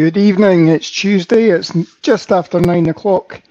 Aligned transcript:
Good 0.00 0.16
evening. 0.16 0.68
It's 0.68 0.90
Tuesday. 0.90 1.50
It's 1.50 1.74
just 2.00 2.32
after 2.32 2.58
nine 2.58 2.88
o'clock. 2.88 3.42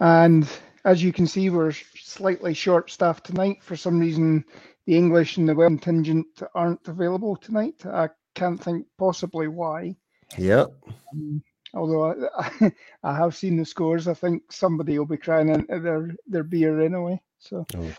And 0.00 0.46
as 0.84 1.02
you 1.02 1.14
can 1.14 1.26
see, 1.26 1.48
we're 1.48 1.72
slightly 1.96 2.52
short 2.52 2.90
staffed 2.90 3.24
tonight. 3.24 3.62
For 3.62 3.74
some 3.74 3.98
reason, 3.98 4.44
the 4.84 4.98
English 4.98 5.38
and 5.38 5.48
the 5.48 5.54
Welsh 5.54 5.80
contingent 5.80 6.26
aren't 6.54 6.86
available 6.88 7.36
tonight. 7.36 7.86
I 7.86 8.10
can't 8.34 8.62
think 8.62 8.86
possibly 8.98 9.48
why. 9.48 9.96
Yep. 10.36 10.74
Um, 11.14 11.42
although 11.72 12.28
I, 12.38 12.70
I, 13.02 13.16
have 13.16 13.34
seen 13.34 13.56
the 13.56 13.64
scores, 13.64 14.06
I 14.06 14.12
think 14.12 14.52
somebody 14.52 14.98
will 14.98 15.06
be 15.06 15.16
crying 15.16 15.48
into 15.48 15.80
their, 15.80 16.14
their 16.26 16.44
beer 16.44 16.82
anyway. 16.82 17.18
So. 17.38 17.64
Oh. 17.78 17.94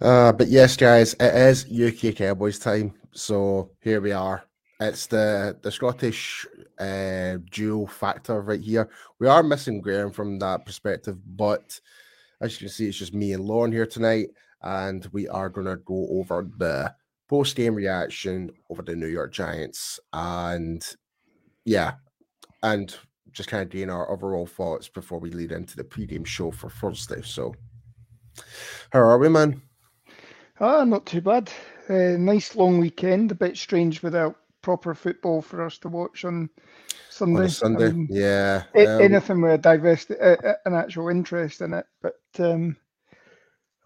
Uh, 0.00 0.32
but 0.32 0.48
yes, 0.48 0.76
guys, 0.76 1.14
it 1.20 1.34
is 1.36 1.66
UK 1.70 2.16
Cowboys 2.16 2.58
time. 2.58 2.94
So 3.12 3.70
here 3.80 4.00
we 4.00 4.10
are. 4.10 4.42
It's 4.80 5.06
the 5.06 5.56
the 5.62 5.70
Scottish 5.70 6.46
uh, 6.78 7.38
dual 7.50 7.86
factor 7.86 8.40
right 8.40 8.60
here. 8.60 8.90
We 9.20 9.28
are 9.28 9.42
missing 9.42 9.80
Graham 9.80 10.10
from 10.10 10.38
that 10.40 10.66
perspective, 10.66 11.18
but 11.36 11.80
as 12.40 12.52
you 12.52 12.66
can 12.66 12.68
see, 12.68 12.88
it's 12.88 12.98
just 12.98 13.14
me 13.14 13.32
and 13.32 13.44
Lauren 13.44 13.70
here 13.70 13.86
tonight, 13.86 14.28
and 14.62 15.08
we 15.12 15.28
are 15.28 15.48
going 15.48 15.66
to 15.66 15.76
go 15.76 16.08
over 16.10 16.48
the 16.58 16.92
post 17.28 17.56
game 17.56 17.74
reaction 17.74 18.50
over 18.68 18.82
the 18.82 18.96
New 18.96 19.06
York 19.06 19.32
Giants, 19.32 20.00
and 20.12 20.84
yeah, 21.64 21.92
and 22.62 22.96
just 23.30 23.48
kind 23.48 23.62
of 23.62 23.70
gain 23.70 23.90
our 23.90 24.10
overall 24.10 24.46
thoughts 24.46 24.88
before 24.88 25.20
we 25.20 25.30
lead 25.30 25.52
into 25.52 25.76
the 25.76 25.84
pre-game 25.84 26.24
show 26.24 26.50
for 26.50 26.70
Thursday. 26.70 27.22
So, 27.22 27.54
how 28.92 29.00
are 29.00 29.18
we, 29.18 29.28
man? 29.28 29.62
Ah, 30.60 30.84
not 30.84 31.06
too 31.06 31.20
bad. 31.20 31.50
Uh, 31.88 32.16
nice 32.18 32.56
long 32.56 32.78
weekend. 32.78 33.30
A 33.30 33.34
bit 33.34 33.56
strange 33.56 34.02
without 34.02 34.36
proper 34.64 34.94
football 34.94 35.42
for 35.42 35.62
us 35.62 35.76
to 35.76 35.88
watch 35.90 36.24
on 36.24 36.48
Sunday. 37.10 37.42
On 37.42 37.50
Sunday, 37.50 37.88
um, 37.88 38.08
yeah. 38.10 38.62
Um, 38.74 39.02
anything 39.02 39.42
with 39.42 39.52
a 39.52 39.58
divest, 39.58 40.10
uh, 40.10 40.36
an 40.64 40.72
actual 40.72 41.10
interest 41.10 41.60
in 41.60 41.74
it, 41.74 41.84
but 42.00 42.18
um, 42.38 42.74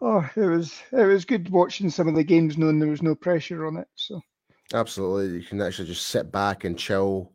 oh, 0.00 0.30
it 0.36 0.46
was 0.46 0.80
it 0.92 1.04
was 1.04 1.24
good 1.24 1.50
watching 1.50 1.90
some 1.90 2.06
of 2.06 2.14
the 2.14 2.22
games, 2.22 2.56
knowing 2.56 2.78
there 2.78 2.88
was 2.88 3.02
no 3.02 3.16
pressure 3.16 3.66
on 3.66 3.76
it. 3.76 3.88
So 3.96 4.22
absolutely, 4.72 5.36
you 5.40 5.44
can 5.44 5.60
actually 5.60 5.88
just 5.88 6.06
sit 6.06 6.30
back 6.30 6.62
and 6.62 6.78
chill. 6.78 7.32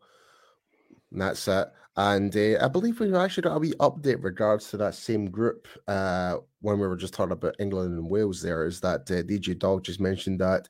And 1.11 1.21
that's 1.21 1.45
it. 1.49 1.67
And 1.97 2.35
uh, 2.35 2.63
I 2.63 2.69
believe 2.69 2.99
we 2.99 3.13
actually 3.13 3.43
got 3.43 3.57
a 3.57 3.59
wee 3.59 3.73
update 3.73 4.23
regards 4.23 4.69
to 4.69 4.77
that 4.77 4.95
same 4.95 5.29
group 5.29 5.67
uh, 5.87 6.37
when 6.61 6.79
we 6.79 6.87
were 6.87 6.95
just 6.95 7.13
talking 7.13 7.33
about 7.33 7.57
England 7.59 7.99
and 7.99 8.09
Wales. 8.09 8.41
There 8.41 8.65
is 8.65 8.79
that 8.79 9.01
uh, 9.11 9.21
DJ 9.21 9.59
Dog 9.59 9.83
just 9.83 9.99
mentioned 9.99 10.39
that 10.39 10.69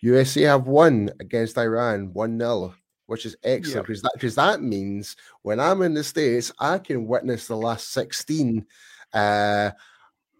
USA 0.00 0.42
have 0.42 0.66
won 0.66 1.10
against 1.20 1.58
Iran 1.58 2.12
1 2.12 2.38
0, 2.38 2.74
which 3.06 3.26
is 3.26 3.36
excellent 3.44 3.86
because 3.86 4.02
yep. 4.02 4.12
that, 4.12 4.20
cause 4.20 4.34
that 4.34 4.62
means 4.62 5.16
when 5.42 5.60
I'm 5.60 5.82
in 5.82 5.94
the 5.94 6.04
States, 6.04 6.52
I 6.58 6.78
can 6.78 7.06
witness 7.06 7.46
the 7.46 7.56
last 7.56 7.92
16 7.92 8.64
uh, 9.12 9.70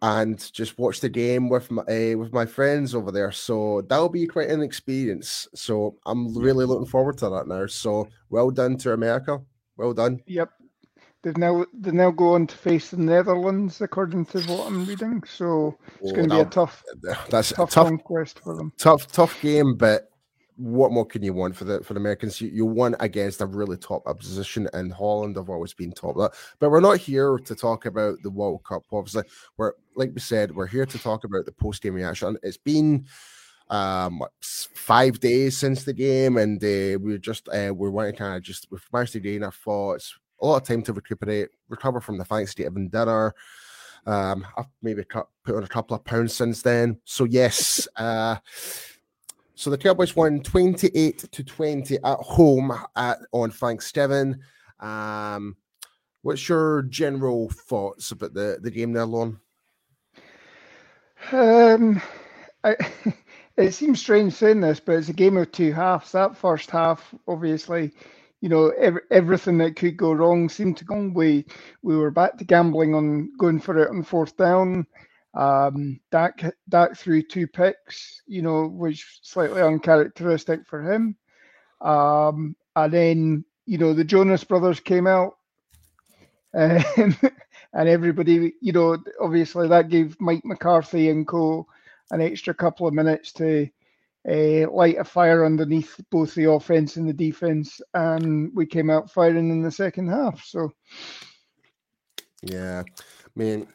and 0.03 0.53
just 0.53 0.79
watch 0.79 1.01
the 1.01 1.09
game 1.09 1.49
with 1.49 1.71
my 1.71 1.83
uh, 1.83 2.17
with 2.17 2.33
my 2.33 2.47
friends 2.47 2.95
over 2.95 3.13
there. 3.13 3.33
So 3.33 3.83
that'll 3.83 4.09
be 4.09 4.27
quite 4.27 4.49
an 4.49 4.63
experience. 4.63 5.47
So 5.55 5.97
I'm 6.07 6.37
really 6.37 6.65
looking 6.65 6.87
forward 6.87 7.19
to 7.19 7.29
that 7.29 7.47
now. 7.47 7.67
So 7.67 8.09
well 8.31 8.51
done 8.51 8.79
to 8.79 8.93
America. 8.93 9.43
Well 9.77 9.93
done. 9.93 10.23
Yep. 10.27 10.51
They've 11.23 11.37
now 11.37 11.67
they 11.75 11.91
now 11.91 12.11
go 12.11 12.35
on 12.35 12.47
to 12.47 12.57
face 12.57 12.91
the 12.91 12.97
Netherlands, 12.97 13.81
according 13.83 14.25
to 14.27 14.41
what 14.43 14.67
I'm 14.67 14.87
reading. 14.87 15.23
So 15.25 15.79
it's 16.01 16.13
oh, 16.13 16.15
going 16.15 16.29
to 16.31 16.35
be 16.37 16.41
a 16.41 16.45
tough, 16.47 16.83
that's 17.29 17.53
tough, 17.53 17.71
tough 17.71 17.89
conquest 17.89 18.39
for 18.39 18.57
them. 18.57 18.73
Tough, 18.79 19.07
tough 19.07 19.39
game, 19.43 19.77
but 19.77 20.11
what 20.57 20.93
more 20.93 21.07
can 21.07 21.23
you 21.23 21.35
want 21.35 21.57
for 21.57 21.65
the 21.65 21.83
for 21.83 21.93
the 21.93 22.01
Americans? 22.01 22.41
You, 22.41 22.49
you 22.49 22.65
won 22.65 22.97
against 23.01 23.43
a 23.43 23.47
really 23.47 23.77
top 23.77 24.07
opposition, 24.07 24.69
and 24.73 24.93
Holland 24.93 25.37
have 25.37 25.51
always 25.51 25.75
been 25.75 25.93
top. 25.93 26.17
That, 26.17 26.33
But 26.59 26.71
we're 26.71 26.81
not 26.81 26.99
here 26.99 27.37
to 27.39 27.55
talk 27.55 27.85
about 27.85 28.17
the 28.23 28.31
World 28.31 28.65
Cup. 28.65 28.85
Obviously, 28.91 29.25
we're 29.59 29.73
like 29.97 30.13
we 30.15 30.21
said, 30.21 30.55
we're 30.55 30.67
here 30.67 30.87
to 30.87 30.99
talk 30.99 31.25
about 31.25 31.45
the 31.45 31.53
post 31.53 31.83
game 31.83 31.95
reaction. 31.95 32.37
It's 32.43 32.57
been 32.57 33.07
um 33.69 34.23
five 34.41 35.21
days 35.21 35.57
since 35.57 35.85
the 35.85 35.93
game, 35.93 36.39
and 36.39 36.63
uh, 36.63 36.99
we 36.99 37.15
are 37.15 37.19
just 37.19 37.49
uh, 37.49 37.73
we 37.75 37.91
want 37.91 38.09
to 38.09 38.17
kind 38.17 38.37
of 38.37 38.43
just 38.43 38.69
we've 38.71 38.87
managed 38.91 39.13
to 39.13 39.21
gain 39.21 39.45
our 39.45 39.53
thoughts 39.53 40.19
a 40.41 40.47
lot 40.47 40.57
of 40.57 40.69
time 40.69 40.83
to 40.83 40.93
recuperate, 40.93 41.49
recover 41.69 42.01
from 42.01 42.19
the 42.19 42.25
Thanksgiving 42.25 42.89
dinner. 42.89 43.35
Um, 44.07 44.47
I've 44.57 44.67
maybe 44.83 45.05
put 45.05 45.57
on 45.57 45.63
a 45.63 45.69
couple 45.69 45.97
of 45.97 46.05
pounds 46.05 46.35
since 46.35 46.63
then. 46.63 46.99
So 47.05 47.25
yes, 47.25 47.87
uh, 47.97 48.37
so 49.55 49.69
the 49.69 49.77
Cowboys 49.77 50.17
won 50.17 50.41
28 50.41 51.19
to 51.33 51.45
20 51.45 51.97
at 51.97 52.19
home 52.19 52.73
at 52.97 53.19
on 53.33 53.51
Thanksgiving. 53.51 54.41
Um, 54.81 55.57
what's 56.23 56.49
your 56.49 56.83
general 56.83 57.51
thoughts 57.51 58.11
about 58.11 58.33
the, 58.33 58.59
the 58.63 58.71
game 58.71 58.95
there, 58.95 59.05
Lon? 59.05 59.39
Um, 61.31 62.01
I, 62.65 62.77
it 63.59 63.73
seems 63.73 64.01
strange 64.01 64.33
saying 64.33 64.63
this, 64.63 64.81
but 64.81 64.97
it's 64.97 65.11
a 65.11 65.13
game 65.13 65.37
of 65.37 65.53
two 65.53 65.73
halves. 65.73 66.13
That 66.13 66.37
first 66.37 66.71
half, 66.71 67.15
obviously, 67.29 67.93
you 68.41 68.49
know, 68.49 68.71
every, 68.71 69.03
everything 69.11 69.59
that 69.59 69.77
could 69.77 69.97
go 69.97 70.13
wrong 70.13 70.49
seemed 70.49 70.77
to 70.79 70.85
go. 70.85 71.11
We 71.15 71.45
we 71.83 71.97
were 71.97 72.11
back 72.11 72.39
to 72.39 72.45
gambling 72.45 72.95
on 72.95 73.33
going 73.39 73.61
for 73.61 73.79
it 73.79 73.91
on 73.91 74.03
fourth 74.03 74.37
down. 74.37 74.87
Um, 75.35 76.01
Dak 76.11 76.43
Dak 76.69 76.97
threw 76.97 77.23
two 77.23 77.47
picks, 77.47 78.23
you 78.27 78.43
know, 78.43 78.67
which 78.67 79.21
slightly 79.23 79.63
uncharacteristic 79.63 80.67
for 80.67 80.81
him. 80.83 81.17
Um, 81.81 82.57
and 82.77 82.93
then 82.93 83.45
you 83.67 83.79
know 83.79 83.93
the 83.93 84.05
Jonas 84.05 84.45
Brothers 84.45 84.81
came 84.81 85.07
out, 85.07 85.37
and, 86.55 86.85
and 87.75 87.89
everybody, 87.89 88.55
you 88.61 88.73
know, 88.73 88.99
obviously 89.21 89.69
that 89.69 89.89
gave 89.89 90.21
Mike 90.21 90.45
McCarthy 90.45 91.11
and 91.11 91.27
co 91.27 91.67
an 92.11 92.21
extra 92.21 92.55
couple 92.55 92.89
of 92.89 92.95
minutes 92.95 93.33
to 93.33 93.69
uh, 94.29 94.71
light 94.71 94.99
a 94.99 95.05
fire 95.05 95.45
underneath 95.45 95.99
both 96.11 96.35
the 96.35 96.51
offense 96.51 96.97
and 96.97 97.09
the 97.09 97.13
defense, 97.13 97.81
and 97.95 98.51
we 98.55 98.67
came 98.67 98.91
out 98.91 99.11
firing 99.11 99.51
in 99.51 99.63
the 99.63 99.71
second 99.71 100.09
half. 100.09 100.45
So, 100.45 100.71
yeah, 102.43 102.83
I 102.87 103.31
mean, 103.35 103.67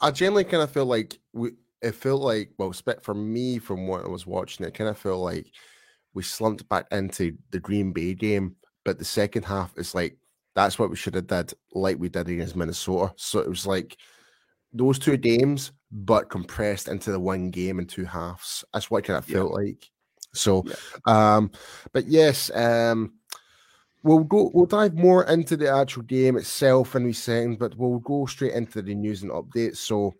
I 0.00 0.10
generally 0.10 0.44
kind 0.44 0.62
of 0.62 0.70
feel 0.70 0.86
like 0.86 1.18
we. 1.32 1.52
It 1.82 1.94
felt 1.94 2.20
like, 2.20 2.50
well, 2.58 2.74
for 3.00 3.14
me, 3.14 3.58
from 3.58 3.86
what 3.86 4.04
I 4.04 4.08
was 4.08 4.26
watching, 4.26 4.66
it 4.66 4.74
kind 4.74 4.90
of 4.90 4.98
felt 4.98 5.22
like 5.22 5.46
we 6.12 6.22
slumped 6.22 6.68
back 6.68 6.86
into 6.92 7.38
the 7.52 7.58
Green 7.58 7.92
Bay 7.92 8.12
game, 8.12 8.56
but 8.84 8.98
the 8.98 9.04
second 9.04 9.46
half 9.46 9.72
is 9.78 9.94
like 9.94 10.18
that's 10.54 10.78
what 10.78 10.90
we 10.90 10.96
should 10.96 11.14
have 11.14 11.26
did, 11.26 11.54
like 11.72 11.98
we 11.98 12.08
did 12.08 12.28
against 12.28 12.56
Minnesota. 12.56 13.12
So 13.16 13.38
it 13.40 13.48
was 13.48 13.66
like 13.66 13.96
those 14.72 14.98
two 14.98 15.16
games 15.16 15.72
but 15.92 16.30
compressed 16.30 16.88
into 16.88 17.10
the 17.10 17.20
one 17.20 17.50
game 17.50 17.78
in 17.78 17.86
two 17.86 18.04
halves. 18.04 18.64
That's 18.72 18.90
what 18.90 18.98
it 18.98 19.06
kind 19.06 19.18
of 19.18 19.24
felt 19.24 19.52
like. 19.52 19.90
So, 20.32 20.64
yeah. 20.66 21.36
um, 21.36 21.50
but 21.92 22.06
yes, 22.06 22.50
um, 22.54 23.14
we'll 24.02 24.24
go. 24.24 24.50
We'll 24.54 24.66
dive 24.66 24.94
more 24.94 25.24
into 25.24 25.56
the 25.56 25.70
actual 25.70 26.02
game 26.02 26.36
itself 26.36 26.94
in 26.94 27.06
a 27.06 27.12
second, 27.12 27.58
but 27.58 27.76
we'll 27.76 27.98
go 27.98 28.26
straight 28.26 28.52
into 28.52 28.82
the 28.82 28.94
news 28.94 29.22
and 29.22 29.32
updates. 29.32 29.78
So, 29.78 30.14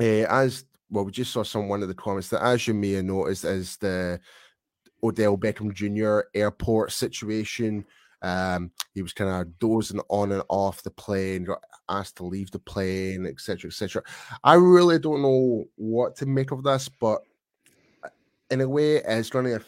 uh, 0.00 0.26
as 0.28 0.64
well, 0.90 1.04
we 1.04 1.12
just 1.12 1.32
saw 1.32 1.42
some 1.42 1.68
one 1.68 1.82
of 1.82 1.88
the 1.88 1.94
comments 1.94 2.28
that, 2.28 2.44
as 2.44 2.66
you 2.66 2.74
may 2.74 2.92
have 2.92 3.04
noticed, 3.06 3.44
is 3.44 3.78
the 3.78 4.20
Odell 5.02 5.38
Beckham 5.38 5.72
Jr. 5.72 6.28
airport 6.38 6.92
situation. 6.92 7.84
Um, 8.22 8.70
he 8.94 9.02
was 9.02 9.12
kind 9.12 9.30
of 9.30 9.58
dozing 9.58 10.00
on 10.08 10.32
and 10.32 10.42
off 10.48 10.82
the 10.82 10.90
plane, 10.90 11.44
got 11.44 11.62
asked 11.88 12.16
to 12.16 12.24
leave 12.24 12.50
the 12.50 12.58
plane, 12.58 13.26
etc., 13.26 13.68
etc. 13.68 14.02
I 14.44 14.54
really 14.54 14.98
don't 14.98 15.22
know 15.22 15.64
what 15.76 16.16
to 16.16 16.26
make 16.26 16.52
of 16.52 16.62
this, 16.62 16.88
but 16.88 17.22
uh, 18.04 18.08
in 18.50 18.60
a 18.60 18.68
way, 18.68 18.96
it's 18.96 19.30
going 19.30 19.46
to. 19.46 19.60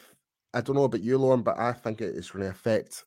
I 0.52 0.60
don't 0.60 0.76
know 0.76 0.84
about 0.84 1.02
you, 1.02 1.18
Lauren, 1.18 1.42
but 1.42 1.58
I 1.58 1.72
think 1.72 2.00
it 2.00 2.14
is 2.14 2.30
going 2.30 2.44
to 2.44 2.50
affect 2.50 3.04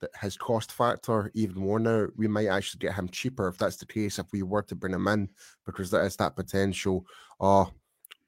that 0.00 0.10
his 0.20 0.36
cost 0.36 0.72
factor 0.72 1.30
even 1.34 1.62
more 1.62 1.78
now. 1.78 2.08
We 2.16 2.28
might 2.28 2.48
actually 2.48 2.80
get 2.80 2.94
him 2.94 3.08
cheaper 3.08 3.48
if 3.48 3.56
that's 3.56 3.76
the 3.76 3.86
case. 3.86 4.18
If 4.18 4.26
we 4.30 4.42
were 4.42 4.62
to 4.62 4.74
bring 4.74 4.92
him 4.92 5.08
in, 5.08 5.30
because 5.64 5.90
there 5.90 6.04
is 6.04 6.16
that 6.16 6.36
potential. 6.36 7.06
Uh, 7.40 7.64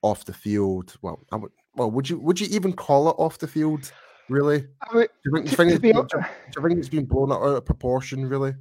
off 0.03 0.25
the 0.25 0.33
field. 0.33 0.95
Well, 1.03 1.25
I 1.33 1.37
would. 1.37 1.53
Well, 1.75 1.91
would 1.91 2.09
you 2.09 2.19
would 2.19 2.41
you 2.41 2.49
even 2.51 2.73
call 2.73 3.09
it 3.09 3.17
off 3.19 3.39
the 3.39 3.47
field? 3.47 3.91
Really? 4.29 4.67
I 4.83 4.95
mean, 4.95 5.07
do, 5.25 5.41
you 5.41 5.43
think, 5.43 5.81
do, 5.81 5.89
you 5.89 5.95
think 5.95 6.11
do, 6.11 6.19
you 6.57 6.69
think 6.69 6.79
it's 6.79 6.89
been 6.89 7.07
blown 7.07 7.33
out 7.33 7.43
of 7.43 7.65
proportion? 7.65 8.29
Really? 8.29 8.55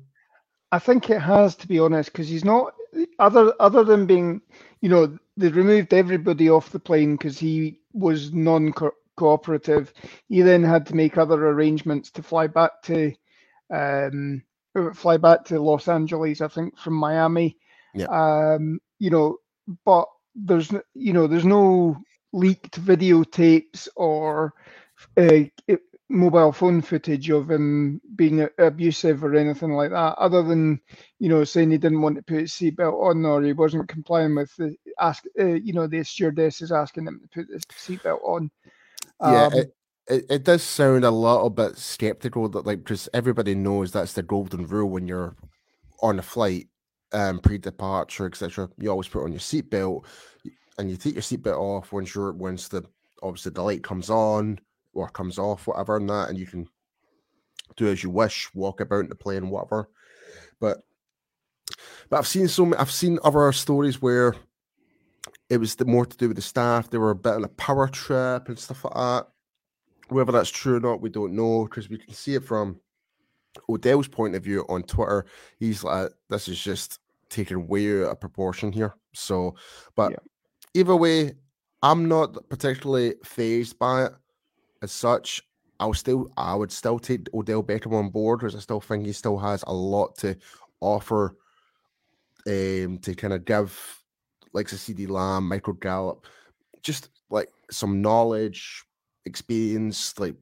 I 0.71 0.79
think 0.79 1.09
it 1.09 1.21
has, 1.21 1.55
to 1.57 1.67
be 1.67 1.79
honest, 1.79 2.11
because 2.11 2.27
he's 2.27 2.45
not 2.45 2.73
other 3.19 3.53
other 3.59 3.83
than 3.83 4.05
being, 4.05 4.41
you 4.81 4.89
know, 4.89 5.17
they 5.35 5.49
removed 5.49 5.93
everybody 5.93 6.49
off 6.49 6.71
the 6.71 6.79
plane 6.79 7.15
because 7.15 7.37
he 7.37 7.79
was 7.93 8.33
non 8.33 8.73
cooperative. 9.17 9.93
He 10.29 10.41
then 10.41 10.63
had 10.63 10.85
to 10.87 10.95
make 10.95 11.17
other 11.17 11.47
arrangements 11.47 12.11
to 12.11 12.23
fly 12.23 12.47
back 12.47 12.81
to, 12.83 13.13
um, 13.73 14.43
fly 14.93 15.17
back 15.17 15.45
to 15.45 15.59
Los 15.59 15.87
Angeles, 15.87 16.41
I 16.41 16.47
think, 16.47 16.77
from 16.77 16.93
Miami. 16.93 17.57
Yeah. 17.93 18.07
Um, 18.07 18.79
you 18.99 19.09
know, 19.09 19.37
but 19.85 20.07
there's 20.35 20.71
you 20.93 21.13
know 21.13 21.27
there's 21.27 21.45
no 21.45 21.97
leaked 22.33 22.79
videotapes 22.83 23.87
or 23.95 24.47
uh, 24.47 24.49
mobile 26.09 26.51
phone 26.51 26.81
footage 26.81 27.29
of 27.29 27.51
him 27.51 28.01
being 28.15 28.47
abusive 28.57 29.23
or 29.23 29.35
anything 29.35 29.73
like 29.73 29.91
that, 29.91 30.17
other 30.17 30.41
than 30.41 30.79
you 31.19 31.29
know 31.29 31.43
saying 31.43 31.71
he 31.71 31.77
didn't 31.77 32.01
want 32.01 32.15
to 32.15 32.23
put 32.23 32.39
his 32.39 32.53
seatbelt 32.53 33.01
on 33.01 33.25
or 33.25 33.41
he 33.41 33.53
wasn't 33.53 33.89
complying 33.89 34.35
with 34.35 34.55
the 34.55 34.75
ask. 34.99 35.23
Uh, 35.39 35.45
you 35.45 35.73
know, 35.73 35.87
the 35.87 36.03
stewardess 36.03 36.61
is 36.61 36.71
asking 36.71 37.07
him 37.07 37.21
to 37.21 37.27
put 37.27 37.47
the 37.49 37.59
seatbelt 37.73 38.23
on. 38.23 38.49
Yeah, 39.21 39.45
um, 39.47 39.53
it, 39.53 39.75
it, 40.07 40.25
it 40.29 40.43
does 40.43 40.63
sound 40.63 41.03
a 41.03 41.11
little 41.11 41.49
bit 41.49 41.77
skeptical 41.77 42.47
that 42.49 42.65
like 42.65 42.79
because 42.79 43.09
everybody 43.13 43.55
knows 43.55 43.91
that's 43.91 44.13
the 44.13 44.23
golden 44.23 44.65
rule 44.65 44.89
when 44.89 45.07
you're 45.07 45.35
on 46.01 46.19
a 46.19 46.23
flight, 46.23 46.67
um, 47.11 47.39
pre-departure, 47.39 48.27
etc. 48.27 48.69
You 48.77 48.91
always 48.91 49.07
put 49.07 49.23
on 49.23 49.31
your 49.31 49.39
seatbelt 49.39 50.05
and 50.77 50.89
you 50.89 50.95
take 50.95 51.15
your 51.15 51.23
seatbelt 51.23 51.59
off 51.59 51.91
once 51.91 52.15
you're 52.15 52.31
once 52.31 52.69
the 52.69 52.83
obviously 53.23 53.51
the 53.51 53.63
light 53.63 53.83
comes 53.83 54.09
on 54.09 54.59
or 54.97 55.09
comes 55.09 55.37
off, 55.37 55.67
whatever, 55.67 55.97
and 55.97 56.09
that, 56.09 56.29
and 56.29 56.37
you 56.37 56.45
can 56.45 56.67
do 57.75 57.87
as 57.87 58.03
you 58.03 58.09
wish, 58.09 58.49
walk 58.53 58.81
about 58.81 59.07
the 59.09 59.15
plane, 59.15 59.49
whatever. 59.49 59.89
But 60.59 60.79
but 62.09 62.17
I've 62.17 62.27
seen 62.27 62.47
so 62.47 62.73
I've 62.77 62.91
seen 62.91 63.19
other 63.23 63.51
stories 63.51 64.01
where 64.01 64.35
it 65.49 65.57
was 65.57 65.75
the 65.75 65.85
more 65.85 66.05
to 66.05 66.17
do 66.17 66.27
with 66.27 66.37
the 66.37 66.41
staff. 66.41 66.89
They 66.89 66.97
were 66.97 67.11
a 67.11 67.15
bit 67.15 67.33
on 67.33 67.43
a 67.43 67.49
power 67.49 67.87
trip 67.87 68.49
and 68.49 68.57
stuff 68.57 68.83
like 68.83 68.93
that. 68.93 69.27
Whether 70.09 70.31
that's 70.31 70.49
true 70.49 70.77
or 70.77 70.79
not, 70.79 71.01
we 71.01 71.09
don't 71.09 71.35
know 71.35 71.65
because 71.65 71.89
we 71.89 71.97
can 71.97 72.13
see 72.13 72.35
it 72.35 72.43
from 72.43 72.79
Odell's 73.69 74.07
point 74.07 74.35
of 74.35 74.43
view 74.43 74.65
on 74.69 74.83
Twitter. 74.83 75.25
He's 75.59 75.83
like, 75.83 76.11
this 76.29 76.47
is 76.47 76.59
just 76.59 76.99
taken 77.29 77.67
way 77.67 78.03
out 78.03 78.11
of 78.11 78.19
proportion 78.19 78.71
here. 78.71 78.95
So, 79.13 79.55
but 79.95 80.11
yeah. 80.11 80.17
either 80.73 80.95
way, 80.95 81.33
I'm 81.83 82.07
not 82.07 82.49
particularly 82.49 83.15
phased 83.23 83.77
by 83.77 84.05
it 84.05 84.13
as 84.81 84.91
such. 84.91 85.41
I'll 85.79 85.93
still, 85.93 86.31
I 86.37 86.55
would 86.55 86.71
still 86.71 86.97
take 86.99 87.27
Odell 87.33 87.63
Beckham 87.63 87.93
on 87.93 88.09
board 88.09 88.39
because 88.39 88.55
I 88.55 88.59
still 88.59 88.81
think 88.81 89.05
he 89.05 89.11
still 89.11 89.37
has 89.37 89.63
a 89.67 89.73
lot 89.73 90.17
to 90.17 90.35
offer 90.81 91.35
um, 92.47 92.97
to 92.99 93.13
kind 93.15 93.33
of 93.33 93.45
give, 93.45 94.03
like, 94.53 94.71
a 94.71 94.75
CeeDee 94.75 95.09
Lamb, 95.09 95.47
Michael 95.47 95.73
Gallup, 95.73 96.25
just 96.81 97.09
like 97.29 97.49
some 97.69 98.01
knowledge, 98.01 98.83
experience, 99.25 100.17
like 100.19 100.35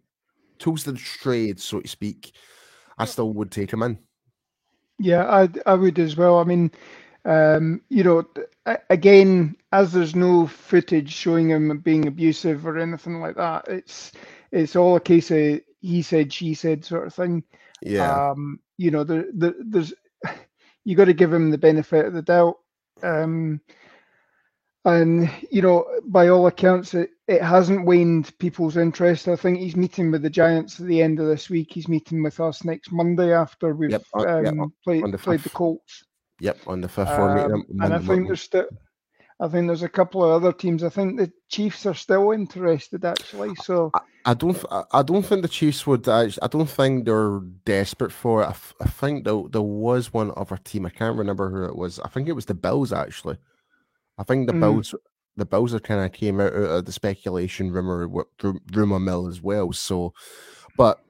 tools 0.60 0.88
of 0.88 0.94
the 0.94 1.00
trade, 1.00 1.60
so 1.60 1.82
to 1.82 1.88
speak. 1.88 2.34
I 2.98 3.06
still 3.06 3.34
would 3.34 3.52
take 3.52 3.74
him 3.74 3.84
in. 3.84 4.00
Yeah, 5.00 5.26
I 5.26 5.50
I 5.66 5.74
would 5.74 6.00
as 6.00 6.16
well. 6.16 6.40
I 6.40 6.46
mean, 6.46 6.72
um, 7.26 7.82
you 7.90 8.04
know, 8.04 8.24
again, 8.90 9.56
as 9.72 9.92
there's 9.92 10.16
no 10.16 10.46
footage 10.48 11.12
showing 11.12 11.50
him 11.50 11.80
being 11.80 12.08
abusive 12.08 12.68
or 12.68 12.78
anything 12.78 13.20
like 13.20 13.36
that, 13.36 13.68
it's 13.68 14.12
it's 14.52 14.76
all 14.76 14.96
a 14.96 15.02
case 15.02 15.32
of 15.32 15.62
he 15.82 16.02
said, 16.02 16.32
she 16.32 16.54
said 16.54 16.86
sort 16.86 17.08
of 17.08 17.14
thing. 17.14 17.44
Yeah. 17.82 18.30
Um, 18.30 18.60
you 18.78 18.92
know, 18.92 19.04
there, 19.04 19.26
there 19.34 19.56
there's 19.60 19.94
you 20.86 20.96
got 20.96 21.06
to 21.06 21.14
give 21.14 21.34
him 21.34 21.50
the 21.50 21.58
benefit 21.58 22.06
of 22.06 22.14
the 22.14 22.22
doubt. 22.22 22.58
Um, 23.02 23.60
and 24.86 25.30
you 25.50 25.64
know, 25.64 25.86
by 26.06 26.28
all 26.28 26.46
accounts, 26.46 26.94
it, 26.94 27.10
it 27.28 27.42
hasn't 27.42 27.88
waned 27.88 28.38
people's 28.38 28.78
interest. 28.78 29.28
I 29.28 29.36
think 29.36 29.58
he's 29.58 29.76
meeting 29.76 30.12
with 30.12 30.22
the 30.22 30.30
Giants 30.30 30.80
at 30.80 30.86
the 30.86 31.02
end 31.02 31.20
of 31.20 31.26
this 31.26 31.50
week. 31.50 31.74
He's 31.74 31.88
meeting 31.88 32.22
with 32.22 32.40
us 32.40 32.64
next 32.64 32.92
Monday 32.92 33.34
after 33.34 33.74
we've 33.74 33.90
yep, 33.90 34.04
uh, 34.16 34.28
um, 34.28 34.46
yep, 34.46 34.56
played 34.84 35.20
played 35.20 35.40
the 35.42 35.50
Colts. 35.50 36.04
Yep, 36.40 36.58
on 36.68 36.82
the 36.82 36.90
fifth 36.90 37.10
um, 37.10 37.36
meeting. 37.36 37.66
And 37.82 37.94
I 37.94 38.00
think 38.00 38.28
there's 38.28 38.42
still, 38.42 38.68
I 39.40 39.48
think 39.48 39.68
there's 39.68 39.84
a 39.84 39.90
couple 39.90 40.24
of 40.24 40.32
other 40.32 40.52
teams. 40.52 40.84
I 40.84 40.90
think 40.90 41.18
the 41.18 41.32
Chiefs 41.50 41.86
are 41.86 41.94
still 41.94 42.32
interested 42.32 43.06
actually. 43.06 43.56
So 43.56 43.92
I, 43.94 44.00
I 44.26 44.34
don't, 44.34 44.64
I 44.92 45.04
don't 45.04 45.24
think 45.24 45.42
the 45.42 45.48
Chiefs 45.48 45.86
would. 45.88 46.08
Actually, 46.08 46.44
I 46.44 46.48
don't 46.48 46.70
think 46.70 47.06
they're 47.06 47.40
desperate 47.66 48.12
for 48.12 48.44
it. 48.44 48.48
I, 48.48 48.56
I 48.84 48.88
think 48.88 49.24
there, 49.24 49.44
there 49.50 49.62
was 49.62 50.14
one 50.14 50.32
other 50.36 50.58
team. 50.58 50.86
I 50.86 50.90
can't 50.90 51.18
remember 51.18 51.50
who 51.50 51.66
it 51.66 51.76
was. 51.76 52.00
I 52.00 52.10
think 52.10 52.28
it 52.28 52.34
was 52.34 52.46
the 52.46 52.54
Bills 52.54 52.92
actually. 52.92 53.38
I 54.18 54.24
think 54.24 54.48
the 54.48 54.54
mm. 54.54 54.62
Bills, 54.62 54.96
the 55.36 55.46
Bills 55.46 55.74
are 55.74 55.80
kind 55.80 56.06
of 56.06 56.12
came 56.12 56.40
out, 56.40 56.54
out 56.54 56.64
of 56.64 56.86
the 56.86 56.92
speculation 56.92 57.72
rumor 57.72 58.10
rumor 58.74 59.00
mill 59.00 59.28
as 59.28 59.42
well. 59.42 59.74
So, 59.74 60.14
but 60.78 61.04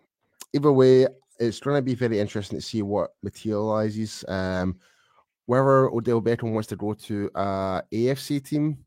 either 0.54 0.72
way, 0.72 1.07
it's 1.39 1.60
going 1.60 1.77
to 1.77 1.81
be 1.81 1.95
very 1.95 2.19
interesting 2.19 2.57
to 2.57 2.66
see 2.66 2.81
what 2.81 3.12
materializes. 3.22 4.25
Um, 4.27 4.80
whether 5.45 5.89
Odell 5.89 6.21
Beckham 6.21 6.53
wants 6.53 6.68
to 6.69 6.75
go 6.75 6.94
to 6.94 7.30
a 7.36 7.83
AFC 7.94 8.44
team, 8.44 8.86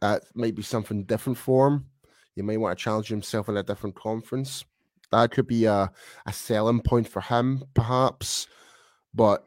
that 0.00 0.22
might 0.34 0.54
be 0.54 0.62
something 0.62 1.04
different 1.04 1.38
for 1.38 1.68
him. 1.68 1.86
He 2.34 2.42
might 2.42 2.60
want 2.60 2.78
to 2.78 2.82
challenge 2.82 3.08
himself 3.08 3.48
in 3.48 3.56
a 3.56 3.62
different 3.62 3.96
conference. 3.96 4.64
That 5.10 5.30
could 5.30 5.46
be 5.46 5.64
a, 5.64 5.90
a 6.26 6.32
selling 6.32 6.80
point 6.80 7.08
for 7.08 7.20
him, 7.20 7.64
perhaps. 7.74 8.46
But 9.14 9.44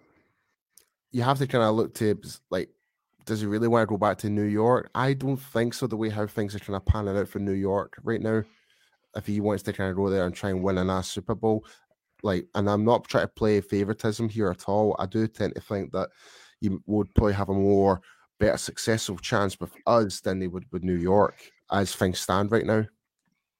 you 1.11 1.21
have 1.23 1.37
to 1.37 1.47
kind 1.47 1.63
of 1.63 1.75
look 1.75 1.93
to 1.95 2.19
like, 2.49 2.69
does 3.25 3.41
he 3.41 3.47
really 3.47 3.67
want 3.67 3.83
to 3.83 3.93
go 3.93 3.97
back 3.97 4.17
to 4.19 4.29
New 4.29 4.43
York? 4.43 4.89
I 4.95 5.13
don't 5.13 5.37
think 5.37 5.73
so. 5.73 5.87
The 5.87 5.95
way 5.95 6.09
how 6.09 6.27
things 6.27 6.55
are 6.55 6.59
kind 6.59 6.75
of 6.75 6.85
panning 6.85 7.17
out 7.17 7.27
for 7.27 7.39
New 7.39 7.53
York 7.53 7.97
right 8.03 8.21
now, 8.21 8.43
if 9.15 9.27
he 9.27 9.39
wants 9.39 9.63
to 9.63 9.73
kind 9.73 9.89
of 9.89 9.95
go 9.95 10.09
there 10.09 10.25
and 10.25 10.33
try 10.33 10.49
and 10.49 10.63
win 10.63 10.77
a 10.77 10.83
nice 10.83 11.07
Super 11.07 11.35
Bowl, 11.35 11.65
like, 12.23 12.47
and 12.55 12.69
I'm 12.69 12.85
not 12.85 13.05
trying 13.05 13.25
to 13.25 13.33
play 13.33 13.61
favoritism 13.61 14.29
here 14.29 14.49
at 14.49 14.67
all. 14.67 14.95
I 14.99 15.05
do 15.05 15.27
tend 15.27 15.55
to 15.55 15.61
think 15.61 15.91
that 15.93 16.09
you 16.59 16.81
would 16.85 17.13
probably 17.15 17.33
have 17.33 17.49
a 17.49 17.53
more 17.53 18.01
better 18.39 18.57
successful 18.57 19.17
chance 19.17 19.59
with 19.59 19.71
us 19.87 20.19
than 20.21 20.39
they 20.39 20.47
would 20.47 20.65
with 20.71 20.83
New 20.83 20.97
York 20.97 21.35
as 21.71 21.95
things 21.95 22.19
stand 22.19 22.51
right 22.51 22.65
now. 22.65 22.85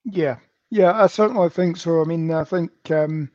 Yeah, 0.04 0.38
yeah, 0.70 0.92
I 0.94 1.08
certainly 1.08 1.50
think 1.50 1.78
so. 1.78 2.02
I 2.02 2.06
mean, 2.06 2.32
I 2.32 2.44
think 2.44 2.72
um, 2.90 3.30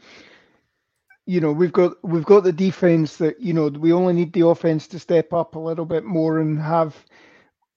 you 1.26 1.40
know 1.40 1.52
we've 1.52 1.72
got 1.72 1.93
we've 2.05 2.25
got 2.25 2.44
the 2.44 2.52
defense 2.52 3.17
that 3.19 3.40
you 3.40 3.52
know 3.52 3.69
we 3.69 3.93
only 3.93 4.12
need 4.12 4.32
the 4.32 4.46
offense 4.46 4.87
to 4.88 4.99
step 4.99 5.32
up 5.32 5.55
a 5.55 5.61
little 5.61 5.87
bit 5.87 6.05
more 6.05 6.40
and 6.40 6.61
have. 6.61 6.96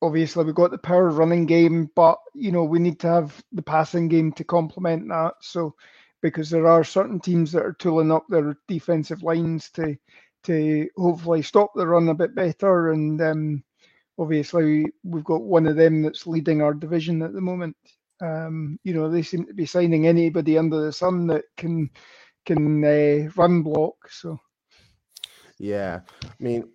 Obviously, 0.01 0.45
we've 0.45 0.55
got 0.55 0.71
the 0.71 0.77
power 0.77 1.09
running 1.09 1.45
game, 1.45 1.89
but 1.93 2.17
you 2.33 2.51
know 2.51 2.63
we 2.63 2.79
need 2.79 2.99
to 3.01 3.07
have 3.07 3.43
the 3.51 3.61
passing 3.61 4.07
game 4.07 4.31
to 4.33 4.45
complement 4.45 5.09
that. 5.09 5.33
So 5.41 5.75
because 6.21 6.49
there 6.49 6.67
are 6.67 6.83
certain 6.83 7.19
teams 7.19 7.51
that 7.51 7.63
are 7.63 7.75
tooling 7.79 8.11
up 8.11 8.25
their 8.29 8.57
defensive 8.67 9.23
lines 9.23 9.69
to 9.71 9.95
to 10.43 10.87
hopefully 10.97 11.41
stop 11.41 11.71
the 11.75 11.85
run 11.85 12.09
a 12.09 12.13
bit 12.13 12.33
better. 12.33 12.91
And 12.91 13.21
um, 13.21 13.63
obviously, 14.17 14.85
we've 15.03 15.23
got 15.23 15.41
one 15.41 15.67
of 15.67 15.75
them 15.75 16.01
that's 16.01 16.27
leading 16.27 16.61
our 16.61 16.73
division 16.73 17.21
at 17.21 17.33
the 17.33 17.41
moment. 17.41 17.75
Um, 18.21 18.79
you 18.83 18.93
know, 18.93 19.09
they 19.09 19.21
seem 19.21 19.45
to 19.45 19.53
be 19.53 19.65
signing 19.65 20.07
anybody 20.07 20.57
under 20.57 20.81
the 20.81 20.91
sun 20.91 21.27
that 21.27 21.45
can 21.57 21.89
can 22.45 22.83
uh, 22.83 23.29
run 23.35 23.61
block. 23.61 23.95
So, 24.09 24.39
yeah, 25.57 26.01
I 26.23 26.27
mean, 26.39 26.69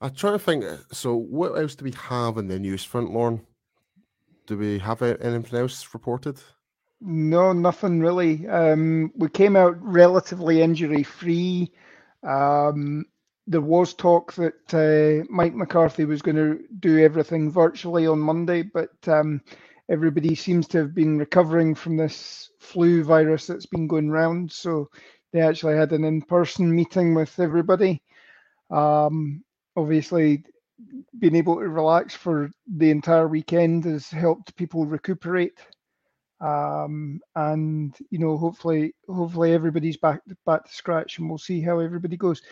I 0.00 0.08
try 0.08 0.32
to 0.32 0.38
think. 0.38 0.64
So, 0.92 1.14
what 1.14 1.58
else 1.58 1.74
do 1.74 1.84
we 1.84 1.92
have 1.92 2.38
in 2.38 2.48
the 2.48 2.58
news 2.58 2.84
front, 2.84 3.12
Lauren? 3.12 3.46
Do 4.46 4.58
we 4.58 4.78
have 4.80 5.02
anything 5.02 5.58
else 5.58 5.86
reported? 5.94 6.40
No, 7.02 7.54
nothing 7.54 8.00
really. 8.00 8.48
Um, 8.48 9.12
we 9.16 9.30
came 9.30 9.56
out 9.56 9.76
relatively 9.82 10.62
injury 10.62 11.04
free. 11.04 11.72
Um, 12.28 13.06
there 13.48 13.62
was 13.62 13.94
talk 13.94 14.34
that 14.34 14.74
uh, 14.74 15.26
Mike 15.30 15.54
McCarthy 15.54 16.06
was 16.06 16.22
going 16.22 16.36
to 16.38 16.60
do 16.80 17.00
everything 17.00 17.52
virtually 17.52 18.08
on 18.08 18.20
Monday, 18.20 18.64
but 18.64 18.90
um, 19.08 19.42
everybody 19.90 20.34
seems 20.36 20.68
to 20.70 20.80
have 20.80 20.96
been 20.96 21.18
recovering 21.18 21.76
from 21.76 21.98
this 21.98 22.50
flu 22.60 23.04
virus 23.04 23.46
that's 23.48 23.66
been 23.66 23.88
going 23.88 24.10
round. 24.10 24.52
So 24.52 24.90
they 25.34 25.42
actually 25.42 25.76
had 25.76 25.92
an 25.92 26.04
in 26.04 26.22
person 26.22 26.74
meeting 26.76 27.14
with 27.14 27.38
everybody. 27.40 28.02
Um, 28.70 29.44
obviously, 29.76 30.44
being 31.20 31.36
able 31.36 31.56
to 31.56 31.68
relax 31.68 32.14
for 32.14 32.50
the 32.76 32.90
entire 32.90 33.28
weekend 33.28 33.84
has 33.86 34.10
helped 34.10 34.56
people 34.56 34.86
recuperate 34.86 35.58
um, 36.42 37.20
and 37.36 37.96
you 38.10 38.18
know 38.18 38.36
hopefully 38.36 38.94
hopefully 39.08 39.52
everybody's 39.52 39.96
back 39.96 40.20
back 40.44 40.64
to 40.64 40.74
scratch 40.74 41.18
and 41.18 41.28
we'll 41.28 41.38
see 41.38 41.60
how 41.60 41.78
everybody 41.78 42.16
goes. 42.16 42.42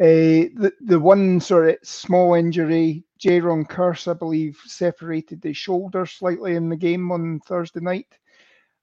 Uh, 0.00 0.50
the 0.54 0.72
the 0.80 0.98
one 0.98 1.40
sort 1.40 1.68
of 1.68 1.76
small 1.82 2.34
injury 2.34 3.04
Jayron 3.20 3.68
Kearse 3.68 4.10
I 4.10 4.14
believe 4.14 4.58
separated 4.66 5.40
the 5.40 5.52
shoulder 5.52 6.04
slightly 6.04 6.56
in 6.56 6.68
the 6.68 6.76
game 6.76 7.10
on 7.12 7.40
Thursday 7.40 7.80
night. 7.80 8.12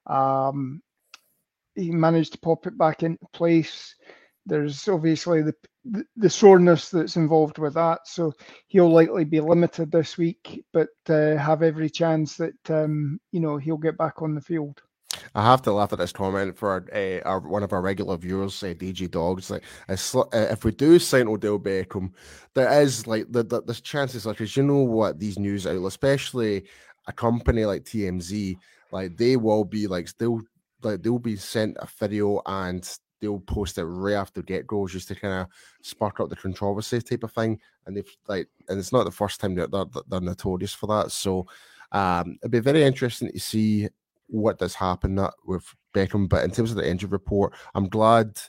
Um, 0.07 0.81
he 1.75 1.91
managed 1.91 2.33
to 2.33 2.39
pop 2.39 2.65
it 2.67 2.77
back 2.77 3.03
into 3.03 3.25
place 3.33 3.95
there's 4.45 4.87
obviously 4.87 5.41
the 5.41 5.53
the 6.15 6.29
soreness 6.29 6.89
that's 6.89 7.15
involved 7.15 7.57
with 7.57 7.75
that. 7.75 8.07
So 8.07 8.33
he'll 8.67 8.91
likely 8.91 9.23
be 9.23 9.39
limited 9.39 9.91
this 9.91 10.17
week, 10.17 10.65
but 10.73 10.89
uh, 11.09 11.35
have 11.35 11.61
every 11.61 11.89
chance 11.89 12.37
that 12.37 12.71
um, 12.71 13.19
you 13.31 13.39
know 13.39 13.57
he'll 13.57 13.77
get 13.77 13.97
back 13.97 14.21
on 14.21 14.35
the 14.35 14.41
field. 14.41 14.81
I 15.33 15.43
have 15.43 15.61
to 15.63 15.71
laugh 15.71 15.93
at 15.93 15.99
this 15.99 16.11
comment 16.11 16.57
for 16.57 16.85
uh, 16.93 17.27
our, 17.27 17.39
one 17.39 17.63
of 17.63 17.73
our 17.73 17.81
regular 17.81 18.17
viewers, 18.17 18.61
uh, 18.63 18.67
DG 18.67 19.11
Dogs. 19.11 19.49
Like, 19.49 19.63
uh, 19.89 19.95
if 20.33 20.65
we 20.65 20.71
do 20.71 20.99
sign 20.99 21.27
Odell 21.27 21.59
Beckham, 21.59 22.11
there 22.53 22.81
is 22.81 23.07
like 23.07 23.25
the, 23.29 23.43
the, 23.43 23.73
chances, 23.81 24.25
like, 24.25 24.37
because 24.37 24.57
you 24.57 24.63
know 24.63 24.79
what 24.79 25.19
these 25.19 25.39
news 25.39 25.65
outlets, 25.67 25.93
especially 25.93 26.65
a 27.07 27.13
company 27.13 27.65
like 27.65 27.83
TMZ, 27.83 28.57
like 28.91 29.17
they 29.17 29.37
will 29.37 29.63
be 29.63 29.87
like 29.87 30.07
still 30.07 30.41
like 30.83 31.01
they'll 31.01 31.19
be 31.19 31.35
sent 31.35 31.77
a 31.79 31.87
video 31.99 32.41
and 32.45 32.97
they'll 33.22 33.39
post 33.39 33.77
it 33.77 33.86
right 33.86 34.13
after 34.13 34.41
get 34.41 34.67
goals 34.67 34.91
just 34.91 35.07
to 35.07 35.15
kind 35.15 35.41
of 35.41 35.48
spark 35.81 36.19
up 36.19 36.29
the 36.29 36.36
controversy 36.36 37.01
type 37.01 37.24
of 37.24 37.31
thing. 37.31 37.60
And 37.86 37.95
they've 37.95 38.17
like, 38.27 38.48
and 38.69 38.79
it's 38.79 38.91
not 38.91 39.03
the 39.03 39.12
first 39.12 39.39
time 39.39 39.55
that 39.55 39.72
they're, 39.72 39.86
they're, 40.07 40.22
notorious 40.22 40.74
for 40.74 40.88
that. 40.88 41.12
So 41.12 41.48
um, 41.91 42.38
it'd 42.41 42.51
be 42.51 42.60
very 42.60 42.84
interesting 42.84 43.31
to 43.31 43.39
see 43.39 43.88
what 44.27 44.60
does 44.60 44.75
happen 44.75 45.15
that 45.15 45.34
with 45.45 45.65
Beckham. 45.93 46.27
But 46.27 46.43
in 46.43 46.51
terms 46.51 46.72
of 46.72 46.77
the 46.77 46.89
injury 46.89 47.10
report, 47.10 47.53
I'm 47.74 47.88
glad 47.88 48.39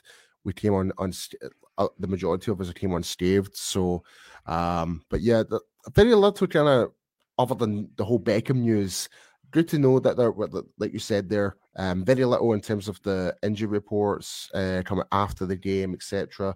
we 0.43 0.53
came 0.53 0.73
on 0.73 0.91
on 0.97 1.13
uh, 1.77 1.87
the 1.99 2.07
majority 2.07 2.51
of 2.51 2.59
us 2.59 2.71
came 2.73 2.93
unscathed. 2.93 3.55
So, 3.55 4.03
um, 4.45 5.03
but 5.09 5.21
yeah, 5.21 5.43
the, 5.43 5.61
very 5.93 6.15
little 6.15 6.47
kind 6.47 6.67
of 6.67 6.91
other 7.37 7.55
than 7.55 7.89
the 7.97 8.05
whole 8.05 8.19
Beckham 8.19 8.57
news. 8.57 9.09
Good 9.57 9.69
to 9.69 9.79
know 9.79 9.97
that 9.97 10.17
there, 10.17 10.31
like 10.77 10.93
you 10.93 10.99
said 10.99 11.27
there, 11.27 11.55
um, 11.77 12.05
very 12.05 12.23
little 12.25 12.53
in 12.53 12.61
terms 12.61 12.87
of 12.87 13.01
the 13.01 13.35
injury 13.41 13.67
reports 13.67 14.51
uh, 14.53 14.83
coming 14.85 15.05
after 15.11 15.47
the 15.47 15.55
game, 15.55 15.95
etc. 15.95 16.49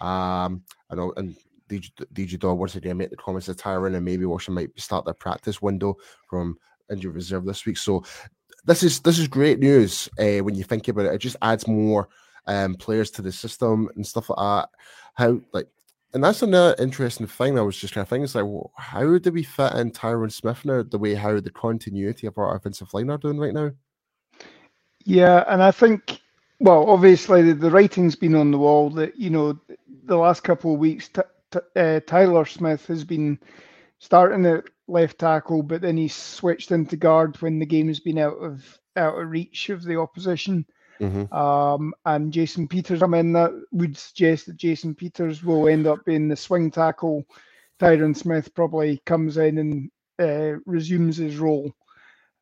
Um, 0.00 0.62
I 0.88 0.94
know, 0.94 1.12
and 1.18 1.36
DJ, 1.68 1.90
DJ 2.14 2.38
Dog 2.38 2.58
once 2.58 2.74
again 2.74 2.96
make 2.96 3.10
the 3.10 3.16
comments 3.16 3.46
that 3.48 3.58
Tyron 3.58 3.94
and 3.94 4.02
maybe 4.02 4.24
Washington 4.24 4.54
might 4.54 4.80
start 4.80 5.04
their 5.04 5.12
practice 5.12 5.60
window 5.60 5.96
from 6.30 6.56
injury 6.90 7.12
reserve 7.12 7.44
this 7.44 7.66
week. 7.66 7.76
So 7.76 8.04
this 8.64 8.82
is 8.82 9.00
this 9.00 9.18
is 9.18 9.28
great 9.28 9.58
news 9.58 10.08
uh, 10.18 10.38
when 10.38 10.54
you 10.54 10.64
think 10.64 10.88
about 10.88 11.04
it. 11.04 11.12
It 11.12 11.18
just 11.18 11.36
adds 11.42 11.68
more 11.68 12.08
um, 12.46 12.74
players 12.74 13.10
to 13.10 13.20
the 13.20 13.32
system 13.32 13.90
and 13.96 14.06
stuff 14.06 14.30
like 14.30 14.38
that. 14.38 14.70
How 15.12 15.42
like, 15.52 15.68
and 16.16 16.24
that's 16.24 16.40
another 16.40 16.74
interesting 16.78 17.26
thing. 17.26 17.58
I 17.58 17.60
was 17.60 17.76
just 17.76 17.92
kind 17.92 18.02
of 18.02 18.08
thinking, 18.08 18.24
it's 18.24 18.34
like, 18.34 18.46
well, 18.46 18.72
how 18.74 19.18
do 19.18 19.30
we 19.30 19.42
fit 19.42 19.74
in 19.74 19.90
Tyron 19.90 20.32
Smith 20.32 20.64
now? 20.64 20.82
The 20.82 20.96
way 20.96 21.14
how 21.14 21.38
the 21.38 21.50
continuity 21.50 22.26
of 22.26 22.38
our 22.38 22.56
offensive 22.56 22.94
line 22.94 23.10
are 23.10 23.18
doing 23.18 23.36
right 23.38 23.52
now. 23.52 23.72
Yeah, 25.04 25.44
and 25.46 25.62
I 25.62 25.70
think, 25.72 26.22
well, 26.58 26.88
obviously 26.88 27.42
the, 27.42 27.52
the 27.52 27.70
writing's 27.70 28.16
been 28.16 28.34
on 28.34 28.50
the 28.50 28.56
wall 28.56 28.88
that 28.92 29.18
you 29.18 29.28
know 29.28 29.60
the 30.04 30.16
last 30.16 30.42
couple 30.42 30.72
of 30.72 30.80
weeks, 30.80 31.08
t- 31.08 31.20
t- 31.50 31.58
uh, 31.76 32.00
Tyler 32.06 32.46
Smith 32.46 32.86
has 32.86 33.04
been 33.04 33.38
starting 33.98 34.46
at 34.46 34.64
left 34.88 35.18
tackle, 35.18 35.62
but 35.62 35.82
then 35.82 35.98
he's 35.98 36.14
switched 36.14 36.70
into 36.70 36.96
guard 36.96 37.36
when 37.42 37.58
the 37.58 37.66
game 37.66 37.88
has 37.88 38.00
been 38.00 38.16
out 38.16 38.38
of 38.38 38.80
out 38.96 39.20
of 39.20 39.28
reach 39.28 39.68
of 39.68 39.84
the 39.84 40.00
opposition. 40.00 40.64
Mm-hmm. 41.00 41.32
Um, 41.34 41.94
and 42.04 42.32
Jason 42.32 42.68
Peters, 42.68 43.02
I 43.02 43.06
mean, 43.06 43.32
that 43.32 43.52
would 43.72 43.96
suggest 43.96 44.46
that 44.46 44.56
Jason 44.56 44.94
Peters 44.94 45.42
will 45.42 45.68
end 45.68 45.86
up 45.86 46.04
being 46.04 46.28
the 46.28 46.36
swing 46.36 46.70
tackle. 46.70 47.24
Tyron 47.80 48.16
Smith 48.16 48.54
probably 48.54 49.02
comes 49.04 49.36
in 49.36 49.58
and 49.58 49.90
uh, 50.18 50.58
resumes 50.64 51.18
his 51.18 51.36
role. 51.36 51.72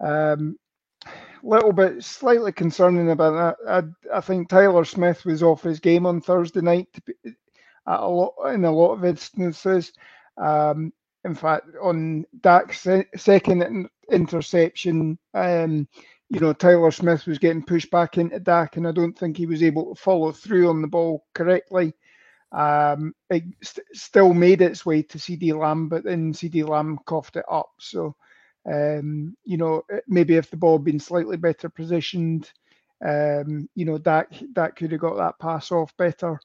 Um, 0.00 0.56
little 1.42 1.73
bit 1.73 2.02
slightly 2.02 2.52
concerning 2.52 3.11
about 3.11 3.56
that. 3.66 3.94
I, 4.12 4.16
I, 4.16 4.20
think 4.20 4.49
Tyler 4.49 4.84
Smith 4.84 5.25
was 5.26 5.42
off 5.42 5.62
his 5.62 5.78
game 5.78 6.06
on 6.06 6.23
Thursday 6.23 6.62
night 6.62 6.88
a 7.87 8.08
lot 8.08 8.34
in 8.52 8.64
a 8.64 8.70
lot 8.70 8.92
of 8.92 9.04
instances. 9.04 9.92
Um, 10.37 10.92
in 11.25 11.34
fact, 11.34 11.68
on 11.80 12.26
Dak's 12.40 12.87
second 13.16 13.88
interception, 14.11 15.18
um, 15.32 15.88
you 16.31 16.40
know, 16.40 16.52
Tyler 16.52 16.90
Smith 16.90 17.26
was 17.26 17.38
getting 17.38 17.62
pushed 17.64 17.90
back 17.90 18.19
into 18.19 18.40
Dak, 18.40 18.76
and 18.76 18.87
I 18.88 18.93
don't 18.93 19.16
think 19.16 19.37
he 19.37 19.47
was 19.47 19.62
able 19.62 19.95
to 19.95 20.00
follow 20.00 20.33
through 20.33 20.69
on 20.69 20.83
the 20.83 20.88
ball 20.88 21.25
correctly. 21.35 21.95
Um, 22.52 23.14
it 23.31 23.45
st- 23.62 23.87
still 23.93 24.33
made 24.33 24.62
its 24.62 24.87
way 24.87 25.02
to 25.02 25.19
CeeDee 25.19 25.59
Lamb, 25.59 25.88
but 25.88 26.04
then 26.04 26.33
CeeDee 26.33 26.69
Lamb 26.69 26.99
coughed 27.07 27.37
it 27.37 27.45
up. 27.50 27.71
So, 27.78 28.16
um, 28.71 29.37
you 29.45 29.57
know, 29.57 29.83
maybe 30.07 30.37
if 30.37 30.50
the 30.50 30.57
ball 30.57 30.78
had 30.78 30.85
been 30.85 31.00
slightly 31.00 31.37
better 31.37 31.69
positioned, 31.69 32.50
um, 33.04 33.69
you 33.75 33.85
know, 33.85 33.99
Dak, 33.99 34.33
Dak 34.52 34.76
could 34.76 34.93
have 34.93 35.00
got 35.00 35.16
that 35.16 35.38
pass 35.38 35.73
off 35.73 35.97
better, 35.97 36.38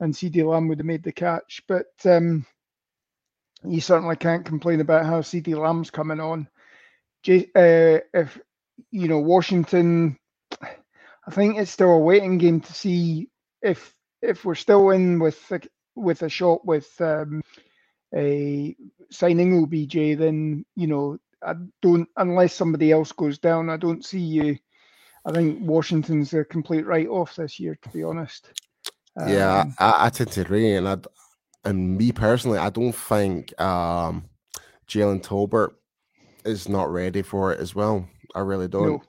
and 0.00 0.14
CeeDee 0.14 0.48
Lamb 0.48 0.68
would 0.68 0.78
have 0.78 0.86
made 0.86 1.02
the 1.02 1.12
catch. 1.12 1.62
But 1.66 1.86
um, 2.04 2.46
you 3.64 3.80
certainly 3.80 4.16
can't 4.16 4.44
complain 4.44 4.80
about 4.80 5.06
how 5.06 5.20
CeeDee 5.22 5.58
Lamb's 5.58 5.90
coming 5.90 6.20
on. 6.20 6.48
J- 7.22 7.50
uh, 7.54 8.00
if 8.12 8.38
you 8.90 9.08
know, 9.08 9.18
Washington, 9.18 10.18
I 10.62 11.30
think 11.30 11.58
it's 11.58 11.70
still 11.70 11.90
a 11.90 11.98
waiting 11.98 12.38
game 12.38 12.60
to 12.60 12.72
see 12.72 13.28
if 13.62 13.94
if 14.22 14.44
we're 14.44 14.54
still 14.54 14.90
in 14.90 15.18
with 15.18 15.40
a, 15.52 15.60
with 15.94 16.22
a 16.22 16.28
shot 16.28 16.64
with 16.64 16.88
um, 17.00 17.42
a 18.14 18.76
signing 19.10 19.62
OBJ. 19.62 20.18
Then 20.18 20.64
you 20.76 20.86
know, 20.86 21.18
I 21.42 21.54
don't 21.82 22.08
unless 22.16 22.54
somebody 22.54 22.92
else 22.92 23.12
goes 23.12 23.38
down. 23.38 23.70
I 23.70 23.76
don't 23.76 24.04
see 24.04 24.20
you. 24.20 24.58
I 25.26 25.32
think 25.32 25.60
Washington's 25.60 26.34
a 26.34 26.44
complete 26.44 26.86
write 26.86 27.08
off 27.08 27.36
this 27.36 27.58
year, 27.58 27.78
to 27.82 27.88
be 27.88 28.02
honest. 28.02 28.50
Um, 29.18 29.28
yeah, 29.28 29.64
I, 29.78 30.06
I 30.06 30.10
tend 30.10 30.32
to 30.32 30.42
agree, 30.42 30.74
and 30.74 30.88
I, 30.88 30.98
and 31.64 31.96
me 31.96 32.12
personally, 32.12 32.58
I 32.58 32.68
don't 32.68 32.94
think 32.94 33.58
um, 33.60 34.28
Jalen 34.86 35.22
Tolbert 35.22 35.70
is 36.44 36.68
not 36.68 36.92
ready 36.92 37.22
for 37.22 37.52
it 37.52 37.60
as 37.60 37.74
well. 37.74 38.06
I 38.34 38.40
really 38.40 38.68
don't. 38.68 39.02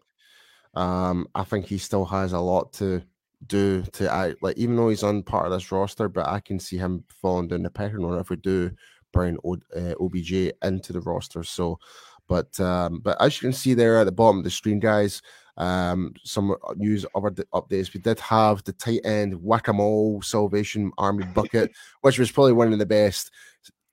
No. 0.75 0.81
Um, 0.81 1.27
I 1.33 1.43
think 1.43 1.65
he 1.65 1.77
still 1.77 2.05
has 2.05 2.33
a 2.33 2.39
lot 2.39 2.73
to 2.73 3.01
do 3.47 3.83
to 3.93 4.11
I 4.11 4.33
like 4.41 4.57
even 4.57 4.75
though 4.75 4.89
he's 4.89 5.03
on 5.03 5.23
part 5.23 5.45
of 5.45 5.51
this 5.51 5.71
roster, 5.71 6.09
but 6.09 6.27
I 6.27 6.39
can 6.39 6.59
see 6.59 6.77
him 6.77 7.03
falling 7.09 7.47
down 7.47 7.63
the 7.63 7.69
pecking 7.69 8.03
order 8.03 8.19
if 8.19 8.29
we 8.29 8.37
do 8.37 8.71
bring 9.13 9.37
o, 9.45 9.57
uh, 9.75 9.93
OBJ 9.99 10.51
into 10.63 10.93
the 10.93 11.01
roster. 11.01 11.43
So, 11.43 11.79
but 12.27 12.59
um, 12.59 12.99
but 12.99 13.21
as 13.21 13.35
you 13.35 13.47
can 13.47 13.53
see 13.53 13.73
there 13.73 13.99
at 13.99 14.05
the 14.05 14.11
bottom 14.11 14.39
of 14.39 14.43
the 14.43 14.49
screen, 14.49 14.79
guys, 14.79 15.21
um, 15.57 16.13
some 16.23 16.55
news 16.75 17.05
over 17.15 17.29
the 17.29 17.45
updates. 17.53 17.93
We 17.93 18.01
did 18.01 18.19
have 18.19 18.63
the 18.63 18.73
tight 18.73 19.01
end 19.05 19.41
whack 19.41 19.67
a 19.67 19.73
mole 19.73 20.21
Salvation 20.21 20.91
Army 20.97 21.25
bucket, 21.33 21.71
which 22.01 22.19
was 22.19 22.31
probably 22.31 22.53
one 22.53 22.73
of 22.73 22.79
the 22.79 22.85
best 22.85 23.31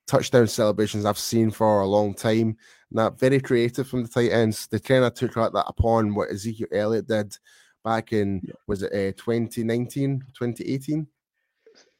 touchdown 0.06 0.48
celebrations 0.48 1.04
I've 1.04 1.18
seen 1.18 1.50
for 1.50 1.80
a 1.80 1.86
long 1.86 2.14
time. 2.14 2.56
Not 2.94 3.18
very 3.18 3.40
creative 3.40 3.88
from 3.88 4.02
the 4.02 4.08
tight 4.08 4.32
ends. 4.32 4.66
They 4.66 4.78
kind 4.78 5.04
of 5.04 5.14
took 5.14 5.34
that 5.34 5.64
upon 5.66 6.14
what 6.14 6.30
Ezekiel 6.30 6.68
Elliott 6.72 7.08
did 7.08 7.36
back 7.84 8.12
in, 8.12 8.40
yeah. 8.44 8.54
was 8.66 8.82
it 8.82 8.92
uh, 8.92 9.12
2019, 9.22 10.20
2018? 10.38 11.06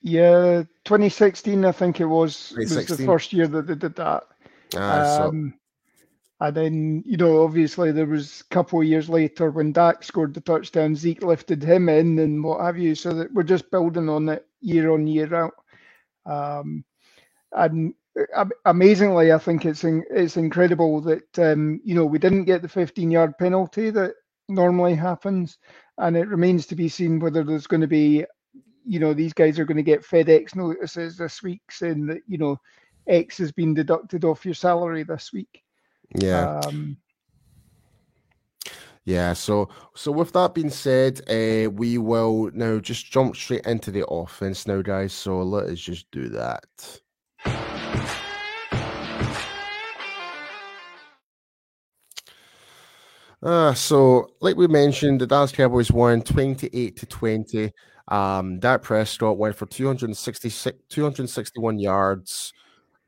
Yeah, 0.03 0.63
2016, 0.85 1.65
I 1.65 1.73
think 1.73 2.01
it 2.01 2.05
was, 2.07 2.53
was 2.57 2.87
the 2.87 3.05
first 3.07 3.33
year 3.33 3.47
that 3.47 3.67
they 3.67 3.75
did 3.75 3.95
that. 3.97 4.25
Ah, 4.77 5.25
um, 5.25 5.53
so. 5.53 5.59
And 6.47 6.57
then, 6.57 7.03
you 7.07 7.17
know, 7.17 7.45
obviously 7.45 7.93
there 7.93 8.07
was 8.07 8.41
a 8.41 8.55
couple 8.55 8.81
of 8.81 8.87
years 8.87 9.09
later 9.09 9.53
when 9.53 9.73
Dak 9.73 10.03
scored 10.03 10.35
the 10.35 10.41
touchdown, 10.41 10.97
Zeke 10.97 11.23
lifted 11.23 11.63
him 11.63 11.89
in 11.89 12.19
and 12.19 12.43
what 12.43 12.61
have 12.61 12.77
you. 12.77 12.97
So 12.97 13.15
that 13.15 13.33
we're 13.33 13.45
just 13.45 13.71
building 13.71 14.09
on 14.09 14.29
it 14.29 14.45
year 14.61 14.91
on 14.91 15.07
year 15.07 15.33
out. 15.37 15.55
Um, 16.27 16.85
and 17.53 17.95
amazingly, 18.67 19.33
I 19.33 19.39
think 19.39 19.65
it's 19.65 19.85
in, 19.85 20.05
it's 20.11 20.37
incredible 20.37 21.01
that 21.03 21.39
um, 21.39 21.81
you 21.85 21.95
know 21.95 22.05
we 22.05 22.19
didn't 22.19 22.45
get 22.45 22.63
the 22.63 22.69
15 22.69 23.11
yard 23.11 23.37
penalty 23.39 23.91
that 23.91 24.15
normally 24.49 24.95
happens, 24.95 25.59
and 25.99 26.17
it 26.17 26.29
remains 26.29 26.67
to 26.67 26.77
be 26.77 26.89
seen 26.89 27.21
whether 27.21 27.43
there's 27.43 27.67
going 27.67 27.81
to 27.81 27.87
be, 27.87 28.25
you 28.85 28.99
know, 28.99 29.15
these 29.15 29.33
guys 29.33 29.59
are 29.59 29.65
going 29.65 29.77
to 29.77 29.83
get 29.83 30.05
FedEx 30.05 30.55
notices 30.55 31.17
this 31.17 31.43
week 31.43 31.63
saying 31.71 32.07
that 32.07 32.23
you 32.27 32.39
know 32.39 32.59
X 33.07 33.39
has 33.39 33.53
been 33.53 33.75
deducted 33.75 34.25
off 34.25 34.45
your 34.45 34.55
salary 34.55 35.05
this 35.05 35.33
week. 35.33 35.63
Yeah. 36.15 36.61
Um, 36.61 36.97
yeah, 39.05 39.33
so 39.33 39.69
so 39.97 40.13
with 40.13 40.33
that 40.35 40.55
being 40.55 40.71
said, 40.71 41.21
uh, 41.29 41.69
we 41.71 41.99
will 41.99 42.51
now 42.55 42.79
just 42.79 43.11
jump 43.11 43.35
straight 43.35 43.67
into 43.67 43.91
the 43.91 44.07
offense 44.07 44.67
now, 44.67 44.81
guys. 44.81 45.13
So 45.13 45.43
let 45.43 45.67
us 45.67 45.81
just 45.81 46.09
do 46.13 46.29
that. 46.29 47.72
Uh, 53.43 53.75
so, 53.75 54.31
like 54.41 54.57
we 54.57 54.69
mentioned, 54.69 55.21
the 55.21 55.27
Dallas 55.27 55.51
Cowboys 55.51 55.91
won 55.91 56.23
28 56.23 56.97
to 56.97 57.07
20. 57.07 57.73
Um, 58.09 58.61
Dak 58.61 58.83
Prescott 58.83 59.37
went 59.37 59.57
for 59.57 59.67
266, 59.67 60.69
261 60.89 61.79
yards 61.79 62.53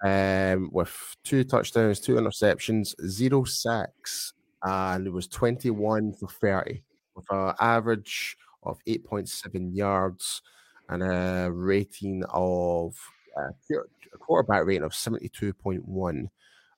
um, 0.04 0.70
with 0.72 0.92
two 1.22 1.44
touchdowns, 1.44 2.00
two 2.00 2.16
interceptions, 2.16 2.94
zero 3.06 3.44
sacks, 3.44 4.32
and 4.62 5.06
it 5.06 5.10
was 5.10 5.28
21 5.28 6.14
for 6.14 6.28
30 6.28 6.82
with 7.14 7.26
an 7.30 7.54
average 7.60 8.36
of 8.64 8.78
8.7 8.88 9.76
yards 9.76 10.42
and 10.88 11.02
a 11.02 11.50
rating 11.52 12.24
of 12.30 12.96
a 13.36 14.18
quarterback 14.18 14.64
rating 14.64 14.84
of 14.84 14.92
72.1. 14.92 16.28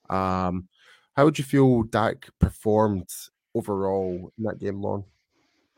Um, 0.09 0.67
how 1.15 1.25
would 1.25 1.37
you 1.37 1.43
feel 1.43 1.83
Dak 1.83 2.27
performed 2.39 3.09
overall 3.55 4.31
in 4.37 4.43
that 4.43 4.59
game, 4.59 4.81
Lon? 4.81 5.03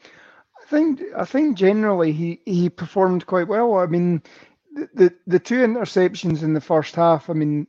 I 0.03 0.65
think 0.69 1.01
I 1.17 1.25
think 1.25 1.57
generally 1.57 2.11
he 2.11 2.41
he 2.45 2.69
performed 2.69 3.25
quite 3.25 3.47
well. 3.47 3.77
I 3.77 3.85
mean, 3.87 4.21
the, 4.73 4.89
the 4.93 5.13
the 5.25 5.39
two 5.39 5.59
interceptions 5.59 6.43
in 6.43 6.53
the 6.53 6.61
first 6.61 6.95
half. 6.95 7.29
I 7.29 7.33
mean, 7.33 7.65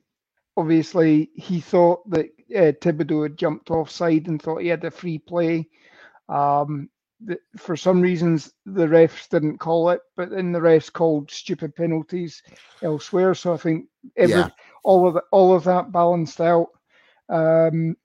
obviously 0.57 1.31
he 1.35 1.61
thought 1.61 2.09
that 2.11 2.27
uh, 2.55 2.73
Thibodeaux 2.81 3.23
had 3.23 3.39
jumped 3.39 3.71
offside 3.71 4.27
and 4.27 4.43
thought 4.43 4.63
he 4.63 4.69
had 4.69 4.85
a 4.85 4.91
free 4.91 5.19
play. 5.19 5.69
Um, 6.29 6.91
the, 7.25 7.39
for 7.57 7.77
some 7.77 8.01
reasons 8.01 8.53
the 8.67 8.87
refs 8.87 9.29
didn't 9.29 9.59
call 9.59 9.91
it, 9.91 10.01
but 10.17 10.31
then 10.31 10.53
the 10.53 10.59
refs 10.59 10.93
called 10.93 11.31
stupid 11.31 11.75
penalties 11.75 12.43
elsewhere. 12.83 13.35
So 13.35 13.53
I 13.53 13.57
think 13.57 13.87
every 14.17 14.37
yeah. 14.37 14.49
all 14.85 15.07
of 15.07 15.15
the, 15.15 15.23
all 15.33 15.55
of 15.55 15.65
that 15.65 15.93
balanced 15.93 16.41
out. 16.41 16.69
Um, 17.29 17.97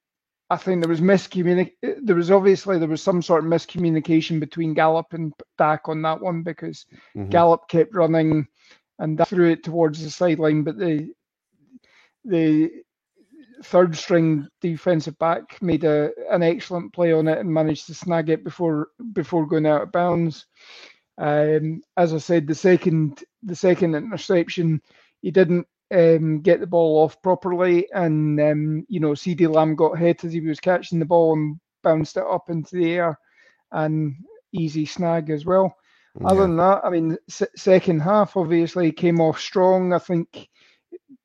I 0.50 0.58
think 0.58 0.82
there 0.82 0.90
was 0.90 1.02
miscommunication. 1.02 1.72
There 2.04 2.16
was 2.16 2.30
obviously 2.30 2.78
there 2.78 2.88
was 2.88 3.02
some 3.02 3.22
sort 3.22 3.44
of 3.44 3.50
miscommunication 3.50 4.40
between 4.40 4.76
Gallup 4.76 5.14
and 5.14 5.34
Dak 5.58 5.90
on 5.90 6.02
that 6.04 6.22
one 6.22 6.44
because 6.44 6.86
mm-hmm. 7.16 7.30
Gallup 7.30 7.68
kept 7.68 7.96
running 7.96 8.48
and 9.00 9.20
threw 9.28 9.50
it 9.50 9.64
towards 9.64 10.04
the 10.04 10.10
sideline, 10.10 10.64
but 10.64 10.78
the 10.78 11.12
the 12.24 12.72
third 13.64 13.96
string 13.96 14.48
defensive 14.62 15.18
back 15.20 15.62
made 15.62 15.84
a, 15.84 16.12
an 16.32 16.44
excellent 16.44 16.94
play 16.94 17.14
on 17.14 17.28
it 17.28 17.40
and 17.40 17.54
managed 17.54 17.88
to 17.88 17.94
snag 17.94 18.30
it 18.30 18.44
before 18.44 18.90
before 19.14 19.48
going 19.48 19.66
out 19.66 19.82
of 19.84 19.92
bounds. 19.92 20.46
Um, 21.18 21.82
as 21.96 22.14
I 22.14 22.18
said, 22.18 22.48
the 22.48 22.56
second 22.56 23.24
the 23.44 23.56
second 23.56 23.96
interception, 23.96 24.82
he 25.22 25.32
didn't 25.32 25.68
um, 25.94 26.42
get 26.42 26.60
the 26.60 26.68
ball 26.68 27.04
off 27.04 27.22
properly, 27.22 27.88
and 27.94 28.40
um, 28.42 28.86
you 28.90 29.00
know 29.00 29.12
CeeDee 29.12 29.54
Lamb 29.54 29.76
got 29.76 29.98
hit 29.98 30.24
as 30.24 30.34
he 30.34 30.42
was 30.42 30.60
catching 30.60 31.00
the 31.00 31.06
ball 31.06 31.34
and 31.34 31.60
bounced 31.84 32.18
it 32.18 32.24
up 32.24 32.50
into 32.50 32.76
the 32.76 32.92
air, 32.94 33.20
and 33.72 34.16
easy 34.52 34.86
snag 34.86 35.30
as 35.30 35.46
well. 35.46 35.76
Yeah. 36.20 36.28
Other 36.28 36.42
than 36.42 36.58
that, 36.58 36.82
I 36.84 36.90
mean, 36.90 37.18
s- 37.30 37.44
second 37.56 38.02
half 38.02 38.38
obviously 38.38 38.92
came 38.92 39.20
off 39.22 39.40
strong. 39.40 39.94
I 39.94 40.00
think 40.00 40.50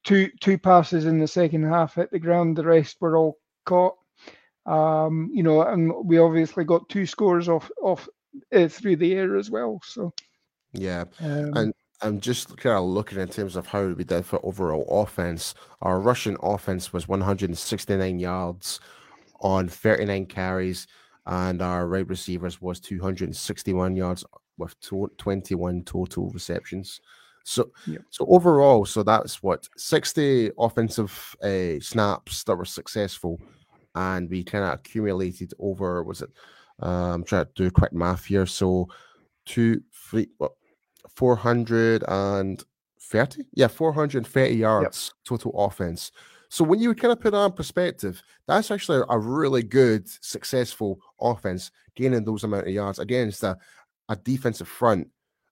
two 0.05 0.31
two 0.41 0.59
passes 0.59 1.07
in 1.07 1.19
the 1.19 1.29
second 1.29 1.65
half 1.65 1.95
hit 1.95 2.11
the 2.11 2.19
ground. 2.19 2.57
The 2.57 2.65
rest 2.65 2.97
were 3.01 3.17
all 3.17 3.39
caught. 3.67 3.97
Um, 4.67 5.31
you 5.33 5.43
know, 5.43 5.63
and 5.63 5.93
we 6.05 6.19
obviously 6.19 6.65
got 6.65 6.89
two 6.89 7.07
scores 7.07 7.49
off 7.49 7.71
off 7.83 8.09
uh, 8.55 8.69
through 8.69 8.97
the 8.97 9.15
air 9.15 9.37
as 9.37 9.51
well. 9.51 9.81
So 9.85 10.13
yeah, 10.73 11.05
um, 11.21 11.53
and 11.57 11.75
I'm 12.03 12.21
just 12.21 12.57
kind 12.57 12.77
of 12.77 12.85
looking 12.85 13.19
in 13.19 13.29
terms 13.29 13.57
of 13.57 13.67
how 13.67 13.87
we 13.89 14.05
did 14.05 14.25
for 14.25 14.45
overall 14.45 14.87
offense. 15.03 15.55
Our 15.83 16.01
rushing 16.01 16.37
offense 16.43 16.93
was 16.93 17.09
169 17.09 18.19
yards 18.19 18.81
on 19.41 19.69
39 19.69 20.27
carries, 20.27 20.87
and 21.27 21.61
our 21.61 21.87
right 21.87 22.07
receivers 22.07 22.61
was 22.61 22.81
261 22.81 23.97
yards 23.97 24.25
with 24.59 24.77
21 24.81 25.83
total 25.85 26.31
receptions. 26.31 27.01
So, 27.51 27.73
so 28.11 28.27
overall, 28.29 28.87
so 28.87 29.03
that's 29.03 29.43
what 29.43 29.69
60 29.77 30.53
offensive 30.57 31.35
uh, 31.43 31.81
snaps 31.81 32.45
that 32.45 32.55
were 32.55 32.65
successful, 32.65 33.41
and 33.97 34.31
we 34.31 34.45
kind 34.45 34.63
of 34.63 34.75
accumulated 34.75 35.53
over. 35.59 36.05
Was 36.05 36.23
it? 36.23 36.31
Uh, 36.81 37.13
I'm 37.13 37.25
trying 37.25 37.47
to 37.47 37.51
do 37.57 37.69
quick 37.73 37.93
math 37.93 38.27
here. 38.27 38.47
So, 38.47 38.87
two, 39.47 39.83
three, 39.93 40.29
what, 40.39 40.53
430? 41.17 42.65
Yeah, 43.55 43.67
430 43.67 44.55
yards 44.55 45.13
yep. 45.13 45.25
total 45.27 45.53
offense. 45.59 46.13
So 46.51 46.63
when 46.63 46.79
you 46.79 46.95
kind 46.95 47.11
of 47.11 47.21
put 47.21 47.35
on 47.35 47.53
perspective, 47.53 48.23
that's 48.47 48.71
actually 48.71 49.03
a 49.09 49.19
really 49.19 49.65
good, 49.65 50.09
successful 50.09 51.01
offense, 51.21 51.73
gaining 51.97 52.25
those 52.25 52.45
amount 52.45 52.69
of 52.69 52.73
yards 52.73 53.01
against 53.01 53.43
a, 53.43 53.59
a 54.09 54.15
defensive 54.15 54.69
front 54.69 55.09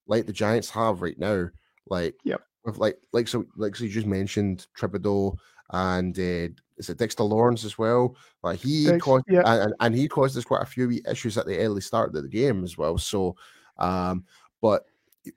like 0.09 0.26
the 0.26 0.33
Giants 0.33 0.71
have 0.71 1.02
right 1.02 1.19
now. 1.19 1.49
Like, 1.90 2.14
yep. 2.25 2.42
with 2.64 2.78
like 2.78 2.99
like 3.12 3.28
so 3.28 3.45
like 3.57 3.76
so 3.76 3.85
you 3.85 3.90
just 3.90 4.07
mentioned 4.07 4.66
Thibodeaux 4.78 5.37
and 5.71 6.18
uh, 6.18 6.49
is 6.78 6.88
it 6.88 6.99
Dexter 6.99 7.25
Lawrence 7.25 7.64
as 7.64 7.79
well? 7.79 8.16
Like 8.42 8.61
he 8.61 8.87
Dex, 8.87 9.03
caused 9.03 9.24
yeah. 9.29 9.42
and, 9.44 9.74
and 9.81 9.94
he 9.94 10.09
caused 10.09 10.37
us 10.37 10.44
quite 10.44 10.62
a 10.62 10.66
few 10.66 11.01
issues 11.11 11.37
at 11.37 11.46
the 11.46 11.59
early 11.59 11.81
start 11.81 12.14
of 12.14 12.22
the 12.22 12.29
game 12.29 12.64
as 12.64 12.79
well. 12.79 12.98
So 12.98 13.37
um, 13.79 14.24
but 14.61 14.85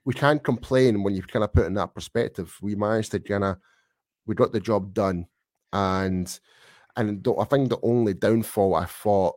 we 0.04 0.14
can't 0.14 0.42
complain 0.42 1.02
when 1.02 1.14
you 1.14 1.22
kind 1.22 1.44
of 1.44 1.52
put 1.52 1.66
in 1.66 1.74
that 1.74 1.94
perspective. 1.94 2.56
We 2.62 2.74
managed 2.74 3.12
to 3.12 3.20
kind 3.20 3.44
of 3.44 3.56
we 4.26 4.34
got 4.34 4.52
the 4.52 4.60
job 4.60 4.94
done, 4.94 5.26
and 5.72 6.38
and 6.96 7.26
I 7.38 7.44
think 7.44 7.68
the 7.68 7.78
only 7.82 8.14
downfall 8.14 8.74
I 8.74 8.84
thought 8.84 9.36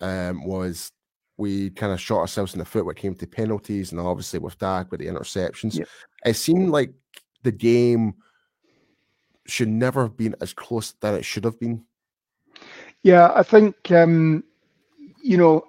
um, 0.00 0.44
was 0.44 0.92
we 1.36 1.70
kind 1.70 1.92
of 1.92 2.00
shot 2.00 2.20
ourselves 2.20 2.52
in 2.54 2.58
the 2.58 2.64
foot 2.64 2.84
when 2.84 2.96
it 2.96 3.00
came 3.00 3.14
to 3.16 3.26
penalties, 3.26 3.92
and 3.92 4.00
obviously 4.00 4.38
with 4.38 4.58
Dak 4.58 4.90
with 4.90 5.00
the 5.00 5.06
interceptions. 5.06 5.84
It 6.24 6.34
seemed 6.34 6.70
like 6.70 6.92
the 7.42 7.52
game 7.52 8.14
should 9.46 9.68
never 9.68 10.02
have 10.02 10.16
been 10.16 10.34
as 10.40 10.52
close 10.52 10.92
that 11.00 11.14
it 11.14 11.24
should 11.24 11.44
have 11.44 11.58
been. 11.58 11.84
Yeah, 13.02 13.32
I 13.34 13.42
think 13.42 13.90
um, 13.90 14.44
you 15.22 15.36
know 15.36 15.64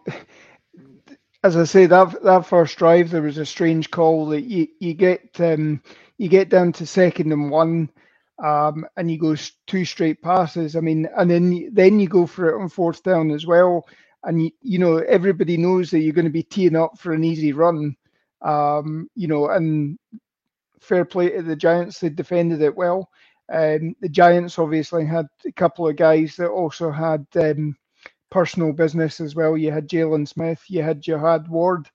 as 1.45 1.55
I 1.55 1.63
say, 1.63 1.85
that 1.85 2.23
that 2.23 2.47
first 2.47 2.75
drive, 2.75 3.11
there 3.11 3.21
was 3.21 3.37
a 3.37 3.45
strange 3.45 3.91
call 3.91 4.25
that 4.29 4.41
you 4.41 4.67
you 4.79 4.95
get 4.95 5.39
um, 5.39 5.79
you 6.17 6.27
get 6.27 6.49
down 6.49 6.71
to 6.73 6.87
second 6.87 7.31
and 7.31 7.51
one, 7.51 7.87
um, 8.43 8.83
and 8.97 9.11
you 9.11 9.19
go 9.19 9.35
two 9.67 9.85
straight 9.85 10.23
passes. 10.23 10.75
I 10.75 10.79
mean, 10.79 11.07
and 11.15 11.29
then 11.29 11.69
then 11.71 11.99
you 11.99 12.07
go 12.07 12.25
for 12.25 12.49
it 12.49 12.59
on 12.59 12.67
fourth 12.67 13.03
down 13.03 13.29
as 13.29 13.45
well, 13.45 13.87
and 14.25 14.43
you, 14.43 14.51
you 14.61 14.79
know 14.79 14.97
everybody 14.97 15.57
knows 15.57 15.91
that 15.91 15.99
you're 15.99 16.13
going 16.13 16.25
to 16.25 16.31
be 16.31 16.43
teeing 16.43 16.75
up 16.75 16.97
for 16.99 17.13
an 17.13 17.23
easy 17.23 17.53
run, 17.53 17.95
um, 18.41 19.09
you 19.15 19.27
know, 19.27 19.49
and 19.49 19.97
fair 20.85 21.05
play 21.05 21.29
to 21.31 21.41
the 21.41 21.55
Giants, 21.55 21.99
they 21.99 22.09
defended 22.09 22.61
it 22.61 22.75
well. 22.75 23.09
Um, 23.51 23.95
the 24.01 24.09
Giants 24.09 24.57
obviously 24.57 25.05
had 25.05 25.27
a 25.45 25.51
couple 25.51 25.87
of 25.87 25.95
guys 25.95 26.35
that 26.35 26.49
also 26.49 26.91
had 26.91 27.25
um, 27.35 27.75
personal 28.31 28.73
business 28.73 29.19
as 29.19 29.35
well. 29.35 29.57
You 29.57 29.71
had 29.71 29.87
Jaylon 29.87 30.27
Smith, 30.27 30.63
you 30.67 30.81
had 30.81 31.01
Jihad 31.01 31.47
Ward, 31.47 31.89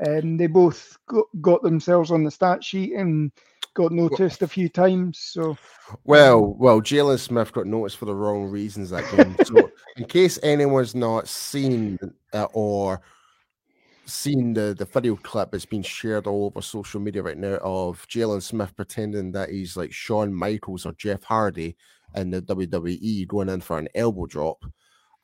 and 0.00 0.38
they 0.38 0.46
both 0.46 0.96
got, 1.40 1.62
themselves 1.62 2.10
on 2.10 2.24
the 2.24 2.30
stat 2.30 2.62
sheet 2.62 2.94
and 2.94 3.32
got 3.74 3.92
noticed 3.92 4.42
a 4.42 4.48
few 4.48 4.68
times. 4.68 5.18
So, 5.18 5.56
well, 6.04 6.54
well, 6.58 6.80
Jaylon 6.80 7.18
Smith 7.18 7.52
got 7.52 7.66
noticed 7.66 7.96
for 7.96 8.04
the 8.04 8.14
wrong 8.14 8.44
reasons 8.44 8.90
that 8.90 9.10
game. 9.10 9.36
so, 9.44 9.70
in 9.96 10.04
case 10.04 10.38
anyone's 10.42 10.94
not 10.94 11.28
seen 11.28 11.98
uh, 12.32 12.46
or 12.52 13.00
seen 14.04 14.52
the, 14.52 14.74
the 14.76 14.84
video 14.84 15.16
clip 15.16 15.50
that's 15.50 15.64
been 15.64 15.82
shared 15.82 16.26
all 16.26 16.46
over 16.46 16.60
social 16.60 17.00
media 17.00 17.22
right 17.22 17.38
now 17.38 17.56
of 17.62 18.06
Jaylon 18.08 18.42
Smith 18.42 18.74
pretending 18.74 19.32
that 19.32 19.50
he's 19.50 19.76
like 19.76 19.92
Shawn 19.92 20.34
Michaels 20.34 20.86
or 20.86 20.92
Jeff 20.94 21.22
Hardy 21.22 21.76
in 22.14 22.30
the 22.30 22.42
WWE 22.42 23.26
going 23.28 23.48
in 23.48 23.60
for 23.60 23.78
an 23.78 23.88
elbow 23.94 24.26
drop. 24.26 24.64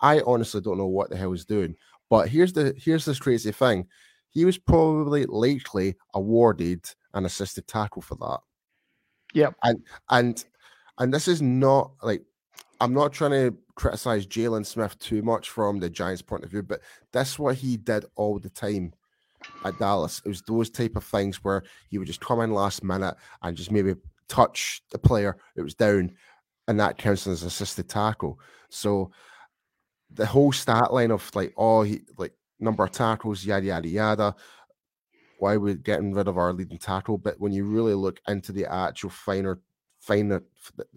I 0.01 0.21
honestly 0.27 0.61
don't 0.61 0.79
know 0.79 0.87
what 0.87 1.11
the 1.11 1.17
hell 1.17 1.33
he's 1.33 1.45
doing. 1.45 1.75
But 2.11 2.29
here's 2.29 2.53
the 2.53 2.75
here's 2.77 3.05
this 3.05 3.19
crazy 3.19 3.53
thing. 3.53 3.87
He 4.31 4.45
was 4.45 4.59
probably 4.59 5.27
likely 5.27 5.97
awarded 6.15 6.85
an 7.15 7.27
assisted 7.27 7.67
tackle 7.67 8.03
for 8.03 8.15
that. 8.17 8.41
Yep. 9.35 9.55
And 9.63 9.83
and 10.09 10.45
and 10.99 11.13
this 11.13 11.29
is 11.29 11.43
not 11.43 11.93
like 12.03 12.23
I'm 12.81 12.95
not 12.95 13.13
trying 13.13 13.33
to 13.33 13.57
criticize 13.75 14.27
Jaylon 14.27 14.65
Smith 14.65 14.99
too 14.99 15.23
much 15.23 15.51
from 15.51 15.81
the 15.81 15.91
Giants' 15.91 16.23
point 16.23 16.45
of 16.45 16.51
view, 16.51 16.63
but 16.63 16.81
that's 17.13 17.39
what 17.39 17.57
he 17.57 17.77
did 17.77 18.05
all 18.15 18.39
the 18.39 18.51
time 18.51 18.93
at 19.65 19.79
Dallas. 19.79 20.23
It 20.25 20.29
was 20.29 20.43
those 20.43 20.71
type 20.71 20.97
of 20.97 21.05
things 21.05 21.43
where 21.43 21.65
he 21.91 21.99
would 21.99 22.07
just 22.07 22.21
come 22.21 22.41
in 22.41 22.53
last 22.53 22.85
minute 22.85 23.17
and 23.43 23.57
just 23.57 23.73
maybe 23.73 23.95
touch 24.29 24.83
the 24.91 24.99
player. 24.99 25.37
It 25.57 25.63
was 25.63 25.75
down, 25.75 26.13
and 26.69 26.79
that 26.79 26.99
counts 26.99 27.27
as 27.27 27.43
an 27.43 27.49
assisted 27.49 27.89
tackle. 27.89 28.39
So 28.69 29.11
the 30.11 30.27
whole 30.27 30.53
stat 30.53 30.93
line 30.93 31.11
of 31.11 31.35
like, 31.35 31.53
oh, 31.57 31.83
he 31.83 32.03
like 32.17 32.33
number 32.61 32.85
of 32.85 32.93
tackles, 32.93 33.45
yada 33.45 33.67
yada 33.67 33.89
yada. 33.89 34.35
Why 35.39 35.57
we're 35.57 35.75
getting 35.75 36.13
rid 36.13 36.29
of 36.29 36.39
our 36.39 36.53
leading 36.53 36.79
tackle, 36.79 37.19
but 37.19 37.39
when 37.39 37.53
you 37.53 37.65
really 37.65 37.95
look 37.95 38.21
into 38.27 38.53
the 38.53 38.67
actual 38.67 39.11
finer, 39.11 39.61
finer, 39.99 40.43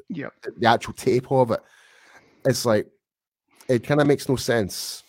yeah, 0.09 0.29
the 0.57 0.67
actual 0.67 0.93
tape 0.93 1.31
of 1.31 1.51
it, 1.51 1.61
it's 2.45 2.65
like 2.65 2.87
it 3.67 3.83
kind 3.83 4.01
of 4.01 4.07
makes 4.07 4.27
no 4.29 4.35
sense. 4.35 5.03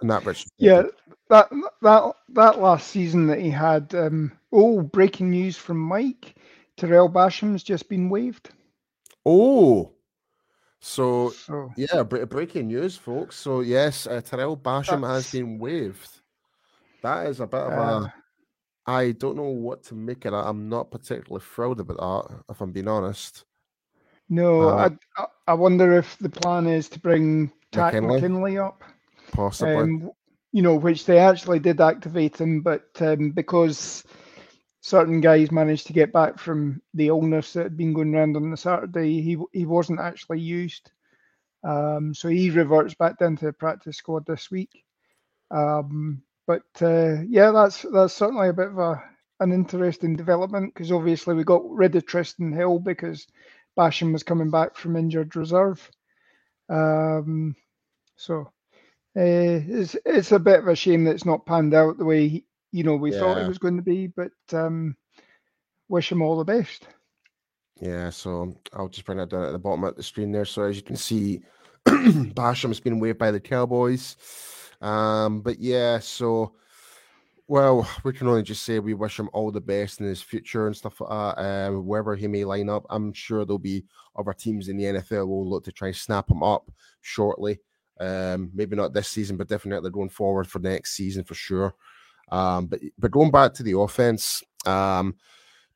In 0.00 0.08
that 0.08 0.24
rich, 0.26 0.46
yeah, 0.58 0.82
that 1.28 1.48
that 1.82 2.12
that 2.30 2.60
last 2.60 2.88
season 2.88 3.26
that 3.28 3.40
he 3.40 3.50
had. 3.50 3.94
Um, 3.94 4.32
oh, 4.52 4.82
breaking 4.82 5.30
news 5.30 5.56
from 5.56 5.78
Mike: 5.78 6.34
Tarell 6.76 7.08
Basham's 7.08 7.62
just 7.62 7.88
been 7.88 8.10
waived. 8.10 8.50
Oh, 9.24 9.92
so, 10.84 11.30
so 11.30 11.70
yeah, 11.76 12.02
breaking 12.02 12.66
news, 12.66 12.96
folks. 12.96 13.36
So 13.36 13.60
yes, 13.60 14.08
uh, 14.08 14.20
Tarell 14.20 14.56
Basham 14.56 15.08
has 15.08 15.30
been 15.30 15.60
waived. 15.60 16.10
That 17.04 17.28
is 17.28 17.38
a 17.38 17.46
bit 17.46 17.60
of 17.60 17.72
uh, 17.72 18.06
a. 18.06 18.14
I 18.86 19.12
don't 19.12 19.36
know 19.36 19.44
what 19.44 19.84
to 19.84 19.94
make 19.94 20.24
of 20.24 20.32
that. 20.32 20.46
I'm 20.46 20.68
not 20.68 20.90
particularly 20.90 21.44
thrilled 21.44 21.80
about 21.80 21.98
that, 22.28 22.44
if 22.50 22.60
I'm 22.60 22.72
being 22.72 22.88
honest. 22.88 23.44
No, 24.28 24.68
uh, 24.68 24.90
I 25.16 25.26
I 25.46 25.54
wonder 25.54 25.96
if 25.98 26.16
the 26.18 26.30
plan 26.30 26.66
is 26.66 26.88
to 26.90 27.00
bring 27.00 27.52
Takk 27.70 27.94
McKinley, 27.94 28.14
McKinley 28.14 28.58
up, 28.58 28.82
possibly. 29.32 29.76
Um, 29.76 30.10
you 30.52 30.62
know, 30.62 30.74
which 30.74 31.04
they 31.04 31.18
actually 31.18 31.58
did 31.58 31.80
activate 31.80 32.40
him, 32.40 32.60
but 32.60 32.88
um, 33.00 33.30
because 33.30 34.04
certain 34.80 35.20
guys 35.20 35.52
managed 35.52 35.86
to 35.86 35.92
get 35.92 36.12
back 36.12 36.38
from 36.38 36.82
the 36.94 37.08
illness 37.08 37.52
that 37.52 37.62
had 37.62 37.76
been 37.76 37.92
going 37.92 38.14
around 38.14 38.36
on 38.36 38.50
the 38.50 38.56
Saturday. 38.56 39.20
He 39.20 39.38
he 39.52 39.66
wasn't 39.66 40.00
actually 40.00 40.40
used, 40.40 40.90
um, 41.62 42.14
so 42.14 42.28
he 42.28 42.50
reverts 42.50 42.94
back 42.94 43.18
down 43.18 43.36
to 43.36 43.46
the 43.46 43.52
practice 43.52 43.96
squad 43.96 44.26
this 44.26 44.50
week. 44.50 44.84
Um, 45.50 46.22
but 46.46 46.62
uh, 46.80 47.22
yeah, 47.28 47.50
that's 47.50 47.82
that's 47.92 48.14
certainly 48.14 48.48
a 48.48 48.52
bit 48.52 48.68
of 48.68 48.78
a 48.78 49.02
an 49.40 49.52
interesting 49.52 50.14
development 50.14 50.72
because 50.72 50.92
obviously 50.92 51.34
we 51.34 51.44
got 51.44 51.68
rid 51.68 51.96
of 51.96 52.06
Trysten 52.06 52.54
Hill 52.54 52.78
because 52.78 53.26
Basham 53.78 54.12
was 54.12 54.22
coming 54.22 54.50
back 54.50 54.76
from 54.76 54.96
injured 54.96 55.34
reserve. 55.34 55.90
Um, 56.68 57.56
so 58.16 58.52
uh, 59.16 59.20
it's 59.20 59.96
it's 60.06 60.32
a 60.32 60.38
bit 60.38 60.60
of 60.60 60.68
a 60.68 60.76
shame 60.76 61.04
that 61.04 61.12
it's 61.12 61.24
not 61.24 61.46
panned 61.46 61.74
out 61.74 61.98
the 61.98 62.04
way 62.04 62.28
he, 62.28 62.44
you 62.70 62.84
know 62.84 62.96
we 62.96 63.12
yeah. 63.12 63.18
thought 63.18 63.38
it 63.38 63.48
was 63.48 63.58
going 63.58 63.76
to 63.76 63.82
be, 63.82 64.06
but 64.06 64.32
um, 64.52 64.96
wish 65.88 66.10
him 66.10 66.22
all 66.22 66.38
the 66.38 66.44
best. 66.44 66.86
Yeah, 67.80 68.10
so 68.10 68.54
I'll 68.72 68.88
just 68.88 69.04
bring 69.04 69.18
that 69.18 69.30
down 69.30 69.42
at 69.42 69.52
the 69.52 69.58
bottom 69.58 69.82
of 69.84 69.96
the 69.96 70.02
screen 70.02 70.30
there. 70.30 70.44
So 70.44 70.62
as 70.62 70.76
you 70.76 70.82
can 70.82 70.96
see, 70.96 71.40
Basham's 71.84 72.78
been 72.78 73.00
waived 73.00 73.18
by 73.18 73.32
the 73.32 73.40
Cowboys. 73.40 74.16
Um, 74.82 75.40
but 75.40 75.58
yeah, 75.58 75.98
so 76.00 76.52
well, 77.48 77.88
we 78.04 78.12
can 78.12 78.28
only 78.28 78.42
just 78.42 78.62
say 78.62 78.78
we 78.78 78.94
wish 78.94 79.18
him 79.18 79.30
all 79.32 79.50
the 79.50 79.60
best 79.60 80.00
in 80.00 80.06
his 80.06 80.22
future 80.22 80.66
and 80.66 80.76
stuff 80.76 81.00
like 81.00 81.36
that. 81.36 81.68
Um, 81.68 81.86
wherever 81.86 82.16
he 82.16 82.26
may 82.26 82.44
line 82.44 82.68
up, 82.68 82.84
I'm 82.90 83.12
sure 83.12 83.44
there'll 83.44 83.58
be 83.58 83.84
other 84.16 84.32
teams 84.32 84.68
in 84.68 84.76
the 84.76 84.84
NFL 84.84 85.28
will 85.28 85.48
look 85.48 85.64
to 85.64 85.72
try 85.72 85.88
and 85.88 85.96
snap 85.96 86.30
him 86.30 86.42
up 86.42 86.70
shortly. 87.00 87.60
Um, 88.00 88.50
maybe 88.54 88.74
not 88.74 88.92
this 88.92 89.08
season, 89.08 89.36
but 89.36 89.48
definitely 89.48 89.90
going 89.90 90.08
forward 90.08 90.48
for 90.48 90.58
next 90.58 90.96
season 90.96 91.24
for 91.24 91.34
sure. 91.34 91.74
Um, 92.30 92.66
but 92.66 92.80
but 92.98 93.10
going 93.10 93.30
back 93.30 93.54
to 93.54 93.62
the 93.62 93.78
offense, 93.78 94.42
um, 94.64 95.16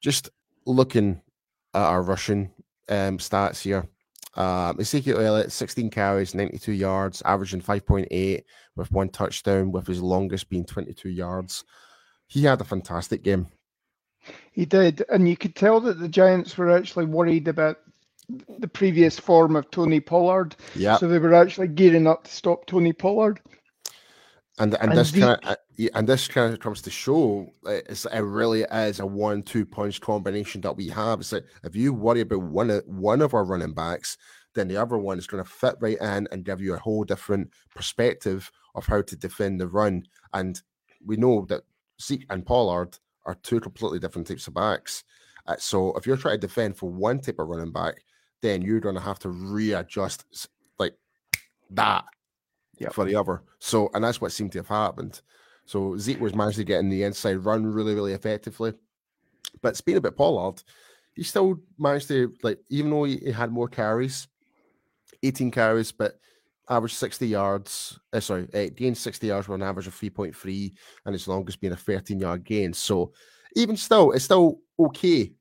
just 0.01 0.31
looking 0.64 1.21
at 1.75 1.83
our 1.83 2.03
rushing 2.03 2.51
um, 2.88 3.19
stats 3.19 3.61
here. 3.61 3.87
Um, 4.37 4.79
Ezekiel 4.79 5.20
Elliott, 5.20 5.51
16 5.51 5.90
carries, 5.90 6.35
92 6.35 6.72
yards, 6.72 7.22
averaging 7.25 7.62
5.8 7.62 8.42
with 8.77 8.92
one 8.92 9.09
touchdown, 9.09 9.72
with 9.72 9.87
his 9.87 10.03
longest 10.03 10.51
being 10.51 10.64
22 10.64 11.09
yards. 11.09 11.64
He 12.27 12.44
had 12.44 12.61
a 12.61 12.64
fantastic 12.64 13.22
game. 13.22 13.46
He 14.53 14.66
did, 14.66 15.05
and 15.11 15.29
you 15.29 15.37
could 15.37 15.55
tell 15.55 15.81
that 15.81 16.01
the 16.01 16.09
Giants 16.09 16.59
were 16.59 16.70
actually 16.70 17.07
worried 17.07 17.49
about 17.49 17.79
the 18.59 18.68
previous 18.68 19.18
form 19.18 19.57
of 19.57 19.70
Tony 19.70 20.01
Pollard. 20.01 20.57
Yeah. 20.75 20.96
So 20.96 21.09
they 21.09 21.18
were 21.18 21.35
actually 21.35 21.68
gearing 21.68 22.07
up 22.07 22.25
to 22.25 22.31
stop 22.31 22.66
Tony 22.66 22.92
Pollard. 22.92 23.40
And 24.59 24.75
and, 24.75 24.90
and 24.90 24.99
this 24.99 25.12
kind 25.12 25.38
of 25.42 25.57
and 25.95 26.09
this 26.09 26.29
kind 26.29 26.53
of 26.53 26.61
comes 26.61 26.81
to 26.83 26.91
show 26.91 27.53
it's, 27.67 28.07
it 28.07 28.21
really 28.21 28.62
is 28.62 29.01
a 29.01 29.07
one-two 29.07 29.67
punch 29.67 30.01
combination 30.01 30.61
that 30.62 30.77
we 30.77 30.89
have. 30.89 31.21
It's 31.21 31.33
like 31.33 31.45
if 31.65 31.77
you 31.77 31.93
worry 31.93 32.21
about 32.21 32.43
one 32.43 32.71
of 32.71 32.85
one 32.87 33.21
of 33.21 33.35
our 33.35 33.45
running 33.45 33.75
backs, 33.75 34.17
then 34.55 34.69
the 34.69 34.77
other 34.77 34.97
one 34.97 35.19
is 35.19 35.27
going 35.27 35.45
to 35.45 35.49
fit 35.49 35.77
right 35.81 36.01
in 36.01 36.29
and 36.33 36.45
give 36.45 36.61
you 36.61 36.75
a 36.75 36.79
whole 36.79 37.05
different 37.05 37.51
perspective 37.75 38.51
of 38.75 38.87
how 38.87 39.03
to 39.03 39.17
defend 39.17 39.61
the 39.61 39.69
run. 39.69 40.05
And 40.33 40.61
we 41.05 41.17
know 41.17 41.45
that 41.49 41.62
Zeke 42.01 42.27
and 42.31 42.45
Pollard 42.45 42.99
are 43.25 43.37
two 43.43 43.61
completely 43.61 43.99
different 43.99 44.27
types 44.27 44.47
of 44.47 44.55
backs. 44.55 45.05
Uh, 45.47 45.57
so 45.59 45.93
if 45.95 46.07
you're 46.07 46.17
trying 46.17 46.41
to 46.41 46.47
defend 46.47 46.77
for 46.77 46.91
one 46.91 47.21
type 47.21 47.39
of 47.39 47.49
running 47.49 47.73
back, 47.73 48.03
then 48.43 48.62
you're 48.62 48.81
going 48.81 48.95
to 48.95 49.01
have 49.01 49.19
to 49.21 49.29
readjust 49.29 50.49
like 50.79 50.95
that 51.71 52.05
yep. 52.79 52.93
for 52.93 53.05
the 53.05 53.15
other. 53.15 53.43
So, 53.59 53.91
and 53.95 54.05
that's 54.05 54.21
what 54.21 54.33
seemed 54.33 54.53
to 54.53 54.59
have 54.59 54.69
happened. 54.69 55.21
So 55.66 55.96
Zeke 55.98 56.20
was 56.20 56.35
managed 56.35 56.59
to 56.59 56.64
get 56.64 56.81
in 56.81 56.88
the 56.88 57.02
inside 57.02 57.44
run 57.44 57.66
really, 57.66 57.94
really 57.94 58.12
effectively. 58.12 58.72
But 59.62 59.76
speaking 59.76 59.98
about 59.98 60.16
Pollard, 60.16 60.62
he 61.14 61.22
still 61.22 61.61
managed 61.79 62.09
to 62.09 62.33
like, 62.42 62.59
even 62.70 62.90
though 62.90 63.05
he, 63.05 63.16
he 63.16 63.33
had 63.33 63.52
more 63.52 63.68
carries, 63.68 64.29
18 65.22 65.50
carries, 65.50 65.92
but 65.92 66.18
average 66.68 66.94
60 66.94 67.26
yards. 67.26 67.98
Uh, 68.12 68.20
sorry, 68.20 68.48
uh, 68.55 68.70
gained 68.74 68.98
60 68.98 69.26
yards 69.26 69.48
with 69.48 69.61
an 69.61 69.66
average 69.66 69.87
of 69.87 69.94
3.3, 69.94 70.72
and 71.05 71.12
his 71.12 71.29
longest 71.29 71.61
being 71.61 71.72
a 71.72 71.76
13 71.76 72.20
yard 72.20 72.44
gain. 72.44 72.72
So 72.72 73.12
even 73.55 73.76
still, 73.76 74.12
it's 74.12 74.24
still 74.24 74.61
okay 74.79 75.33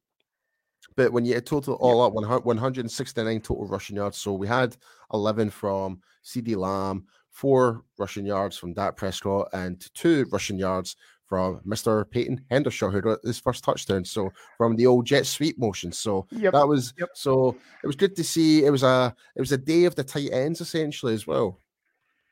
but 0.95 1.11
when 1.11 1.25
you 1.25 1.39
total 1.41 1.75
all 1.75 2.01
up, 2.01 2.13
169 2.13 3.41
total 3.41 3.67
rushing 3.67 3.97
yards. 3.97 4.17
So 4.17 4.33
we 4.33 4.47
had 4.47 4.77
11 5.13 5.49
from 5.49 6.01
CeeDee 6.23 6.55
Lamb, 6.55 7.05
four 7.35 7.83
rushing 7.97 8.25
yards 8.25 8.57
from 8.57 8.73
Dak 8.73 8.95
Prescott, 8.95 9.49
and 9.51 9.85
two 9.93 10.25
rushing 10.31 10.57
yards 10.57 10.95
from 11.27 11.59
Mr. 11.67 12.09
Peyton 12.09 12.39
Hendershot, 12.49 12.93
who 12.93 13.01
got 13.01 13.19
his 13.23 13.39
first 13.39 13.63
touchdown. 13.63 14.05
So 14.05 14.31
from 14.57 14.75
the 14.75 14.87
old 14.87 15.05
jet 15.05 15.25
sweep 15.25 15.59
motion. 15.59 15.91
So 15.91 16.27
yep. 16.31 16.53
that 16.53 16.67
was 16.67 16.93
yep. 16.97 17.09
so 17.13 17.57
it 17.83 17.87
was 17.87 17.97
good 17.97 18.15
to 18.15 18.23
see. 18.23 18.63
It 18.63 18.69
was 18.69 18.83
a 18.83 19.13
it 19.35 19.41
was 19.41 19.51
a 19.51 19.57
day 19.57 19.83
of 19.83 19.95
the 19.95 20.03
tight 20.03 20.31
ends 20.31 20.61
essentially 20.61 21.13
as 21.13 21.27
well. 21.27 21.59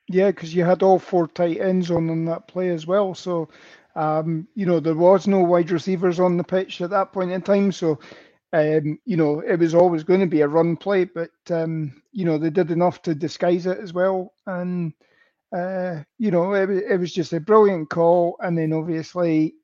Yeah, 0.08 0.32
because 0.32 0.56
you 0.56 0.64
had 0.64 0.84
all 0.84 1.00
four 1.00 1.28
tight 1.28 1.60
ends 1.60 1.92
on 1.92 2.10
in 2.10 2.26
that 2.26 2.48
play 2.48 2.70
as 2.70 2.88
well. 2.88 3.14
So 3.14 3.50
um, 3.96 4.48
you 4.56 4.66
know, 4.66 4.80
there 4.80 4.96
was 4.96 5.28
no 5.28 5.40
wide 5.40 5.70
receivers 5.70 6.20
on 6.20 6.38
the 6.38 6.44
pitch 6.44 6.82
at 6.82 6.90
that 6.92 7.12
point 7.12 7.32
in 7.32 7.42
time. 7.42 7.72
So 7.72 8.00
um, 8.54 9.00
you 9.06 9.18
know, 9.18 9.40
it 9.40 9.60
was 9.60 9.74
always 9.74 10.04
going 10.04 10.20
to 10.20 10.28
be 10.28 10.42
a 10.42 10.48
run 10.48 10.78
play, 10.78 11.06
but 11.06 11.32
um, 11.50 12.02
you 12.12 12.24
know 12.24 12.38
they 12.38 12.52
did 12.52 12.70
enough 12.70 13.02
to 13.02 13.16
disguise 13.16 13.66
it 13.66 13.80
as 13.80 13.94
well, 13.94 14.34
and 14.46 14.94
uh, 15.56 16.04
you 16.20 16.30
know 16.30 16.54
it, 16.54 16.70
it 16.70 17.00
was 17.00 17.12
just 17.12 17.34
a 17.34 17.40
brilliant 17.40 17.90
call, 17.90 18.38
and 18.42 18.56
then 18.56 18.72
obviously 18.72 19.56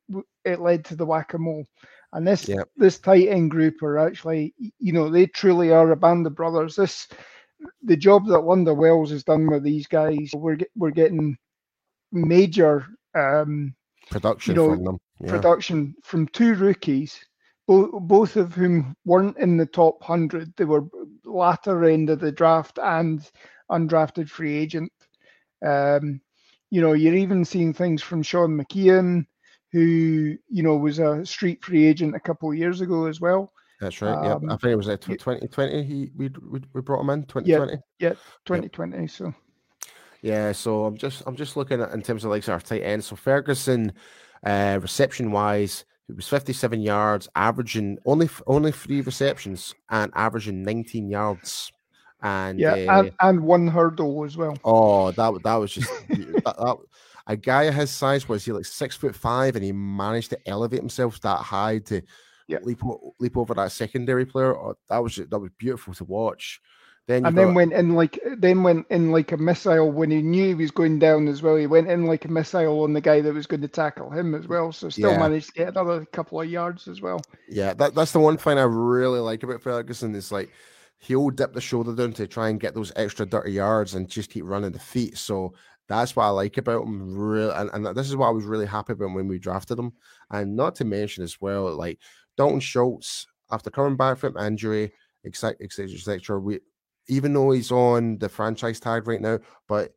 it 0.43 0.60
led 0.60 0.84
to 0.86 0.95
the 0.95 1.06
whack 1.06 1.34
a 1.36 1.38
mole. 1.38 1.65
And 2.13 2.28
this 2.28 2.49
yep. 2.49 2.67
this 2.75 2.97
tight 2.97 3.28
end 3.28 3.52
group 3.52 3.84
are 3.84 3.99
actually, 3.99 4.56
you 4.80 4.91
know, 4.91 5.10
they 5.10 5.28
truly 5.28 5.71
are 5.71 5.91
a 5.91 5.95
band 5.95 6.25
of 6.25 6.36
brothers. 6.36 6.75
This 6.75 7.08
the 7.84 7.97
job 7.97 8.25
that 8.25 8.39
Lunda 8.39 8.75
Wells 8.75 9.12
has 9.12 9.23
done 9.23 9.47
with 9.47 9.62
these 9.62 9.86
guys. 9.86 10.32
We're 10.34 10.58
we're 10.75 10.89
getting 10.89 11.38
major 12.12 12.88
um, 13.15 13.75
production 14.10 14.56
you 14.56 14.62
know, 14.62 14.73
from 14.73 14.84
them. 14.84 14.97
Yeah. 15.21 15.30
Production 15.30 15.95
from 16.02 16.28
two 16.30 16.56
rookies 16.56 17.23
both 17.69 17.91
both 18.01 18.36
of 18.36 18.55
whom 18.55 18.95
weren't 19.05 19.38
in 19.38 19.55
the 19.55 19.65
top 19.65 20.03
hundred. 20.03 20.51
They 20.58 20.65
were 20.65 20.86
latter 21.23 21.86
end 21.86 22.10
of 22.10 22.19
the 22.19 22.32
draft 22.32 22.79
and 22.82 23.21
undrafted 23.69 24.27
free 24.27 24.58
agent. 24.58 24.91
Um, 25.63 26.19
you 26.71 26.82
know, 26.82 26.93
you're 26.93 27.13
even 27.13 27.45
seeing 27.45 27.73
things 27.73 28.01
from 28.01 28.23
Sean 28.23 28.58
McKeon, 28.58 29.27
who 29.71 30.36
you 30.49 30.63
know 30.63 30.77
was 30.77 30.97
a 30.97 31.23
street 31.23 31.63
free 31.63 31.86
agent 31.86 32.15
a 32.15 32.19
couple 32.19 32.49
of 32.49 32.58
years 32.58 32.82
ago 32.82 33.05
as 33.05 33.21
well. 33.21 33.53
That's 33.79 34.01
right. 34.01 34.13
Um, 34.13 34.45
yeah, 34.45 34.53
I 34.53 34.58
think 34.58 34.71
it 34.71 34.75
was 34.75 34.88
like 34.88 35.01
2020. 35.01 35.84
He 35.84 36.12
we, 36.17 36.32
we 36.73 36.82
brought 36.82 37.01
him 37.01 37.12
in 37.12 37.21
2020. 37.25 37.73
Yeah, 37.99 38.10
yeah 38.10 38.15
2020. 38.45 38.97
Yep. 38.97 39.10
So. 39.12 39.34
Yeah, 40.21 40.51
so 40.53 40.86
I'm 40.86 40.97
just 40.97 41.21
I'm 41.27 41.36
just 41.36 41.55
looking 41.55 41.82
at 41.82 41.91
in 41.91 42.01
terms 42.01 42.25
of 42.25 42.32
like 42.32 42.49
our 42.49 42.60
tight 42.60 42.82
end. 42.82 43.03
So 43.03 43.15
Ferguson, 43.15 43.93
uh, 44.43 44.79
reception 44.82 45.32
wise, 45.32 45.86
it 46.10 46.15
was 46.15 46.28
57 46.28 46.82
yards, 46.82 47.30
averaging 47.36 48.00
only 48.06 48.28
only 48.48 48.72
three 48.72 49.02
receptions 49.02 49.76
and 49.89 50.12
averaging 50.15 50.63
19 50.63 51.08
yards. 51.08 51.72
And 52.22 52.60
yeah, 52.60 52.74
uh, 52.74 53.00
and, 53.00 53.12
and 53.22 53.41
one 53.41 53.67
hurdle 53.67 54.26
as 54.26 54.36
well. 54.36 54.58
Oh, 54.65 55.12
that 55.12 55.39
that 55.43 55.56
was 55.56 55.72
just 55.72 55.89
that, 56.10 56.43
that, 56.43 56.78
a 57.28 57.38
guy 57.38 57.63
of 57.63 57.76
his 57.76 57.91
size 57.91 58.28
was 58.28 58.43
he 58.43 58.52
like 58.52 58.65
six 58.65 58.95
foot 58.95 59.15
five, 59.15 59.56
and 59.56 59.63
he 59.63 59.72
managed 59.72 60.32
to 60.32 60.39
elevate 60.48 60.80
himself 60.80 61.22
that 61.22 61.38
high 61.38 61.78
to 61.80 62.02
yeah. 62.48 62.58
leap 62.63 62.82
leap 63.19 63.38
over 63.38 63.54
that 63.54 63.72
secondary 63.72 64.26
player. 64.26 64.58
Oh, 64.58 64.76
that 64.89 64.98
was 64.98 65.15
that 65.15 65.39
was 65.39 65.52
beautiful 65.60 65.93
to 65.93 66.04
watch. 66.06 66.60
Then 67.10 67.26
and 67.26 67.36
then 67.36 67.56
went 67.56 67.74
in 67.74 67.95
like 67.95 68.19
then 68.38 68.62
went 68.62 68.86
in 68.91 69.12
like 69.12 69.32
a 69.32 69.38
missile 69.38 69.91
when 69.91 70.12
he 70.12 70.22
knew 70.22 70.50
he 70.50 70.54
was 70.54 70.69
going 70.69 71.00
down 71.00 71.28
as 71.28 71.41
well. 71.41 71.56
He 71.56 71.65
went 71.65 71.89
in 71.89 72.06
like 72.06 72.24
a 72.26 72.28
missile 72.28 72.84
on 72.84 72.93
the 72.93 73.02
guy 73.02 73.19
that 73.22 73.34
was 73.34 73.48
going 73.48 73.62
to 73.62 73.67
tackle 73.67 74.12
him 74.12 74.36
as 74.36 74.48
well. 74.48 74.72
So 74.72 74.89
still 74.89 75.13
yeah. 75.13 75.17
managed 75.17 75.48
to 75.48 75.54
get 75.54 75.69
another 75.69 76.06
couple 76.06 76.39
of 76.39 76.48
yards 76.48 76.88
as 76.88 77.02
well. 77.02 77.19
Yeah, 77.50 77.74
that, 77.74 77.95
that's 77.95 78.12
the 78.12 78.19
one 78.19 78.38
thing 78.38 78.60
I 78.60 78.63
really 78.65 79.19
like 79.22 79.41
about 79.41 79.63
Ferguson 79.63 80.13
is 80.13 80.32
like 80.32 80.52
he'll 81.00 81.32
dip 81.32 81.54
the 81.54 81.62
shoulder 81.62 81.95
down 81.95 82.13
to 82.13 82.28
try 82.28 82.50
and 82.50 82.60
get 82.60 82.76
those 82.76 82.91
extra 82.95 83.26
dirty 83.26 83.54
yards 83.54 83.95
and 83.95 84.08
just 84.08 84.30
keep 84.30 84.43
running 84.45 84.72
the 84.72 84.78
feet. 84.78 85.17
So 85.17 85.56
that's 85.88 86.15
what 86.15 86.26
I 86.26 86.30
like 86.30 86.60
about 86.60 86.84
him. 86.84 87.17
Real 87.17 87.50
and, 87.50 87.72
and 87.74 87.98
this 87.98 88.08
is 88.08 88.17
what 88.17 88.28
I 88.28 88.34
was 88.34 88.45
really 88.45 88.67
happy 88.67 88.93
about 88.93 89.15
when 89.15 89.28
we 89.28 89.39
drafted 89.39 89.80
him. 89.80 89.93
And 90.30 90.56
not 90.56 90.76
to 90.76 90.86
mention 90.86 91.24
as 91.24 91.41
well, 91.41 91.76
like 91.76 91.98
Dalton 92.38 92.60
Schultz, 92.60 93.26
after 93.50 93.72
coming 93.72 93.98
back 93.98 94.19
from 94.19 94.38
injury, 94.38 94.91
etc., 95.26 95.58
etc., 95.60 95.95
etc. 95.95 96.39
We 96.39 96.60
even 97.10 97.34
though 97.34 97.52
he's 97.52 97.72
on 97.72 98.17
the 98.19 98.30
franchise 98.30 98.80
tag 98.80 99.08
right 99.08 99.22
now, 99.22 99.39
but 99.67 99.93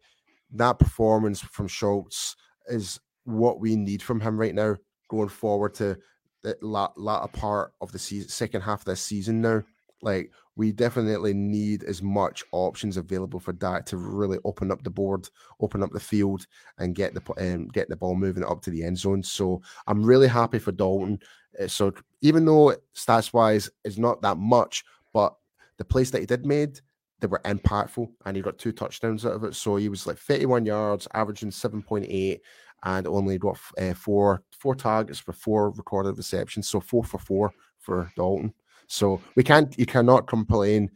that 0.54 0.78
performance 0.78 1.40
from 1.40 1.68
Schultz 1.68 2.36
is 2.66 2.98
what 3.24 3.60
we 3.60 3.76
need 3.76 4.02
from 4.02 4.20
him 4.20 4.38
right 4.38 4.54
now 4.54 4.76
going 5.08 5.28
forward 5.28 5.74
to 5.74 5.96
the 6.42 6.56
latter 6.62 7.28
part 7.28 7.72
of 7.80 7.92
the 7.92 7.98
season, 7.98 8.28
second 8.28 8.62
half 8.62 8.80
of 8.80 8.86
this 8.86 9.00
season 9.00 9.40
now. 9.40 9.62
Like 10.00 10.32
we 10.56 10.72
definitely 10.72 11.32
need 11.32 11.84
as 11.84 12.02
much 12.02 12.42
options 12.50 12.96
available 12.96 13.38
for 13.38 13.52
that 13.52 13.86
to 13.86 13.96
really 13.96 14.38
open 14.44 14.72
up 14.72 14.82
the 14.82 14.90
board, 14.90 15.28
open 15.60 15.82
up 15.82 15.92
the 15.92 16.00
field, 16.00 16.46
and 16.78 16.96
get 16.96 17.14
the 17.14 17.22
um, 17.38 17.68
get 17.68 17.88
the 17.88 17.96
ball 17.96 18.16
moving 18.16 18.44
up 18.44 18.62
to 18.62 18.70
the 18.70 18.82
end 18.82 18.98
zone. 18.98 19.22
So 19.22 19.62
I'm 19.86 20.02
really 20.02 20.26
happy 20.26 20.58
for 20.58 20.72
Dalton. 20.72 21.20
Uh, 21.62 21.68
so 21.68 21.92
even 22.20 22.44
though 22.44 22.74
stats 22.96 23.32
wise 23.32 23.70
is 23.84 23.98
not 23.98 24.22
that 24.22 24.38
much, 24.38 24.84
but 25.12 25.34
the 25.76 25.84
place 25.84 26.10
that 26.10 26.20
he 26.20 26.26
did 26.26 26.44
made 26.44 26.80
they 27.22 27.28
were 27.28 27.40
impactful 27.44 28.10
and 28.26 28.36
he 28.36 28.42
got 28.42 28.58
two 28.58 28.72
touchdowns 28.72 29.24
out 29.24 29.32
of 29.32 29.44
it. 29.44 29.54
So 29.54 29.76
he 29.76 29.88
was 29.88 30.08
like 30.08 30.18
31 30.18 30.66
yards, 30.66 31.06
averaging 31.14 31.50
7.8, 31.50 32.40
and 32.82 33.06
only 33.06 33.38
got 33.38 33.56
uh, 33.80 33.94
four 33.94 34.42
four 34.58 34.74
targets 34.74 35.20
for 35.20 35.32
four 35.32 35.70
recorded 35.70 36.16
receptions, 36.16 36.68
so 36.68 36.80
four 36.80 37.04
for 37.04 37.18
four 37.18 37.52
for 37.78 38.10
Dalton. 38.16 38.52
So 38.88 39.20
we 39.36 39.44
can't 39.44 39.78
you 39.78 39.86
cannot 39.86 40.26
complain 40.26 40.90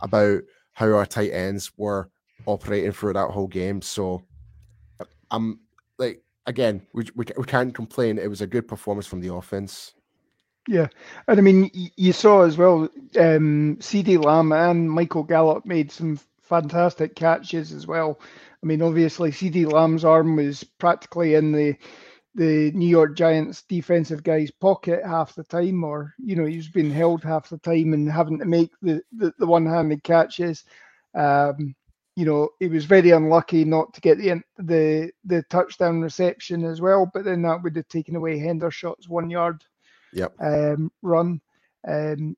about 0.00 0.42
how 0.72 0.92
our 0.92 1.04
tight 1.04 1.32
ends 1.32 1.72
were 1.76 2.08
operating 2.46 2.92
through 2.92 3.14
that 3.14 3.30
whole 3.30 3.48
game. 3.48 3.82
So 3.82 4.22
I'm 5.00 5.06
um, 5.32 5.60
like 5.98 6.22
again, 6.46 6.86
we, 6.94 7.08
we, 7.16 7.24
we 7.36 7.44
can't 7.44 7.74
complain. 7.74 8.18
It 8.18 8.30
was 8.30 8.40
a 8.40 8.46
good 8.46 8.68
performance 8.68 9.08
from 9.08 9.20
the 9.20 9.34
offense. 9.34 9.94
Yeah, 10.68 10.86
and 11.26 11.38
I 11.38 11.42
mean, 11.42 11.70
you 11.96 12.12
saw 12.12 12.42
as 12.42 12.56
well, 12.56 12.82
um, 13.18 13.76
CeeDee 13.80 14.22
Lamb 14.22 14.52
and 14.52 14.88
Michael 14.90 15.24
Gallup 15.24 15.66
made 15.66 15.90
some 15.90 16.20
fantastic 16.42 17.16
catches 17.16 17.72
as 17.72 17.86
well. 17.86 18.20
I 18.62 18.66
mean, 18.66 18.80
obviously, 18.80 19.32
CeeDee 19.32 19.70
Lamb's 19.72 20.04
arm 20.04 20.36
was 20.36 20.62
practically 20.78 21.34
in 21.34 21.50
the 21.52 21.76
the 22.34 22.70
New 22.72 22.88
York 22.88 23.16
Giants 23.16 23.62
defensive 23.62 24.22
guy's 24.22 24.50
pocket 24.52 25.04
half 25.04 25.34
the 25.34 25.44
time, 25.44 25.82
or 25.84 26.14
you 26.18 26.36
know, 26.36 26.46
he's 26.46 26.68
been 26.68 26.90
held 26.90 27.24
half 27.24 27.48
the 27.48 27.58
time 27.58 27.92
and 27.92 28.10
having 28.10 28.38
to 28.38 28.44
make 28.46 28.70
the 28.82 29.02
the, 29.12 29.32
the 29.38 29.46
one 29.46 29.66
handed 29.66 30.04
catches. 30.04 30.64
Um, 31.14 31.74
you 32.16 32.24
know, 32.24 32.50
he 32.60 32.68
was 32.68 32.84
very 32.84 33.10
unlucky 33.10 33.64
not 33.64 33.94
to 33.94 34.00
get 34.00 34.18
the 34.18 34.40
the 34.58 35.10
the 35.24 35.42
touchdown 35.50 36.00
reception 36.02 36.64
as 36.64 36.80
well, 36.80 37.10
but 37.12 37.24
then 37.24 37.42
that 37.42 37.62
would 37.64 37.76
have 37.76 37.88
taken 37.88 38.14
away 38.16 38.38
Hendershot's 38.38 39.08
one 39.08 39.28
yard 39.30 39.64
yep. 40.12 40.34
um, 40.40 40.90
run. 41.02 41.40
Um, 41.86 42.36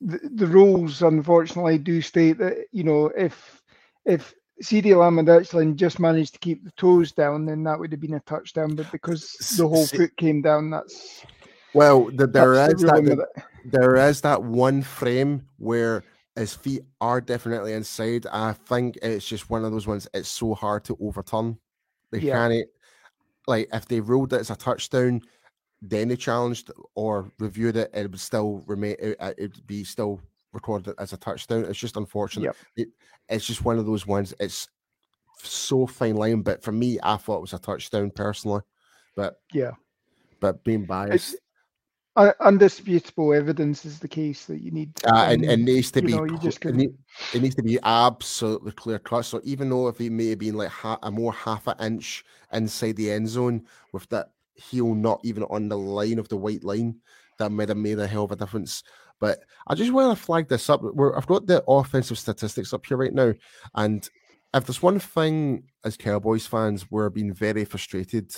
the, 0.00 0.18
the 0.34 0.46
rules 0.46 1.02
unfortunately 1.02 1.78
do 1.78 2.02
state 2.02 2.38
that 2.38 2.66
you 2.72 2.82
know 2.82 3.06
if 3.16 3.62
if 4.04 4.34
CeeDee 4.62 4.96
Lamb 4.96 5.18
and 5.18 5.28
actually 5.28 5.72
just 5.74 5.98
managed 5.98 6.34
to 6.34 6.38
keep 6.38 6.64
the 6.64 6.70
toes 6.72 7.12
down, 7.12 7.46
then 7.46 7.64
that 7.64 7.78
would 7.78 7.90
have 7.90 8.00
been 8.00 8.14
a 8.14 8.20
touchdown. 8.20 8.74
But 8.74 8.90
because 8.92 9.32
the 9.56 9.66
whole 9.66 9.86
foot 9.86 10.16
came 10.16 10.42
down, 10.42 10.70
that's 10.70 11.24
well, 11.74 12.10
the, 12.12 12.26
there 12.26 12.54
is 12.54 12.80
the 12.80 12.86
that 12.86 13.44
there 13.64 13.96
is 13.96 14.20
that 14.20 14.42
one 14.42 14.82
frame 14.82 15.46
where 15.58 16.04
his 16.36 16.54
feet 16.54 16.82
are 17.00 17.20
definitely 17.20 17.72
inside. 17.72 18.26
I 18.30 18.52
think 18.52 18.98
it's 19.02 19.26
just 19.26 19.50
one 19.50 19.64
of 19.64 19.72
those 19.72 19.86
ones. 19.86 20.06
It's 20.14 20.28
so 20.28 20.54
hard 20.54 20.84
to 20.84 20.96
overturn. 21.00 21.58
They 22.10 22.20
yeah. 22.20 22.48
can't 22.48 22.68
like 23.46 23.68
if 23.72 23.86
they 23.86 24.00
ruled 24.00 24.32
it 24.32 24.40
as 24.40 24.50
a 24.50 24.56
touchdown, 24.56 25.22
then 25.82 26.08
they 26.08 26.16
challenged 26.16 26.70
or 26.94 27.30
reviewed 27.38 27.76
it, 27.76 27.90
it 27.92 28.10
would 28.10 28.20
still 28.20 28.62
remain. 28.66 28.96
It, 29.00 29.18
would 29.38 29.66
be 29.66 29.82
still 29.82 30.20
recorded 30.52 30.94
as 30.98 31.12
a 31.12 31.16
touchdown. 31.16 31.64
It's 31.64 31.78
just 31.78 31.96
unfortunate. 31.96 32.44
Yep. 32.44 32.56
It, 32.76 32.88
it's 33.28 33.46
just 33.46 33.64
one 33.64 33.78
of 33.78 33.86
those 33.86 34.06
ones. 34.06 34.32
It's 34.38 34.68
so 35.42 35.86
fine 35.86 36.14
line, 36.14 36.42
but 36.42 36.62
for 36.62 36.72
me, 36.72 36.98
I 37.02 37.16
thought 37.16 37.38
it 37.38 37.42
was 37.42 37.52
a 37.52 37.58
touchdown 37.58 38.12
personally. 38.12 38.62
But 39.16 39.40
yeah, 39.52 39.72
but 40.40 40.62
being 40.62 40.84
biased, 40.84 41.36
uh, 42.14 42.32
undisputable 42.40 43.32
evidence 43.32 43.84
is 43.84 43.98
the 43.98 44.08
case 44.08 44.46
that 44.46 44.60
you 44.60 44.70
need. 44.70 44.94
To, 44.96 45.14
uh, 45.14 45.24
and 45.30 45.44
it 45.44 45.58
needs 45.58 45.90
to 45.92 46.02
be. 46.02 46.14
Know, 46.14 46.24
it, 46.24 46.74
need, 46.74 46.94
it, 47.34 47.42
needs 47.42 47.54
to 47.56 47.62
be 47.62 47.78
absolutely 47.82 48.72
clear 48.72 48.98
cut. 48.98 49.24
So 49.24 49.40
even 49.42 49.68
though 49.68 49.88
if 49.88 49.98
he 49.98 50.10
may 50.10 50.28
have 50.28 50.38
been 50.38 50.56
like 50.56 50.68
ha- 50.68 50.98
a 51.02 51.10
more 51.10 51.32
half 51.32 51.66
an 51.66 51.74
inch 51.80 52.24
inside 52.52 52.96
the 52.96 53.10
end 53.10 53.28
zone 53.28 53.66
with 53.92 54.08
that 54.10 54.30
heel 54.54 54.94
not 54.94 55.20
even 55.24 55.44
on 55.44 55.68
the 55.68 55.78
line 55.78 56.18
of 56.18 56.28
the 56.28 56.36
white 56.36 56.64
line, 56.64 56.96
that 57.38 57.50
might 57.50 57.68
have 57.68 57.78
made 57.78 57.98
a 57.98 58.06
hell 58.06 58.24
of 58.24 58.32
a 58.32 58.36
difference. 58.36 58.82
But 59.18 59.40
I 59.66 59.74
just 59.74 59.92
want 59.92 60.16
to 60.16 60.24
flag 60.24 60.48
this 60.48 60.68
up. 60.68 60.82
We're, 60.82 61.16
I've 61.16 61.26
got 61.26 61.46
the 61.46 61.62
offensive 61.68 62.18
statistics 62.18 62.72
up 62.72 62.84
here 62.86 62.96
right 62.96 63.12
now, 63.12 63.34
and 63.74 64.08
if 64.54 64.66
there's 64.66 64.82
one 64.82 64.98
thing 64.98 65.64
as 65.84 65.96
Cowboys 65.96 66.46
fans 66.46 66.90
we're 66.90 67.08
being 67.08 67.32
very 67.32 67.64
frustrated 67.64 68.34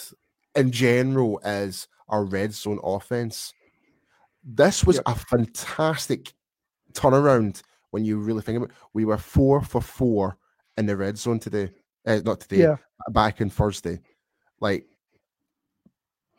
in 0.54 0.70
general 0.70 1.40
is 1.44 1.88
our 2.08 2.24
red 2.24 2.54
zone 2.54 2.78
offense 2.84 3.52
this 4.44 4.84
was 4.84 4.96
yep. 4.96 5.04
a 5.06 5.14
fantastic 5.14 6.32
turnaround 6.92 7.62
when 7.90 8.04
you 8.04 8.18
really 8.18 8.42
think 8.42 8.58
about 8.58 8.70
it. 8.70 8.76
We 8.92 9.04
were 9.04 9.16
four 9.16 9.62
for 9.62 9.80
four 9.80 10.36
in 10.76 10.86
the 10.86 10.96
red 10.96 11.16
zone 11.16 11.38
today. 11.38 11.70
Uh, 12.06 12.20
not 12.24 12.40
today, 12.40 12.58
yeah. 12.58 12.76
back 13.10 13.40
in 13.40 13.48
Thursday. 13.48 14.00
Like, 14.60 14.86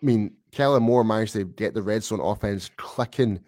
I 0.01 0.05
mean, 0.05 0.36
Kellen 0.51 0.84
Moore 0.84 1.03
managed 1.03 1.34
to 1.34 1.45
get 1.45 1.73
the 1.73 1.81
red 1.81 2.03
zone 2.03 2.19
offense 2.19 2.69
clicking 2.77 3.39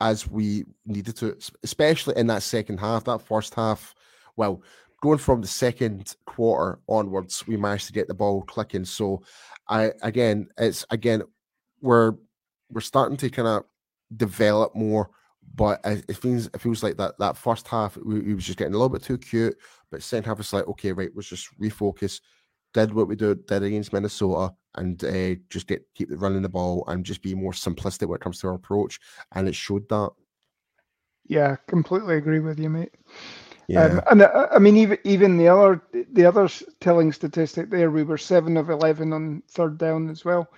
as 0.00 0.28
we 0.28 0.64
needed 0.84 1.16
to, 1.16 1.36
especially 1.62 2.16
in 2.16 2.26
that 2.26 2.42
second 2.42 2.78
half. 2.78 3.04
That 3.04 3.20
first 3.20 3.54
half, 3.54 3.94
well, 4.36 4.62
going 5.00 5.18
from 5.18 5.40
the 5.40 5.46
second 5.46 6.16
quarter 6.26 6.80
onwards, 6.88 7.46
we 7.46 7.56
managed 7.56 7.86
to 7.86 7.92
get 7.92 8.08
the 8.08 8.14
ball 8.14 8.42
clicking. 8.42 8.84
So, 8.84 9.22
I 9.68 9.92
again, 10.02 10.48
it's 10.58 10.84
again, 10.90 11.22
we're 11.80 12.14
we're 12.70 12.80
starting 12.80 13.16
to 13.18 13.30
kind 13.30 13.48
of 13.48 13.64
develop 14.16 14.74
more. 14.74 15.10
But 15.54 15.80
it 15.84 16.16
feels 16.16 16.46
it 16.46 16.60
feels 16.60 16.82
like 16.82 16.96
that 16.96 17.18
that 17.18 17.36
first 17.36 17.68
half 17.68 17.96
we, 17.98 18.20
we 18.20 18.34
was 18.34 18.44
just 18.44 18.58
getting 18.58 18.74
a 18.74 18.76
little 18.76 18.88
bit 18.88 19.02
too 19.02 19.18
cute. 19.18 19.56
But 19.90 20.02
second 20.02 20.26
half 20.26 20.40
it's 20.40 20.52
like 20.52 20.66
okay, 20.68 20.92
right, 20.92 21.10
let's 21.14 21.28
just 21.28 21.48
refocus. 21.60 22.20
Did 22.74 22.94
what 22.94 23.08
we 23.08 23.16
did, 23.16 23.46
did 23.46 23.62
against 23.62 23.92
Minnesota, 23.92 24.54
and 24.76 25.02
uh, 25.04 25.34
just 25.50 25.66
get 25.66 25.86
keep 25.94 26.08
running 26.10 26.42
the 26.42 26.48
ball 26.48 26.84
and 26.88 27.04
just 27.04 27.22
be 27.22 27.34
more 27.34 27.52
simplistic 27.52 28.08
when 28.08 28.16
it 28.16 28.22
comes 28.22 28.40
to 28.40 28.48
our 28.48 28.54
approach. 28.54 28.98
And 29.32 29.46
it 29.46 29.54
showed 29.54 29.88
that. 29.90 30.10
Yeah, 31.26 31.56
completely 31.68 32.16
agree 32.16 32.40
with 32.40 32.58
you, 32.58 32.70
mate. 32.70 32.94
Yeah. 33.68 33.84
Um, 33.84 34.00
and 34.10 34.22
uh, 34.22 34.48
I 34.50 34.58
mean, 34.58 34.76
even 34.76 34.98
even 35.04 35.36
the 35.36 35.48
other 35.48 35.82
the 36.12 36.24
other 36.24 36.48
telling 36.80 37.12
statistic 37.12 37.70
there, 37.70 37.90
we 37.90 38.02
were 38.02 38.18
seven 38.18 38.56
of 38.56 38.70
eleven 38.70 39.12
on 39.12 39.42
third 39.48 39.78
down 39.78 40.10
as 40.10 40.24
well. 40.24 40.48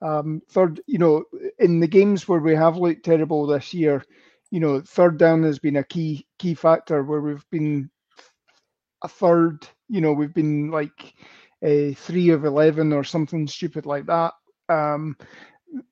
Um, 0.00 0.42
third, 0.48 0.80
you 0.86 0.98
know, 0.98 1.24
in 1.58 1.80
the 1.80 1.86
games 1.86 2.28
where 2.28 2.40
we 2.40 2.54
have 2.54 2.76
looked 2.76 3.04
terrible 3.04 3.46
this 3.46 3.72
year, 3.72 4.04
you 4.50 4.60
know, 4.60 4.80
third 4.80 5.16
down 5.18 5.42
has 5.44 5.58
been 5.58 5.76
a 5.76 5.84
key 5.84 6.26
key 6.38 6.54
factor 6.54 7.02
where 7.02 7.20
we've 7.20 7.48
been 7.50 7.90
a 9.02 9.08
third. 9.08 9.66
You 9.88 10.00
know, 10.00 10.12
we've 10.12 10.34
been 10.34 10.70
like 10.70 11.14
a 11.62 11.94
three 11.94 12.30
of 12.30 12.44
eleven 12.44 12.92
or 12.92 13.04
something 13.04 13.46
stupid 13.46 13.86
like 13.86 14.06
that. 14.06 14.32
Um, 14.68 15.16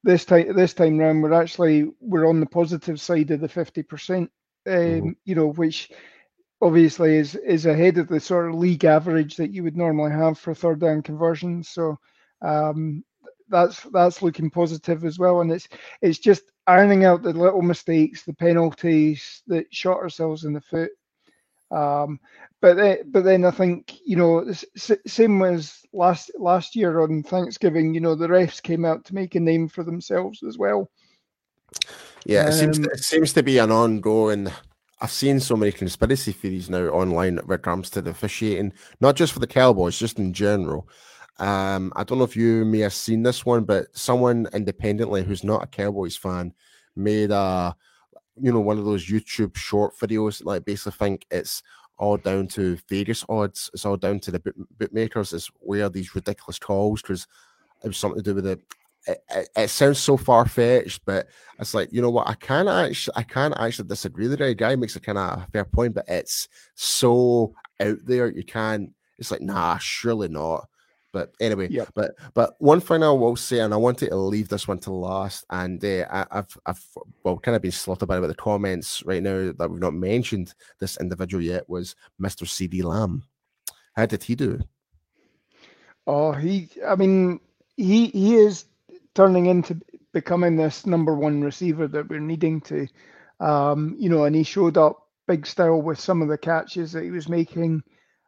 this 0.02 0.24
time 0.24 0.54
this 0.54 0.74
time 0.74 0.98
round, 0.98 1.22
we're 1.22 1.32
actually 1.32 1.90
we're 2.00 2.28
on 2.28 2.40
the 2.40 2.46
positive 2.46 3.00
side 3.00 3.30
of 3.30 3.40
the 3.40 3.48
fifty 3.48 3.82
percent. 3.82 4.30
Um, 4.66 4.74
mm-hmm. 4.74 5.10
You 5.24 5.34
know, 5.34 5.52
which 5.52 5.90
obviously 6.60 7.16
is 7.16 7.34
is 7.34 7.66
ahead 7.66 7.98
of 7.98 8.08
the 8.08 8.20
sort 8.20 8.48
of 8.48 8.54
league 8.54 8.84
average 8.84 9.36
that 9.36 9.52
you 9.52 9.62
would 9.62 9.76
normally 9.76 10.12
have 10.12 10.38
for 10.38 10.54
third 10.54 10.80
down 10.80 11.02
conversions. 11.02 11.68
So 11.68 11.98
um, 12.42 13.04
that's 13.48 13.82
that's 13.84 14.22
looking 14.22 14.50
positive 14.50 15.04
as 15.04 15.18
well. 15.18 15.40
And 15.40 15.50
it's 15.50 15.68
it's 16.02 16.18
just 16.18 16.42
ironing 16.66 17.04
out 17.04 17.22
the 17.22 17.32
little 17.32 17.62
mistakes, 17.62 18.22
the 18.22 18.34
penalties 18.34 19.42
that 19.46 19.72
shot 19.74 19.98
ourselves 19.98 20.44
in 20.44 20.52
the 20.52 20.60
foot. 20.60 20.90
Um, 21.70 22.18
but 22.60 22.76
then, 22.76 22.98
but 23.06 23.24
then 23.24 23.44
I 23.44 23.50
think 23.50 23.98
you 24.04 24.16
know 24.16 24.52
same 25.06 25.42
as 25.42 25.80
last 25.92 26.30
last 26.38 26.76
year 26.76 27.00
on 27.00 27.22
Thanksgiving. 27.22 27.94
You 27.94 28.00
know 28.00 28.14
the 28.14 28.28
refs 28.28 28.62
came 28.62 28.84
out 28.84 29.04
to 29.06 29.14
make 29.14 29.34
a 29.34 29.40
name 29.40 29.68
for 29.68 29.84
themselves 29.84 30.42
as 30.42 30.58
well. 30.58 30.90
Yeah, 32.24 32.48
it 32.48 32.52
seems 32.52 32.78
um, 32.78 32.84
it 32.84 33.04
seems 33.04 33.32
to 33.34 33.42
be 33.42 33.58
an 33.58 33.70
ongoing. 33.70 34.50
I've 35.00 35.10
seen 35.10 35.40
so 35.40 35.56
many 35.56 35.72
conspiracy 35.72 36.32
theories 36.32 36.68
now 36.68 36.88
online 36.88 37.38
when 37.46 37.58
it 37.58 37.62
comes 37.62 37.88
to 37.90 38.02
the 38.02 38.10
officiating, 38.10 38.74
not 39.00 39.16
just 39.16 39.32
for 39.32 39.38
the 39.38 39.46
Cowboys, 39.46 39.98
just 39.98 40.18
in 40.18 40.34
general. 40.34 40.86
Um, 41.38 41.90
I 41.96 42.04
don't 42.04 42.18
know 42.18 42.24
if 42.24 42.36
you 42.36 42.66
may 42.66 42.80
have 42.80 42.92
seen 42.92 43.22
this 43.22 43.46
one, 43.46 43.64
but 43.64 43.86
someone 43.96 44.46
independently 44.52 45.24
who's 45.24 45.42
not 45.42 45.64
a 45.64 45.66
Cowboys 45.66 46.16
fan 46.16 46.52
made 46.94 47.30
a, 47.30 47.74
you 48.40 48.52
know, 48.52 48.60
one 48.60 48.78
of 48.78 48.84
those 48.84 49.06
YouTube 49.06 49.56
short 49.56 49.96
videos. 49.96 50.44
Like 50.44 50.64
basically 50.64 50.92
think 50.92 51.26
it's 51.30 51.62
all 51.98 52.16
down 52.16 52.48
to 52.48 52.78
Vegas 52.88 53.24
odds. 53.28 53.70
It's 53.74 53.84
all 53.84 53.96
down 53.96 54.20
to 54.20 54.30
the 54.30 54.40
book, 54.40 54.54
bookmakers. 54.78 55.32
It's 55.32 55.50
where 55.60 55.88
these 55.88 56.14
ridiculous 56.14 56.58
calls 56.58 57.02
because 57.02 57.26
it 57.84 57.88
was 57.88 57.98
something 57.98 58.22
to 58.22 58.30
do 58.30 58.34
with 58.34 58.46
it. 58.46 58.60
It, 59.06 59.18
it, 59.30 59.48
it 59.56 59.70
sounds 59.70 59.98
so 59.98 60.16
far 60.16 60.46
fetched, 60.46 61.04
but 61.04 61.28
it's 61.58 61.74
like 61.74 61.92
you 61.92 62.02
know 62.02 62.10
what 62.10 62.28
I 62.28 62.34
can't 62.34 62.68
actually 62.68 63.14
I 63.16 63.22
can't 63.22 63.54
actually 63.58 63.88
disagree 63.88 64.28
with 64.28 64.38
the 64.38 64.54
guy 64.54 64.76
makes 64.76 64.96
a 64.96 65.00
kind 65.00 65.18
of 65.18 65.46
fair 65.52 65.64
point, 65.64 65.94
but 65.94 66.04
it's 66.08 66.48
so 66.74 67.54
out 67.80 67.98
there 68.04 68.30
you 68.30 68.44
can't. 68.44 68.90
It's 69.18 69.30
like 69.30 69.42
nah, 69.42 69.78
surely 69.78 70.28
not. 70.28 70.69
But 71.12 71.34
anyway, 71.40 71.68
but 71.94 72.12
but 72.34 72.54
one 72.58 72.80
thing 72.80 73.02
I 73.02 73.10
will 73.10 73.34
say, 73.34 73.60
and 73.60 73.74
I 73.74 73.76
wanted 73.76 74.10
to 74.10 74.16
leave 74.16 74.48
this 74.48 74.68
one 74.68 74.78
to 74.80 74.92
last, 74.92 75.44
and 75.50 75.84
uh, 75.84 76.06
I, 76.10 76.26
have 76.36 76.56
I've 76.64 76.84
well 77.24 77.38
kind 77.38 77.56
of 77.56 77.62
been 77.62 77.72
slaughtered 77.72 78.08
by 78.08 78.20
the 78.20 78.34
comments 78.34 79.02
right 79.04 79.22
now 79.22 79.52
that 79.58 79.70
we've 79.70 79.80
not 79.80 79.94
mentioned 79.94 80.54
this 80.78 80.98
individual 81.00 81.42
yet 81.42 81.68
was 81.68 81.96
Mr. 82.20 82.44
CeeDee 82.44 82.84
Lamb. 82.84 83.24
How 83.94 84.06
did 84.06 84.22
he 84.22 84.36
do? 84.36 84.60
Oh, 86.06 86.32
he. 86.32 86.68
I 86.86 86.94
mean, 86.94 87.40
he 87.76 88.06
he 88.08 88.36
is 88.36 88.66
turning 89.14 89.46
into 89.46 89.80
becoming 90.12 90.56
this 90.56 90.86
number 90.86 91.14
one 91.14 91.42
receiver 91.42 91.88
that 91.88 92.08
we're 92.08 92.20
needing 92.20 92.60
to. 92.62 92.86
Um, 93.40 93.96
you 93.98 94.08
know, 94.08 94.24
and 94.24 94.36
he 94.36 94.44
showed 94.44 94.76
up 94.76 95.08
big 95.26 95.46
style 95.46 95.80
with 95.80 95.98
some 95.98 96.22
of 96.22 96.28
the 96.28 96.38
catches 96.38 96.92
that 96.92 97.04
he 97.04 97.10
was 97.10 97.28
making. 97.28 97.82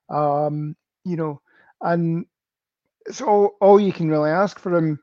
Um, 0.08 0.76
you 1.04 1.16
know, 1.16 1.40
and 1.80 2.26
it's 3.06 3.20
all 3.20 3.52
all 3.60 3.80
you 3.80 3.92
can 3.92 4.10
really 4.10 4.30
ask 4.30 4.58
for 4.58 4.76
him. 4.76 5.00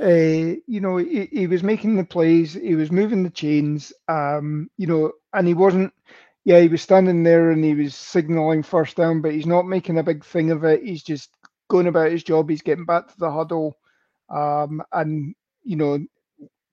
Uh, 0.00 0.56
you 0.66 0.80
know, 0.80 0.96
he, 0.96 1.26
he 1.30 1.46
was 1.46 1.62
making 1.62 1.96
the 1.96 2.04
plays, 2.04 2.54
he 2.54 2.74
was 2.74 2.90
moving 2.90 3.22
the 3.22 3.30
chains, 3.30 3.92
um, 4.08 4.70
you 4.78 4.86
know, 4.86 5.12
and 5.34 5.46
he 5.46 5.54
wasn't. 5.54 5.92
Yeah, 6.44 6.60
he 6.60 6.68
was 6.68 6.82
standing 6.82 7.22
there 7.22 7.50
and 7.50 7.62
he 7.64 7.74
was 7.74 7.94
signaling 7.94 8.62
first 8.62 8.96
down, 8.96 9.20
but 9.20 9.32
he's 9.32 9.46
not 9.46 9.66
making 9.66 9.98
a 9.98 10.02
big 10.02 10.24
thing 10.24 10.50
of 10.50 10.64
it. 10.64 10.82
He's 10.82 11.02
just 11.02 11.30
going 11.68 11.86
about 11.86 12.10
his 12.10 12.24
job. 12.24 12.48
He's 12.48 12.62
getting 12.62 12.86
back 12.86 13.08
to 13.08 13.18
the 13.18 13.30
huddle, 13.30 13.76
um, 14.30 14.82
and 14.92 15.34
you 15.64 15.76
know, 15.76 15.98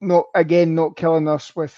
not 0.02 0.26
again, 0.36 0.76
not 0.76 0.96
killing 0.96 1.28
us 1.28 1.56
with, 1.56 1.76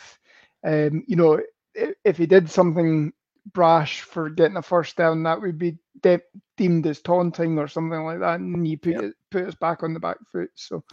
um, 0.65 1.03
you 1.07 1.15
know, 1.15 1.39
if, 1.73 1.95
if 2.03 2.17
he 2.17 2.25
did 2.25 2.49
something 2.49 3.11
brash 3.53 4.01
for 4.01 4.29
getting 4.29 4.57
a 4.57 4.61
first 4.61 4.95
down, 4.95 5.23
that 5.23 5.41
would 5.41 5.57
be 5.57 5.77
de- 6.01 6.21
deemed 6.57 6.85
as 6.87 7.01
taunting 7.01 7.57
or 7.57 7.67
something 7.67 8.03
like 8.03 8.19
that, 8.19 8.39
and 8.39 8.67
you 8.67 8.77
put 8.77 8.93
yep. 8.93 9.03
it, 9.03 9.13
put 9.31 9.45
us 9.45 9.55
back 9.55 9.83
on 9.83 9.93
the 9.93 9.99
back 9.99 10.17
foot. 10.31 10.49
So, 10.55 10.83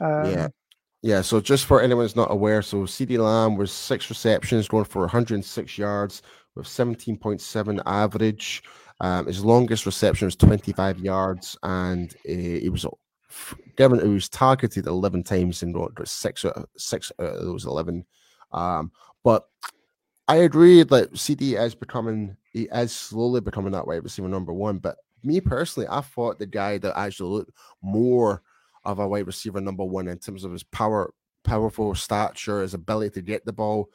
um, 0.00 0.30
yeah. 0.30 0.48
Yeah, 1.00 1.22
so 1.22 1.40
just 1.40 1.66
for 1.66 1.80
anyone 1.80 2.04
who's 2.04 2.16
not 2.16 2.32
aware, 2.32 2.60
so 2.60 2.78
CeeDee 2.78 3.18
Lamb 3.18 3.56
was 3.56 3.70
six 3.70 4.10
receptions, 4.10 4.66
going 4.66 4.84
for 4.84 5.02
106 5.02 5.78
yards 5.78 6.22
with 6.56 6.66
17.7 6.66 7.80
average. 7.86 8.64
Um, 9.00 9.26
his 9.26 9.44
longest 9.44 9.86
reception 9.86 10.26
was 10.26 10.34
25 10.34 10.98
yards, 10.98 11.56
and 11.62 12.12
uh, 12.28 12.32
he 12.32 12.68
was 12.68 12.84
given 13.76 14.00
he 14.00 14.08
was 14.08 14.28
targeted 14.28 14.86
11 14.86 15.22
times 15.22 15.62
and 15.62 15.72
got 15.72 16.08
six 16.08 16.44
six 16.76 17.12
out 17.20 17.26
of 17.26 17.44
those 17.44 17.64
11. 17.64 18.04
Um, 18.50 18.90
but 19.22 19.46
I 20.28 20.36
agree 20.36 20.82
that 20.82 21.12
CeeDee 21.14 21.58
is 21.60 21.74
becoming 21.74 22.36
he 22.52 22.68
is 22.72 22.92
slowly 22.92 23.40
becoming 23.40 23.72
that 23.72 23.86
wide 23.86 24.04
receiver 24.04 24.28
number 24.28 24.52
one. 24.52 24.78
But 24.78 24.98
me 25.22 25.40
personally, 25.40 25.88
I 25.90 26.02
thought 26.02 26.38
the 26.38 26.46
guy 26.46 26.78
that 26.78 26.98
actually 26.98 27.30
looked 27.30 27.52
more 27.82 28.42
of 28.84 28.98
a 28.98 29.08
wide 29.08 29.26
receiver 29.26 29.60
number 29.60 29.84
one 29.84 30.08
in 30.08 30.18
terms 30.18 30.44
of 30.44 30.52
his 30.52 30.62
power, 30.62 31.12
powerful 31.44 31.94
stature, 31.94 32.62
his 32.62 32.74
ability 32.74 33.10
to 33.14 33.22
get 33.22 33.44
the 33.44 33.52
ball, 33.52 33.90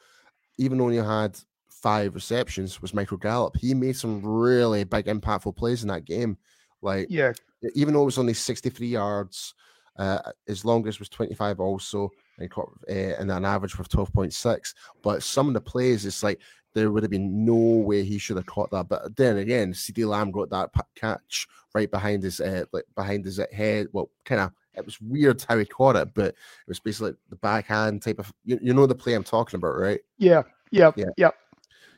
even 0.58 0.78
though 0.78 0.88
he 0.88 0.96
had 0.96 1.38
five 1.68 2.14
receptions, 2.14 2.82
was 2.82 2.94
Michael 2.94 3.16
Gallup. 3.16 3.56
He 3.56 3.74
made 3.74 3.96
some 3.96 4.24
really 4.24 4.84
big, 4.84 5.06
impactful 5.06 5.56
plays 5.56 5.82
in 5.82 5.88
that 5.88 6.04
game. 6.04 6.36
Like, 6.82 7.06
yeah, 7.10 7.32
even 7.74 7.94
though 7.94 8.02
it 8.02 8.06
was 8.06 8.18
only 8.18 8.34
63 8.34 8.86
yards, 8.86 9.54
uh, 9.98 10.18
his 10.46 10.64
longest 10.64 10.98
was 10.98 11.08
25 11.08 11.60
also 11.60 12.10
and, 12.38 12.50
caught, 12.50 12.72
uh, 12.88 12.92
and 12.92 13.30
an 13.30 13.44
average 13.44 13.74
of 13.78 13.88
12.6. 13.88 14.74
But 15.02 15.22
some 15.22 15.48
of 15.48 15.54
the 15.54 15.60
plays, 15.60 16.06
it's 16.06 16.22
like 16.22 16.40
there 16.74 16.90
would 16.90 17.02
have 17.02 17.10
been 17.10 17.44
no 17.44 17.54
way 17.54 18.04
he 18.04 18.18
should 18.18 18.36
have 18.36 18.46
caught 18.46 18.70
that. 18.72 18.88
But 18.88 19.16
then 19.16 19.38
again, 19.38 19.72
CeeDee 19.72 20.08
Lamb 20.08 20.30
got 20.30 20.50
that 20.50 20.70
catch 20.94 21.46
right 21.74 21.90
behind 21.90 22.22
his 22.22 22.40
uh, 22.40 22.64
like 22.72 22.84
behind 22.94 23.24
his 23.24 23.40
head. 23.52 23.88
Well, 23.92 24.10
kind 24.24 24.40
of 24.40 24.52
it 24.74 24.84
was 24.84 25.00
weird 25.00 25.44
how 25.48 25.58
he 25.58 25.64
caught 25.64 25.96
it, 25.96 26.12
but 26.14 26.28
it 26.28 26.68
was 26.68 26.80
basically 26.80 27.14
the 27.30 27.36
backhand 27.36 28.02
type 28.02 28.18
of 28.18 28.32
you, 28.44 28.58
you 28.60 28.74
know 28.74 28.86
the 28.86 28.94
play 28.94 29.14
I'm 29.14 29.24
talking 29.24 29.58
about, 29.58 29.78
right? 29.78 30.00
Yeah, 30.18 30.42
yeah, 30.70 30.90
yeah, 30.96 31.06
yeah. 31.16 31.30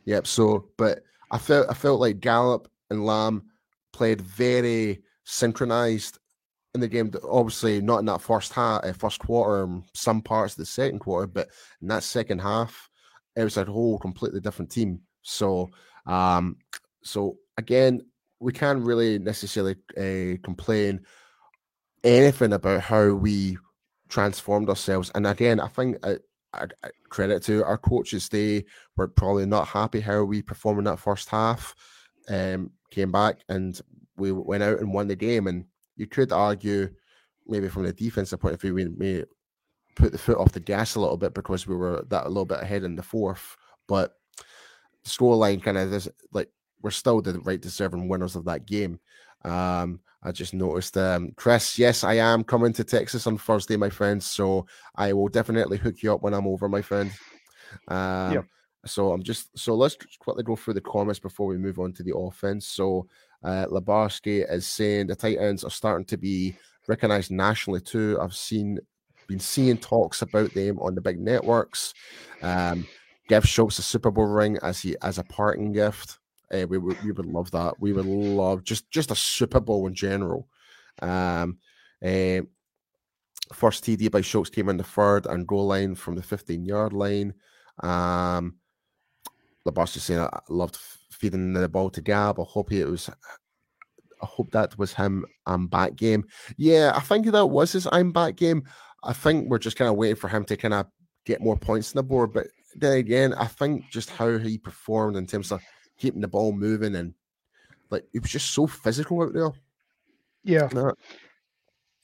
Yep. 0.05 0.27
So, 0.27 0.68
but 0.77 1.03
I 1.31 1.38
felt 1.38 1.70
I 1.70 1.75
felt 1.75 2.01
like 2.01 2.20
Gallup 2.20 2.70
and 2.90 3.05
Lamb 3.05 3.44
played 3.92 4.20
very 4.20 5.03
synchronized 5.25 6.18
in 6.76 6.80
the 6.80 6.88
game. 6.88 7.12
Obviously, 7.24 7.80
not 7.80 7.98
in 7.98 8.06
that 8.06 8.20
first 8.20 8.52
half, 8.52 8.84
uh, 8.84 8.92
first 8.92 9.18
quarter, 9.18 9.64
um, 9.64 9.84
some 9.94 10.22
parts 10.22 10.54
of 10.54 10.58
the 10.58 10.66
second 10.66 11.00
quarter, 11.00 11.26
but 11.26 11.48
in 11.82 11.88
that 11.88 12.02
second 12.02 12.40
half, 12.40 12.88
it 13.34 13.44
was 13.44 13.56
a 13.56 13.64
whole 13.64 13.98
completely 13.98 14.40
different 14.40 14.70
team. 14.70 15.00
So, 15.22 15.70
um, 16.06 16.56
so 17.02 17.36
again, 17.58 18.02
we 18.38 18.52
can't 18.52 18.84
really 18.84 19.18
necessarily 19.18 19.76
uh, 19.96 20.38
complain 20.42 21.00
anything 22.04 22.52
about 22.52 22.80
how 22.80 23.12
we 23.12 23.58
transformed 24.08 24.68
ourselves. 24.68 25.10
And 25.14 25.26
again, 25.26 25.58
I 25.60 25.68
think 25.68 25.98
I 26.04 26.18
credit 27.08 27.42
to 27.44 27.64
our 27.64 27.78
coaches. 27.78 28.28
They 28.28 28.64
were 28.96 29.08
probably 29.08 29.46
not 29.46 29.68
happy 29.68 30.00
how 30.00 30.22
we 30.24 30.42
performed 30.42 30.78
in 30.78 30.84
that 30.84 30.98
first 30.98 31.28
half. 31.28 31.74
Um, 32.28 32.70
came 32.90 33.12
back 33.12 33.40
and 33.48 33.78
we 34.16 34.32
went 34.32 34.62
out 34.62 34.80
and 34.80 34.92
won 34.92 35.08
the 35.08 35.16
game. 35.16 35.46
And 35.46 35.64
you 35.96 36.06
could 36.06 36.32
argue, 36.32 36.90
maybe 37.46 37.68
from 37.68 37.85
the 37.85 37.92
defensive 37.92 38.40
point 38.40 38.54
of 38.54 38.61
view, 38.61 38.74
we 38.74 38.87
may 38.87 39.24
put 39.94 40.12
the 40.12 40.18
foot 40.18 40.38
off 40.38 40.52
the 40.52 40.61
gas 40.61 40.94
a 40.94 41.00
little 41.00 41.16
bit 41.16 41.35
because 41.35 41.66
we 41.66 41.74
were 41.74 42.04
that 42.09 42.26
a 42.26 42.28
little 42.28 42.44
bit 42.44 42.62
ahead 42.62 42.85
in 42.85 42.96
the 42.96 43.02
fourth. 43.02 43.56
But 43.88 44.14
the 45.04 45.11
scoreline 45.11 45.62
kind 45.62 45.78
of 45.78 45.92
is 45.92 46.09
like 46.32 46.50
we're 46.82 46.90
still 46.90 47.20
the 47.22 47.40
right 47.40 47.61
deserving 47.61 48.09
winners 48.09 48.37
of 48.37 48.44
that 48.44 48.66
game. 48.66 49.00
Um, 49.44 50.00
I 50.22 50.32
just 50.32 50.54
noticed, 50.54 50.96
um, 50.96 51.32
Chris. 51.37 51.78
Yes, 51.78 52.02
I 52.02 52.14
am 52.14 52.42
coming 52.42 52.72
to 52.74 52.85
Texas 52.85 53.26
on 53.26 53.38
Thursday, 53.38 53.76
my 53.76 53.90
friend. 53.90 54.22
So 54.22 54.66
I 54.96 55.12
will 55.12 55.28
definitely 55.28 55.78
hook 55.78 56.02
you 56.02 56.12
up 56.12 56.22
when 56.22 56.35
I'm 56.35 56.46
over, 56.46 56.68
my 56.68 56.82
friend. 56.82 57.12
Um, 57.88 58.32
yep. 58.32 58.44
So 58.87 59.12
I'm 59.12 59.22
just 59.22 59.56
so 59.59 59.74
let's 59.74 59.96
quickly 60.20 60.44
go 60.44 60.56
through 60.56 60.74
the 60.74 60.80
comments 60.80 61.18
before 61.18 61.46
we 61.46 61.59
move 61.59 61.78
on 61.78 61.92
to 61.94 62.02
the 62.02 62.16
offense. 62.16 62.66
So 62.66 63.06
uh, 63.44 63.66
is 63.70 64.66
saying 64.66 65.07
the 65.07 65.16
Titans 65.16 65.64
are 65.64 65.70
starting 65.70 66.07
to 66.07 66.16
be 66.16 66.57
recognized 66.88 67.31
nationally 67.31 67.81
too. 67.81 68.18
I've 68.20 68.35
seen 68.35 68.79
been 69.27 69.40
seeing 69.40 69.77
talks 69.77 70.22
about 70.22 70.55
them 70.55 70.79
on 70.79 70.94
the 70.94 71.01
big 71.01 71.18
networks. 71.18 71.94
Um, 72.42 72.87
give 73.29 73.46
Schultz 73.46 73.79
a 73.79 73.83
Super 73.83 74.11
Bowl 74.11 74.27
ring 74.27 74.59
as 74.62 74.81
he 74.81 74.96
as 75.03 75.18
a 75.18 75.25
parting 75.25 75.72
gift. 75.72 76.18
Uh, 76.53 76.66
we, 76.68 76.79
we, 76.79 76.94
we 77.05 77.12
would 77.12 77.27
love 77.27 77.51
that. 77.51 77.75
We 77.81 77.92
would 77.92 78.07
love 78.07 78.64
just 78.64 78.90
just 78.90 79.11
a 79.11 79.16
Super 79.16 79.61
Bowl 79.61 79.87
in 79.87 79.94
general. 79.94 80.49
Um, 81.03 81.59
uh, 82.05 82.42
first 83.53 83.85
TD 83.85 84.11
by 84.11 84.20
Schultz 84.20 84.51
came 84.51 84.68
in 84.68 84.77
the 84.77 84.85
third 84.85 85.27
and 85.27 85.46
goal 85.46 85.66
line 85.66 85.94
from 85.94 86.14
the 86.14 86.22
15 86.22 86.64
yard 86.64 86.92
line. 86.92 87.35
Um, 87.83 88.57
Labarski 89.66 89.99
saying 89.99 90.20
I 90.20 90.40
loved 90.49 90.79
feeding 91.16 91.52
the 91.52 91.68
ball 91.68 91.90
to 91.90 92.00
Gab. 92.00 92.38
I 92.40 92.44
hope 92.44 92.72
it 92.72 92.85
was. 92.85 93.11
I 94.22 94.26
hope 94.26 94.50
that 94.52 94.79
was 94.79 94.94
him. 94.94 95.26
I'm 95.46 95.66
back 95.66 95.96
game. 95.96 96.24
Yeah, 96.57 96.92
I 96.94 97.00
think 97.00 97.26
that 97.26 97.46
was 97.46 97.72
his 97.72 97.88
I'm 97.92 98.12
back 98.12 98.37
game. 98.37 98.64
I 99.02 99.12
think 99.12 99.48
we're 99.48 99.59
just 99.59 99.76
kind 99.76 99.90
of 99.90 99.96
waiting 99.96 100.16
for 100.16 100.29
him 100.29 100.44
to 100.44 100.57
kind 100.57 100.74
of 100.74 100.87
get 101.24 101.42
more 101.42 101.57
points 101.57 101.92
on 101.92 101.96
the 101.98 102.02
board. 102.02 102.33
But 102.33 102.48
then 102.74 102.92
again, 102.98 103.35
I 103.35 103.46
think 103.46 103.90
just 103.90 104.11
how 104.11 104.38
he 104.38 104.59
performed 104.59 105.16
in 105.16 105.26
terms 105.26 105.52
of 105.52 105.61
keeping 105.98 106.20
the 106.20 106.29
ball 106.29 106.52
moving 106.52 106.94
and 106.94 107.14
like 107.90 108.05
he 108.12 108.18
was 108.18 108.31
just 108.31 108.52
so 108.52 108.66
physical 108.66 109.22
out 109.22 109.33
there. 109.33 109.50
Yeah. 110.44 110.68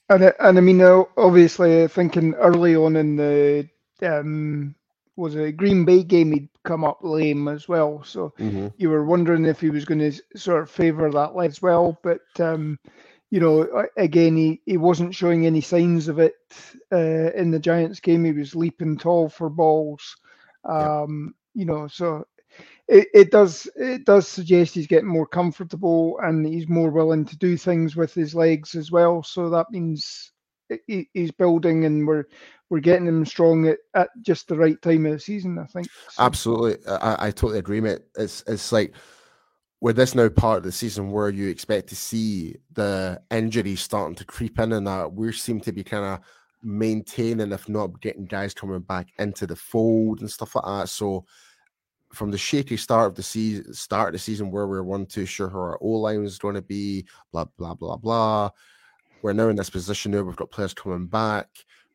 And 0.09 0.33
and 0.39 0.57
I 0.57 0.61
mean, 0.61 0.81
obviously, 1.17 1.87
thinking 1.87 2.33
early 2.35 2.75
on 2.75 2.95
in 2.95 3.15
the 3.15 3.69
um, 4.01 4.75
was 5.15 5.35
a 5.35 5.51
Green 5.51 5.85
Bay 5.85 6.03
game, 6.03 6.31
he'd 6.31 6.49
come 6.63 6.83
up 6.83 6.99
lame 7.01 7.47
as 7.47 7.67
well. 7.67 8.03
So 8.03 8.33
mm-hmm. 8.39 8.67
you 8.77 8.89
were 8.89 9.05
wondering 9.05 9.45
if 9.45 9.59
he 9.59 9.69
was 9.69 9.85
going 9.85 9.99
to 9.99 10.11
sort 10.35 10.63
of 10.63 10.69
favour 10.69 11.11
that 11.11 11.33
as 11.43 11.61
well. 11.61 11.97
But 12.03 12.21
um, 12.39 12.79
you 13.29 13.39
know, 13.39 13.87
again, 13.97 14.35
he, 14.37 14.61
he 14.65 14.77
wasn't 14.77 15.15
showing 15.15 15.45
any 15.45 15.61
signs 15.61 16.07
of 16.07 16.19
it 16.19 16.35
uh, 16.91 17.31
in 17.33 17.51
the 17.51 17.59
Giants 17.59 17.99
game. 17.99 18.23
He 18.25 18.31
was 18.31 18.55
leaping 18.55 18.97
tall 18.97 19.29
for 19.29 19.49
balls. 19.49 20.15
Um, 20.65 21.33
yep. 21.55 21.61
You 21.61 21.65
know, 21.65 21.87
so 21.87 22.25
it, 22.87 23.07
it 23.13 23.31
does 23.31 23.67
it 23.75 24.05
does 24.05 24.27
suggest 24.27 24.75
he's 24.75 24.87
getting 24.87 25.07
more 25.07 25.27
comfortable 25.27 26.19
and 26.21 26.45
he's 26.45 26.67
more 26.67 26.91
willing 26.91 27.25
to 27.25 27.37
do 27.37 27.57
things 27.57 27.95
with 27.95 28.13
his 28.13 28.35
legs 28.35 28.75
as 28.75 28.91
well. 28.91 29.23
So 29.23 29.49
that 29.49 29.71
means 29.71 30.31
he, 30.87 31.09
he's 31.13 31.31
building 31.31 31.85
and 31.85 32.07
we're 32.07 32.25
we're 32.69 32.79
getting 32.79 33.07
him 33.07 33.25
strong 33.25 33.67
at, 33.67 33.77
at 33.93 34.09
just 34.21 34.47
the 34.47 34.57
right 34.57 34.81
time 34.81 35.05
of 35.05 35.13
the 35.13 35.19
season. 35.19 35.59
I 35.59 35.65
think. 35.65 35.87
So. 36.09 36.23
Absolutely, 36.23 36.87
I, 36.87 37.27
I 37.27 37.31
totally 37.31 37.59
agree, 37.59 37.81
mate. 37.81 37.99
It's 38.17 38.43
it's 38.47 38.71
like 38.71 38.93
we're 39.81 39.93
this 39.93 40.15
now 40.15 40.29
part 40.29 40.57
of 40.57 40.63
the 40.63 40.71
season 40.71 41.11
where 41.11 41.29
you 41.29 41.49
expect 41.49 41.89
to 41.89 41.95
see 41.95 42.55
the 42.71 43.21
injuries 43.31 43.81
starting 43.81 44.15
to 44.15 44.25
creep 44.25 44.59
in, 44.59 44.71
and 44.71 44.87
that 44.87 45.13
we 45.13 45.31
seem 45.33 45.59
to 45.61 45.71
be 45.71 45.83
kind 45.83 46.05
of 46.05 46.19
maintaining, 46.63 47.51
if 47.51 47.67
not 47.67 47.99
getting 48.01 48.25
guys 48.25 48.53
coming 48.53 48.79
back 48.79 49.09
into 49.19 49.45
the 49.45 49.55
fold 49.55 50.21
and 50.21 50.31
stuff 50.31 50.55
like 50.55 50.65
that. 50.65 50.89
So 50.89 51.25
from 52.13 52.31
the 52.31 52.37
shaky 52.37 52.77
start 52.77 53.07
of 53.07 53.15
the 53.15 53.23
season, 53.23 53.73
start 53.73 54.09
of 54.09 54.13
the 54.13 54.19
season 54.19 54.51
where 54.51 54.67
we're 54.67 54.83
one 54.83 55.05
too 55.05 55.25
sure 55.25 55.49
who 55.49 55.57
our 55.57 55.77
O 55.81 55.87
line 55.89 56.21
was 56.21 56.37
going 56.37 56.55
to 56.55 56.61
be, 56.61 57.05
blah 57.31 57.45
blah 57.57 57.73
blah 57.73 57.97
blah. 57.97 58.49
We're 59.21 59.33
now 59.33 59.49
in 59.49 59.55
this 59.57 59.69
position 59.69 60.11
now. 60.11 60.23
We've 60.23 60.35
got 60.35 60.51
players 60.51 60.73
coming 60.73 61.07
back 61.07 61.47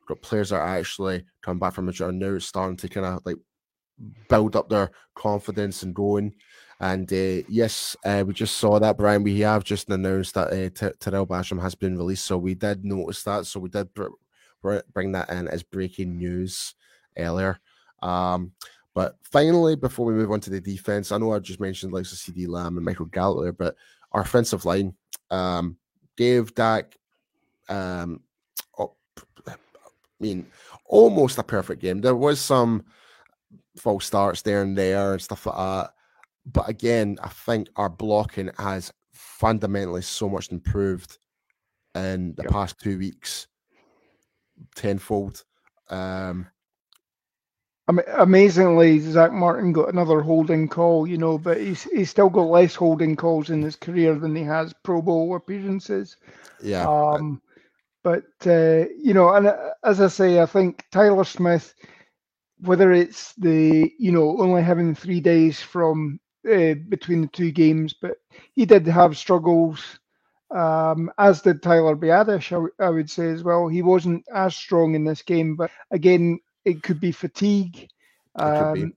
got 0.08 0.22
players 0.22 0.50
that 0.50 0.56
are 0.56 0.78
actually 0.78 1.24
coming 1.42 1.58
back 1.58 1.74
from 1.74 1.88
injury 1.88 2.08
are 2.08 2.12
now 2.12 2.38
starting 2.38 2.76
to 2.78 2.88
kind 2.88 3.06
of 3.06 3.20
like 3.24 3.36
build 4.28 4.56
up 4.56 4.68
their 4.68 4.90
confidence 5.14 5.82
and 5.82 5.94
going. 5.94 6.34
And 6.80 7.12
uh, 7.12 7.44
yes, 7.48 7.96
uh, 8.04 8.24
we 8.26 8.32
just 8.32 8.56
saw 8.56 8.78
that, 8.78 8.96
Brian. 8.96 9.22
We 9.22 9.40
have 9.40 9.64
just 9.64 9.90
announced 9.90 10.34
that 10.34 10.48
uh, 10.48 10.70
T- 10.70 10.96
Tarell 11.00 11.26
Basham 11.26 11.60
has 11.60 11.74
been 11.74 11.98
released, 11.98 12.24
so 12.24 12.38
we 12.38 12.54
did 12.54 12.84
notice 12.84 13.22
that. 13.24 13.46
So 13.46 13.58
we 13.58 13.68
did 13.68 13.92
br- 13.94 14.06
br- 14.62 14.78
bring 14.92 15.12
that 15.12 15.28
in 15.30 15.48
as 15.48 15.64
breaking 15.64 16.16
news 16.16 16.74
earlier. 17.16 17.58
Um, 18.00 18.52
but 18.94 19.16
finally, 19.22 19.74
before 19.74 20.06
we 20.06 20.14
move 20.14 20.30
on 20.30 20.40
to 20.40 20.50
the 20.50 20.60
defense, 20.60 21.10
I 21.10 21.18
know 21.18 21.32
I 21.32 21.40
just 21.40 21.60
mentioned 21.60 21.92
like 21.92 22.04
CeeDee 22.04 22.48
Lamb 22.48 22.76
and 22.76 22.86
Michael 22.86 23.06
Gallup 23.06 23.42
there, 23.42 23.52
but 23.52 23.74
our 24.12 24.22
offensive 24.22 24.64
line, 24.64 24.94
um, 25.30 25.76
Dave 26.16 26.54
Dak 26.54 26.96
um, 27.68 28.20
mean, 30.20 30.46
almost 30.86 31.38
a 31.38 31.42
perfect 31.42 31.82
game. 31.82 32.00
There 32.00 32.16
was 32.16 32.40
some 32.40 32.84
false 33.76 34.06
starts 34.06 34.42
there 34.42 34.62
and 34.62 34.76
there 34.76 35.12
and 35.12 35.22
stuff 35.22 35.46
like 35.46 35.56
that. 35.56 35.90
But 36.46 36.68
again, 36.68 37.18
I 37.22 37.28
think 37.28 37.68
our 37.76 37.88
blocking 37.88 38.50
has 38.58 38.92
fundamentally 39.12 40.02
so 40.02 40.28
much 40.28 40.50
improved 40.50 41.18
in 41.94 42.34
the 42.36 42.44
yep. 42.44 42.52
past 42.52 42.78
two 42.80 42.98
weeks, 42.98 43.46
tenfold. 44.74 45.44
Um, 45.90 46.46
amazingly, 47.88 48.98
Zack 49.00 49.32
Martin 49.32 49.72
got 49.72 49.92
another 49.92 50.20
holding 50.20 50.68
call, 50.68 51.06
you 51.06 51.18
know, 51.18 51.38
but 51.38 51.58
he's 51.58 51.84
he's 51.84 52.10
still 52.10 52.28
got 52.28 52.42
less 52.42 52.74
holding 52.74 53.16
calls 53.16 53.50
in 53.50 53.62
his 53.62 53.76
career 53.76 54.14
than 54.14 54.34
he 54.34 54.42
has 54.42 54.74
Pro 54.82 55.02
Bowl 55.02 55.34
appearances. 55.34 56.16
Yeah. 56.62 56.88
Um, 56.88 57.40
but 58.02 58.24
uh, 58.46 58.84
you 58.96 59.14
know, 59.14 59.34
and 59.34 59.46
uh, 59.48 59.70
as 59.84 60.00
I 60.00 60.08
say, 60.08 60.40
I 60.40 60.46
think 60.46 60.84
Tyler 60.90 61.24
Smith, 61.24 61.74
whether 62.60 62.92
it's 62.92 63.34
the 63.34 63.92
you 63.98 64.12
know 64.12 64.40
only 64.40 64.62
having 64.62 64.94
three 64.94 65.20
days 65.20 65.60
from 65.60 66.20
uh, 66.50 66.74
between 66.88 67.22
the 67.22 67.28
two 67.28 67.50
games, 67.50 67.94
but 68.00 68.18
he 68.54 68.64
did 68.64 68.86
have 68.86 69.16
struggles. 69.16 69.98
Um, 70.50 71.10
as 71.18 71.42
did 71.42 71.62
Tyler 71.62 71.94
Biadasz, 71.94 72.52
I, 72.52 72.56
w- 72.56 72.72
I 72.78 72.88
would 72.88 73.10
say 73.10 73.28
as 73.30 73.44
well. 73.44 73.68
He 73.68 73.82
wasn't 73.82 74.24
as 74.34 74.56
strong 74.56 74.94
in 74.94 75.04
this 75.04 75.22
game, 75.22 75.56
but 75.56 75.70
again, 75.90 76.40
it 76.64 76.82
could 76.82 77.00
be 77.00 77.12
fatigue. 77.12 77.88
Um. 78.36 78.92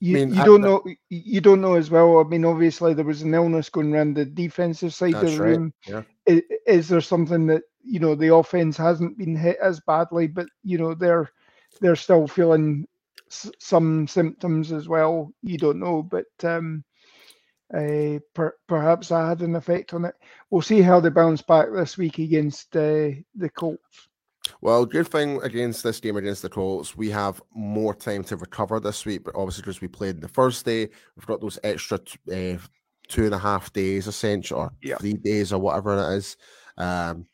You, 0.00 0.16
I 0.16 0.24
mean, 0.26 0.34
you 0.34 0.44
don't 0.44 0.60
know. 0.60 0.82
You 1.08 1.40
don't 1.40 1.60
know 1.60 1.74
as 1.74 1.90
well. 1.90 2.18
I 2.18 2.22
mean, 2.22 2.44
obviously 2.44 2.94
there 2.94 3.04
was 3.04 3.22
an 3.22 3.34
illness 3.34 3.68
going 3.68 3.92
around 3.92 4.14
the 4.14 4.24
defensive 4.24 4.94
side 4.94 5.14
of 5.14 5.22
the 5.22 5.42
room. 5.42 5.72
Yeah. 5.86 6.02
Is, 6.26 6.42
is, 6.66 6.88
there 6.88 7.00
something 7.00 7.46
that 7.48 7.62
you 7.88 8.00
know 8.00 8.14
the 8.14 8.34
offense 8.34 8.76
hasn't 8.76 9.18
been 9.18 9.36
hit 9.36 9.58
as 9.62 9.80
badly, 9.80 10.26
but 10.26 10.46
you 10.62 10.78
know 10.78 10.94
they're 10.94 11.30
they're 11.80 11.96
still 11.96 12.26
feeling 12.26 12.86
s- 13.30 13.50
some 13.58 14.06
symptoms 14.06 14.72
as 14.72 14.88
well. 14.88 15.32
You 15.42 15.58
don't 15.58 15.80
know, 15.80 16.02
but 16.02 16.26
um, 16.44 16.84
uh, 17.74 18.18
per, 18.34 18.54
perhaps 18.66 19.08
that 19.08 19.28
had 19.28 19.42
an 19.42 19.56
effect 19.56 19.94
on 19.94 20.04
it. 20.04 20.14
We'll 20.50 20.62
see 20.62 20.82
how 20.82 21.00
they 21.00 21.10
bounce 21.10 21.42
back 21.42 21.68
this 21.72 21.98
week 21.98 22.18
against 22.18 22.76
uh, 22.76 23.10
the 23.34 23.50
Colts. 23.54 24.08
Well, 24.60 24.86
good 24.86 25.08
thing 25.08 25.40
against 25.42 25.82
this 25.82 26.00
game 26.00 26.16
against 26.16 26.42
the 26.42 26.48
Colts, 26.48 26.96
we 26.96 27.10
have 27.10 27.42
more 27.54 27.94
time 27.94 28.24
to 28.24 28.36
recover 28.36 28.80
this 28.80 29.04
week. 29.04 29.24
But 29.24 29.34
obviously, 29.34 29.62
because 29.62 29.80
we 29.80 29.88
played 29.88 30.20
the 30.20 30.28
first 30.28 30.64
day, 30.64 30.88
we've 31.16 31.26
got 31.26 31.40
those 31.40 31.58
extra 31.62 31.98
uh, 32.32 32.58
two 33.08 33.24
and 33.24 33.34
a 33.34 33.38
half 33.38 33.72
days, 33.72 34.06
essentially, 34.06 34.60
or 34.60 34.72
yeah. 34.82 34.96
three 34.96 35.14
days, 35.14 35.52
or 35.52 35.60
whatever 35.60 35.98
it 35.98 36.16
is. 36.16 36.36
Um, 36.78 37.26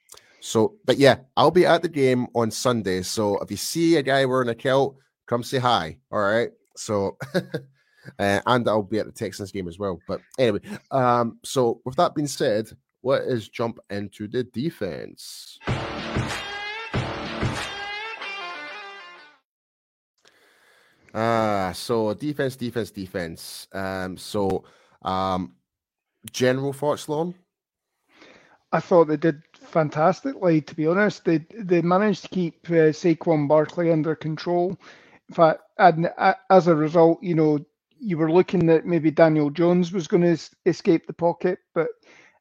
so, 0.45 0.75
but 0.85 0.99
yeah, 0.99 1.21
I'll 1.39 1.51
be 1.51 1.65
at 1.65 1.81
the 1.81 1.89
game 1.89 2.27
on 2.35 2.51
Sunday. 2.51 3.01
So 3.01 3.39
if 3.39 3.51
you 3.51 3.57
see 3.57 3.97
a 3.97 4.03
guy 4.03 4.27
wearing 4.27 4.51
a 4.51 4.55
kilt, 4.55 4.99
come 5.27 5.43
say 5.43 5.57
hi. 5.57 5.97
All 6.13 6.21
right. 6.21 6.51
So, 6.77 7.17
uh, 7.35 7.41
and 8.19 8.69
I'll 8.69 8.83
be 8.83 8.99
at 8.99 9.07
the 9.07 9.13
Texans 9.13 9.51
game 9.51 9.69
as 9.69 9.79
well. 9.79 9.99
But 10.07 10.21
anyway, 10.39 10.61
um, 10.91 11.39
so 11.45 11.81
with 11.87 11.97
that 11.97 12.15
being 12.15 12.29
said, 12.29 12.69
let 13.03 13.23
us 13.23 13.49
jump 13.49 13.79
into 13.89 14.29
the 14.29 14.45
defense. 14.45 15.59
Ah, 21.15 21.69
uh, 21.69 21.73
so 21.73 22.13
defense, 22.13 22.57
defense, 22.57 22.91
defense. 22.91 23.67
Um, 23.73 24.19
so 24.19 24.65
um, 25.01 25.55
general 26.31 26.75
thoughts, 26.75 27.09
Lon? 27.09 27.35
I 28.75 28.81
thought 28.81 29.07
they 29.09 29.19
did 29.19 29.43
fantastically. 29.55 30.63
To 30.63 30.77
be 30.77 30.89
honest, 30.89 31.27
they 31.27 31.47
they 31.59 31.83
managed 31.83 32.25
to 32.25 32.31
keep 32.31 32.57
uh, 32.71 32.93
Saquon 32.95 33.49
Barkley 33.49 33.93
under 33.93 34.17
control. 34.17 34.79
In 35.31 35.37
fact, 35.37 35.63
and 35.79 36.11
uh, 36.19 36.35
as 36.51 36.69
a 36.69 36.77
result, 36.77 37.23
you 37.25 37.37
know, 37.37 37.61
you 38.01 38.19
were 38.19 38.33
looking 38.33 38.67
that 38.69 38.87
maybe 38.87 39.13
Daniel 39.13 39.51
Jones 39.51 39.93
was 39.93 40.09
going 40.09 40.25
to 40.25 40.39
escape 40.67 41.07
the 41.09 41.15
pocket, 41.15 41.61
but 41.75 41.89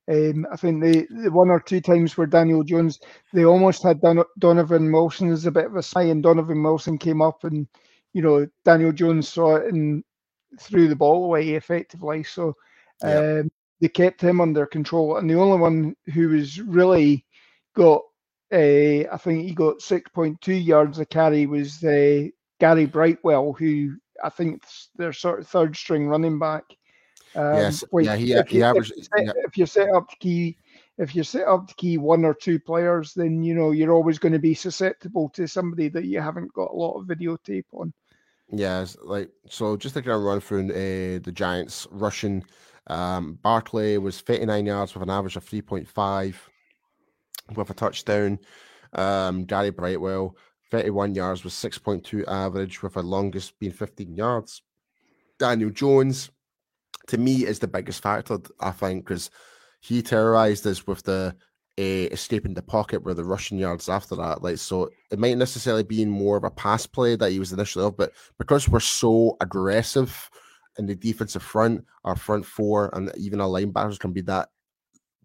um, 0.09 0.47
I 0.53 0.57
think 0.57 0.83
the, 0.83 1.07
the 1.23 1.31
one 1.31 1.49
or 1.51 1.61
two 1.61 1.81
times 1.81 2.17
where 2.17 2.27
Daniel 2.27 2.63
Jones, 2.63 2.99
they 3.33 3.45
almost 3.45 3.83
had 3.83 4.01
Don, 4.01 4.23
Donovan 4.39 4.91
Wilson 4.93 5.31
as 5.31 5.47
a 5.47 5.51
bit 5.51 5.67
of 5.67 5.77
a 5.77 5.83
sign, 5.83 6.09
and 6.09 6.23
Donovan 6.23 6.63
Wilson 6.63 6.99
came 6.99 7.21
up 7.23 7.45
and 7.45 7.67
you 8.13 8.23
know, 8.23 8.47
Daniel 8.65 8.93
Jones 8.93 9.29
saw 9.29 9.57
it 9.57 9.73
and 9.73 10.03
threw 10.59 10.89
the 10.89 10.97
ball 10.97 11.25
away 11.25 11.51
effectively. 11.51 12.23
So 12.23 12.55
um, 13.03 13.51
they 13.83 13.89
kept 13.89 14.21
him 14.21 14.39
under 14.39 14.65
control. 14.65 15.17
And 15.17 15.29
the 15.29 15.37
only 15.37 15.57
one 15.57 15.93
who 16.13 16.29
was 16.29 16.57
really 16.61 17.25
got, 17.75 18.01
uh, 18.49 19.03
I 19.11 19.17
think 19.19 19.43
he 19.43 19.53
got 19.53 19.79
6.2 19.79 20.65
yards 20.65 20.99
a 20.99 21.05
carry 21.05 21.47
was 21.47 21.83
uh, 21.83 22.29
Gary 22.61 22.85
Brightwell, 22.85 23.51
who 23.51 23.97
I 24.23 24.29
think 24.29 24.63
they're 24.95 25.11
sort 25.11 25.41
of 25.41 25.49
third 25.49 25.75
string 25.75 26.07
running 26.07 26.39
back. 26.39 26.63
Um, 27.35 27.55
yes, 27.57 27.83
yeah, 27.91 28.15
he, 28.15 28.31
if, 28.31 28.47
he 28.47 28.59
you, 28.59 28.63
averaged, 28.63 28.91
if, 28.91 28.97
you 28.99 29.03
set, 29.03 29.25
yeah. 29.25 29.31
if 29.43 29.57
you 29.57 29.65
set 29.65 29.89
up 29.89 30.09
to 30.11 30.15
key, 30.15 30.57
if 30.97 31.13
you 31.13 31.23
set 31.23 31.45
up 31.45 31.67
to 31.67 31.75
key 31.75 31.97
one 31.97 32.23
or 32.23 32.33
two 32.33 32.59
players, 32.61 33.13
then 33.13 33.43
you 33.43 33.53
know 33.53 33.71
you're 33.71 33.91
always 33.91 34.17
going 34.17 34.31
to 34.31 34.39
be 34.39 34.53
susceptible 34.53 35.27
to 35.29 35.45
somebody 35.45 35.89
that 35.89 36.05
you 36.05 36.21
haven't 36.21 36.53
got 36.53 36.71
a 36.71 36.75
lot 36.75 36.97
of 36.97 37.05
videotape 37.05 37.65
on. 37.73 37.91
Yeah, 38.49 38.85
like 39.01 39.29
so. 39.49 39.75
Just 39.75 39.95
kind 39.95 40.07
of 40.07 40.21
run 40.21 40.39
through 40.39 40.69
uh, 40.69 41.19
the 41.21 41.33
Giants 41.33 41.85
rushing, 41.91 42.45
um, 42.87 43.39
Barkley 43.41 43.97
was 43.97 44.21
39 44.21 44.65
yards 44.65 44.93
with 44.93 45.03
an 45.03 45.09
average 45.09 45.35
of 45.35 45.45
3.5 45.45 46.35
with 47.55 47.69
a 47.69 47.73
touchdown. 47.73 48.39
Um, 48.93 49.45
Gary 49.45 49.71
Brightwell 49.71 50.35
31 50.71 51.13
yards 51.13 51.43
with 51.43 51.53
6.2 51.53 52.27
average 52.27 52.81
with 52.81 52.95
a 52.95 53.01
longest 53.01 53.57
being 53.59 53.71
15 53.71 54.15
yards. 54.15 54.63
Daniel 55.37 55.69
Jones, 55.69 56.31
to 57.07 57.17
me, 57.19 57.45
is 57.45 57.59
the 57.59 57.67
biggest 57.67 58.01
factor. 58.01 58.39
I 58.59 58.71
think 58.71 59.05
because 59.05 59.29
he 59.81 60.01
terrorized 60.01 60.65
us 60.65 60.87
with 60.87 61.03
the 61.03 61.35
uh, 61.77 61.81
escaping 62.11 62.55
the 62.55 62.61
pocket 62.61 63.03
where 63.03 63.13
the 63.13 63.23
rushing 63.23 63.57
yards 63.57 63.87
after 63.87 64.15
that. 64.15 64.41
Like, 64.41 64.57
so 64.57 64.89
it 65.11 65.19
might 65.19 65.37
necessarily 65.37 65.83
be 65.83 66.05
more 66.05 66.37
of 66.37 66.43
a 66.43 66.49
pass 66.49 66.85
play 66.87 67.15
that 67.15 67.31
he 67.31 67.39
was 67.39 67.53
initially 67.53 67.85
of, 67.85 67.97
but 67.97 68.11
because 68.39 68.67
we're 68.67 68.79
so 68.79 69.37
aggressive 69.41 70.29
in 70.77 70.85
the 70.85 70.95
defensive 70.95 71.43
front, 71.43 71.85
our 72.03 72.15
front 72.15 72.45
four, 72.45 72.89
and 72.93 73.11
even 73.17 73.41
our 73.41 73.47
linebackers 73.47 73.99
can 73.99 74.11
be 74.11 74.21
that 74.21 74.49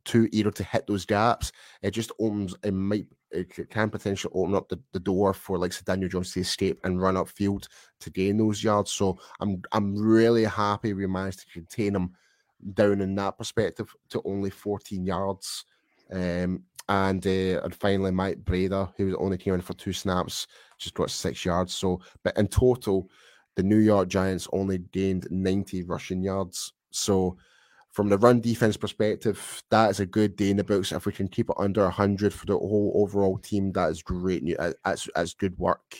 too 0.04 0.28
eager 0.32 0.50
to 0.50 0.64
hit 0.64 0.86
those 0.86 1.04
gaps. 1.04 1.52
It 1.82 1.92
just 1.92 2.12
opens. 2.18 2.54
It 2.62 2.72
might. 2.72 3.06
It 3.30 3.68
can 3.68 3.90
potentially 3.90 4.32
open 4.34 4.54
up 4.54 4.70
the, 4.70 4.80
the 4.92 5.00
door 5.00 5.34
for 5.34 5.58
like 5.58 5.74
Daniel 5.84 6.08
Jones 6.08 6.32
to 6.32 6.40
escape 6.40 6.80
and 6.84 7.00
run 7.00 7.16
upfield 7.16 7.68
to 8.00 8.10
gain 8.10 8.38
those 8.38 8.64
yards. 8.64 8.90
So 8.90 9.18
I'm 9.40 9.62
I'm 9.72 9.94
really 9.94 10.44
happy 10.44 10.94
we 10.94 11.06
managed 11.06 11.40
to 11.40 11.46
contain 11.52 11.94
him 11.94 12.14
down 12.72 13.00
in 13.00 13.14
that 13.16 13.36
perspective 13.36 13.94
to 14.10 14.22
only 14.24 14.50
14 14.50 15.04
yards. 15.04 15.64
Um, 16.10 16.62
and 16.88 17.26
uh, 17.26 17.60
and 17.62 17.74
finally, 17.74 18.10
Mike 18.10 18.38
Breida, 18.44 18.92
who 18.96 19.06
was 19.06 19.14
only 19.16 19.36
came 19.36 19.54
in 19.54 19.60
for 19.60 19.74
two 19.74 19.92
snaps, 19.92 20.46
just 20.78 20.94
got 20.94 21.10
six 21.10 21.44
yards. 21.44 21.74
So, 21.74 22.00
but 22.24 22.36
in 22.38 22.48
total, 22.48 23.10
the 23.58 23.64
New 23.64 23.78
York 23.78 24.08
Giants 24.08 24.46
only 24.52 24.78
gained 24.78 25.26
90 25.32 25.82
rushing 25.82 26.22
yards. 26.22 26.74
So, 26.92 27.36
from 27.90 28.08
the 28.08 28.16
run 28.16 28.40
defense 28.40 28.76
perspective, 28.76 29.64
that 29.70 29.90
is 29.90 29.98
a 29.98 30.06
good 30.06 30.36
day 30.36 30.50
in 30.50 30.58
the 30.58 30.62
books. 30.62 30.92
If 30.92 31.06
we 31.06 31.12
can 31.12 31.26
keep 31.26 31.50
it 31.50 31.56
under 31.58 31.82
100 31.82 32.32
for 32.32 32.46
the 32.46 32.52
whole 32.52 32.92
overall 32.94 33.36
team, 33.36 33.72
that 33.72 33.90
is 33.90 34.00
great. 34.00 34.44
That's, 34.84 35.08
that's 35.12 35.34
good 35.34 35.58
work. 35.58 35.96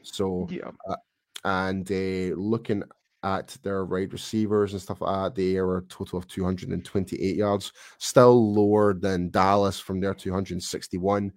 So, 0.00 0.48
yeah. 0.50 0.70
Uh, 0.88 0.96
and 1.44 1.92
uh, 1.92 2.34
looking 2.34 2.82
at 3.22 3.58
their 3.62 3.84
wide 3.84 4.14
receivers 4.14 4.72
and 4.72 4.80
stuff 4.80 5.02
like 5.02 5.34
that. 5.34 5.34
They 5.34 5.56
are 5.58 5.76
a 5.76 5.82
total 5.82 6.18
of 6.18 6.26
228 6.28 7.36
yards, 7.36 7.72
still 7.98 8.54
lower 8.54 8.94
than 8.94 9.28
Dallas 9.28 9.78
from 9.78 10.00
their 10.00 10.14
261. 10.14 11.30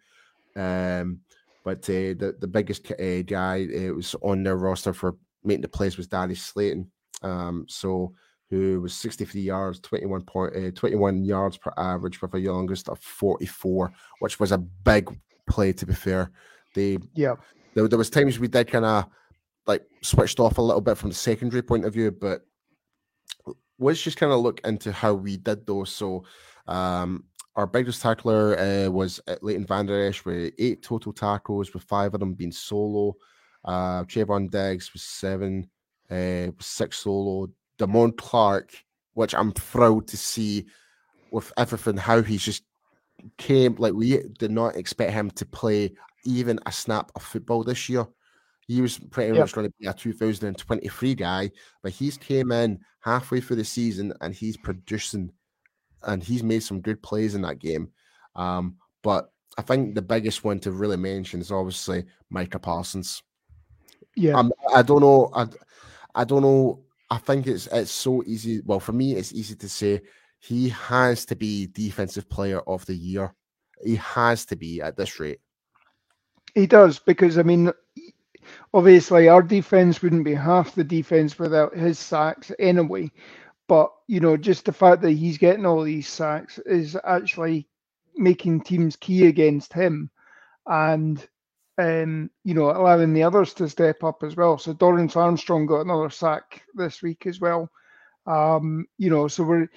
Um, 0.56 1.20
but 1.66 1.80
uh, 1.90 2.16
the 2.16 2.36
the 2.40 2.48
biggest 2.48 2.90
uh, 2.92 3.24
guy 3.24 3.66
uh, 3.66 3.94
was 3.94 4.16
on 4.22 4.44
their 4.44 4.56
roster 4.56 4.94
for 4.94 5.18
making 5.46 5.62
the 5.62 5.68
plays 5.68 5.98
was 5.98 6.08
Darius 6.08 6.42
Slayton. 6.42 6.92
Um, 7.22 7.66
so 7.68 8.14
who 8.50 8.82
was 8.82 8.94
63 8.94 9.42
yards, 9.42 9.80
21 9.80 10.22
point, 10.22 10.56
uh, 10.56 10.72
21 10.72 11.24
yards 11.24 11.58
per 11.58 11.74
average 11.78 12.22
with 12.22 12.34
a 12.36 12.40
youngest 12.40 12.90
of 12.90 13.00
44, 13.00 13.92
which 14.20 14.40
was 14.40 14.52
a 14.52 14.58
big 14.58 15.10
play 15.50 15.74
to 15.74 15.86
be 15.86 15.94
fair. 15.94 16.32
They 16.74 16.98
yeah, 17.14 17.36
there, 17.74 17.88
there 17.88 17.98
was 17.98 18.10
times 18.10 18.40
we 18.40 18.48
did 18.48 18.68
kind 18.68 18.86
of 18.86 19.06
like 19.66 19.84
switched 20.02 20.40
off 20.40 20.58
a 20.58 20.62
little 20.62 20.82
bit 20.82 20.98
from 20.98 21.10
the 21.10 21.16
secondary 21.16 21.62
point 21.62 21.86
of 21.86 21.94
view, 21.94 22.12
but 22.12 22.42
let's 23.80 24.02
just 24.02 24.18
kind 24.18 24.32
of 24.32 24.40
look 24.40 24.62
into 24.64 24.92
how 24.92 25.14
we 25.14 25.38
did 25.38 25.66
those. 25.66 25.92
So, 25.92 26.24
um, 26.68 27.26
our 27.56 27.66
biggest 27.66 28.02
tackler 28.02 28.60
uh, 28.60 28.90
was 28.90 29.22
Leighton 29.42 29.66
Vander 29.66 30.08
Esch 30.08 30.26
with 30.26 30.54
eight 30.60 30.84
total 30.84 31.14
tackles, 31.14 31.74
with 31.74 31.84
five 31.84 32.14
of 32.14 32.20
them 32.20 32.34
being 32.34 32.52
solo. 32.52 33.16
Uh, 33.66 34.04
Trevon 34.04 34.50
Diggs 34.50 34.94
was 34.94 35.02
seven, 35.02 35.70
uh, 36.10 36.48
six 36.60 37.00
solo. 37.00 37.50
Damone 37.78 38.16
Clark, 38.16 38.72
which 39.16 39.36
I'm 39.36 39.52
thrilled 39.52 40.08
to 40.08 40.18
see 40.18 40.66
with 41.32 41.52
everything, 41.58 41.98
how 41.98 42.22
he's 42.22 42.44
just 42.44 42.64
came 43.38 43.76
like 43.76 43.94
we 43.94 44.22
did 44.40 44.52
not 44.52 44.76
expect 44.76 45.12
him 45.12 45.32
to 45.32 45.46
play 45.46 45.92
even 46.26 46.60
a 46.66 46.72
snap 46.72 47.12
of 47.16 47.24
football 47.24 47.64
this 47.64 47.90
year. 47.90 48.06
He 48.68 48.82
was 48.82 48.98
pretty 48.98 49.34
yep. 49.34 49.42
much 49.42 49.54
going 49.54 49.68
to 49.68 49.74
be 49.80 49.88
a 49.88 49.94
2023 49.94 51.16
guy, 51.16 51.52
but 51.84 51.92
he's 51.92 52.18
came 52.18 52.52
in 52.52 52.80
halfway 53.02 53.40
through 53.40 53.58
the 53.58 53.66
season 53.66 54.14
and 54.22 54.34
he's 54.34 54.58
producing 54.58 55.32
and 56.04 56.24
he's 56.24 56.44
made 56.44 56.64
some 56.64 56.82
good 56.82 57.02
plays 57.04 57.36
in 57.36 57.42
that 57.44 57.60
game. 57.60 57.90
Um, 58.36 58.78
but 59.04 59.30
I 59.58 59.62
think 59.62 59.94
the 59.94 60.02
biggest 60.02 60.44
one 60.44 60.60
to 60.62 60.72
really 60.72 60.98
mention 60.98 61.42
is 61.42 61.52
obviously 61.52 62.06
Micah 62.30 62.60
Parsons. 62.60 63.22
Yeah, 64.16 64.38
um, 64.38 64.52
I 64.74 64.82
don't 64.82 65.02
know. 65.02 65.30
I, 65.34 65.48
I 66.14 66.24
don't 66.24 66.42
know. 66.42 66.82
I 67.10 67.18
think 67.18 67.48
it's 67.48 67.68
it's 67.68 67.92
so 67.92 68.24
easy. 68.26 68.62
Well, 68.66 68.80
for 68.80 68.94
me, 68.94 69.16
it's 69.16 69.34
easy 69.34 69.56
to 69.56 69.70
say 69.70 70.02
he 70.40 70.70
has 70.70 71.26
to 71.26 71.36
be 71.36 71.68
defensive 71.68 72.30
player 72.30 72.62
of 72.62 72.86
the 72.86 72.96
year. 72.96 73.34
He 73.84 73.96
has 73.96 74.46
to 74.46 74.56
be 74.56 74.82
at 74.82 74.96
this 74.96 75.20
rate. 75.20 75.40
He 76.54 76.66
does 76.66 77.00
because 77.00 77.38
I 77.38 77.44
mean, 77.44 77.72
obviously 78.74 79.28
our 79.28 79.42
defense 79.42 80.02
wouldn't 80.02 80.24
be 80.24 80.34
half 80.34 80.76
the 80.76 80.84
defense 80.84 81.38
without 81.38 81.76
his 81.76 82.00
sacks 82.00 82.52
anyway. 82.60 83.12
But 83.68 83.92
you 84.08 84.20
know, 84.20 84.38
just 84.38 84.66
the 84.66 84.72
fact 84.72 85.02
that 85.02 85.12
he's 85.12 85.38
getting 85.38 85.66
all 85.66 85.84
these 85.84 86.08
sacks 86.08 86.60
is 86.60 86.98
actually 87.04 87.68
making 88.16 88.62
teams 88.62 88.96
key 88.96 89.28
against 89.28 89.74
him, 89.74 90.10
and 90.68 91.28
um, 91.78 92.30
you 92.44 92.54
know, 92.54 92.70
allowing 92.72 93.14
the 93.14 93.24
others 93.24 93.54
to 93.56 93.70
step 93.70 94.04
up 94.04 94.24
as 94.24 94.36
well. 94.36 94.58
So 94.58 94.74
Dorance 94.74 95.16
Armstrong 95.16 95.66
got 95.66 95.82
another 95.82 96.10
sack 96.10 96.64
this 96.74 97.02
week 97.02 97.26
as 97.28 97.40
well. 97.40 97.70
Um, 98.26 98.88
you 98.98 99.10
know, 99.10 99.28
so 99.28 99.44
we're 99.44 99.68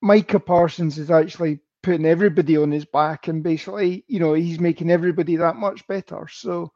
Micah 0.00 0.40
Parsons 0.40 0.98
is 0.98 1.10
actually 1.10 1.60
putting 1.82 2.06
everybody 2.06 2.56
on 2.56 2.70
his 2.70 2.84
back 2.84 3.28
and 3.28 3.42
basically, 3.42 4.04
you 4.08 4.18
know, 4.20 4.34
he's 4.34 4.60
making 4.60 4.90
everybody 4.90 5.36
that 5.36 5.56
much 5.56 5.86
better. 5.86 6.26
So, 6.30 6.72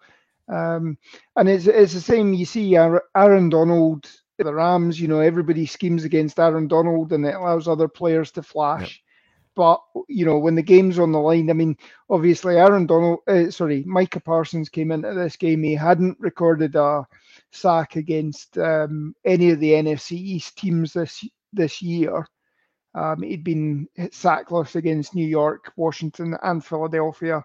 um, 0.49 0.99
and 1.37 1.49
it's 1.49 1.67
it's 1.67 1.95
the 1.95 2.01
same. 2.01 2.35
You 2.35 2.45
see, 2.45 2.77
Aaron 2.77 3.49
Donald, 3.49 4.09
the 4.39 4.55
Rams. 4.55 5.01
You 5.01 5.09
know, 5.09 5.21
everybody 5.21 5.67
schemes 5.67 6.05
against 6.05 6.39
Aaron 6.39 6.69
Donald, 6.69 7.13
and 7.13 7.25
it 7.27 7.35
allows 7.35 7.67
other 7.67 7.89
players 7.89 8.31
to 8.33 8.43
flash. 8.43 9.03
But 9.57 9.81
you 10.09 10.27
know, 10.27 10.39
when 10.39 10.55
the 10.55 10.63
game's 10.63 10.99
on 10.99 11.13
the 11.13 11.19
line, 11.19 11.49
I 11.49 11.55
mean, 11.55 11.77
obviously, 12.11 12.59
Aaron 12.59 12.87
Donald, 12.87 13.21
uh, 13.27 13.51
sorry, 13.51 13.83
Micah 13.87 14.21
Parsons 14.21 14.69
came 14.69 14.93
into 14.93 15.15
this 15.15 15.37
game. 15.37 15.63
He 15.63 15.75
hadn't 15.75 16.19
recorded 16.21 16.77
a 16.77 17.07
sack 17.51 17.97
against 17.97 18.59
um, 18.59 19.15
any 19.25 19.51
of 19.51 19.59
the 19.59 19.73
NFC 19.73 20.13
East 20.13 20.59
teams 20.59 20.93
this 20.93 21.27
this 21.55 21.81
year. 21.81 22.29
Um, 22.95 23.23
he'd 23.23 23.45
been 23.45 23.89
sackless 24.13 24.77
against 24.77 25.15
New 25.15 25.27
York, 25.27 25.73
Washington, 25.77 26.37
and 26.43 26.65
Philadelphia. 26.65 27.43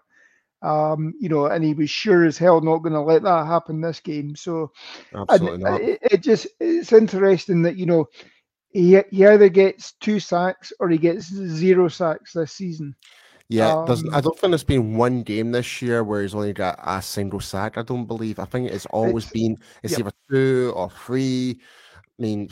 Um, 0.60 1.14
you 1.18 1.28
know, 1.28 1.46
and 1.46 1.64
he 1.64 1.74
was 1.74 1.90
sure 1.90 2.24
as 2.24 2.38
hell 2.38 2.60
not 2.60 2.78
going 2.78 2.92
to 2.92 3.00
let 3.00 3.22
that 3.22 3.46
happen 3.46 3.80
this 3.80 4.00
game. 4.00 4.36
So, 4.36 4.70
absolutely 5.14 5.64
not. 5.64 5.80
It, 5.80 5.98
it, 6.02 6.22
just 6.22 6.46
it's 6.60 6.92
interesting 6.92 7.62
that 7.62 7.76
you 7.76 7.86
know 7.86 8.06
he 8.72 9.00
he 9.10 9.26
either 9.26 9.48
gets 9.48 9.92
two 9.92 10.18
sacks 10.18 10.72
or 10.80 10.88
he 10.88 10.98
gets 10.98 11.26
zero 11.26 11.88
sacks 11.88 12.32
this 12.32 12.52
season. 12.52 12.94
Yeah, 13.48 13.84
um, 13.86 14.08
I 14.12 14.20
don't 14.22 14.38
think 14.38 14.52
there's 14.52 14.64
been 14.64 14.96
one 14.96 15.22
game 15.22 15.52
this 15.52 15.82
year 15.82 16.02
where 16.04 16.22
he's 16.22 16.34
only 16.34 16.54
got 16.54 16.78
a 16.82 17.02
single 17.02 17.40
sack. 17.40 17.76
I 17.76 17.82
don't 17.82 18.06
believe. 18.06 18.38
I 18.38 18.46
think 18.46 18.70
it's 18.70 18.86
always 18.86 19.24
it's, 19.24 19.32
been 19.32 19.58
it's 19.82 19.92
yep. 19.92 20.00
either 20.00 20.12
two 20.30 20.72
or 20.74 20.88
three. 20.88 21.60
I 21.96 22.22
mean, 22.22 22.48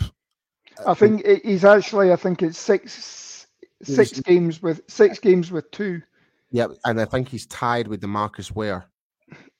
I 0.86 0.92
think 0.92 1.24
he's 1.42 1.64
actually. 1.64 2.12
I 2.12 2.16
think 2.16 2.42
it's 2.42 2.58
six 2.58 3.46
six 3.82 4.10
he's, 4.10 4.20
games 4.20 4.60
with 4.60 4.82
six 4.88 5.18
games 5.18 5.50
with 5.50 5.70
two. 5.70 6.02
Yeah, 6.50 6.66
and 6.84 7.00
I 7.00 7.06
think 7.06 7.28
he's 7.28 7.46
tied 7.46 7.88
with 7.88 8.02
DeMarcus 8.02 8.52
Ware. 8.52 8.86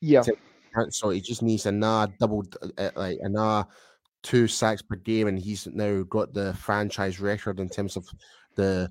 Yeah. 0.01 0.23
So 0.91 1.11
he 1.11 1.21
just 1.21 1.43
needs 1.43 1.67
another 1.67 2.13
double, 2.21 2.45
uh, 2.79 2.91
like 2.95 3.19
another 3.23 3.67
two 4.23 4.49
sacks 4.49 4.83
per 4.83 4.97
game, 4.97 5.29
and 5.29 5.39
he's 5.39 5.67
now 5.67 6.03
got 6.03 6.33
the 6.35 6.55
franchise 6.55 7.21
record 7.21 7.61
in 7.61 7.69
terms 7.69 7.97
of 7.97 8.07
the 8.57 8.91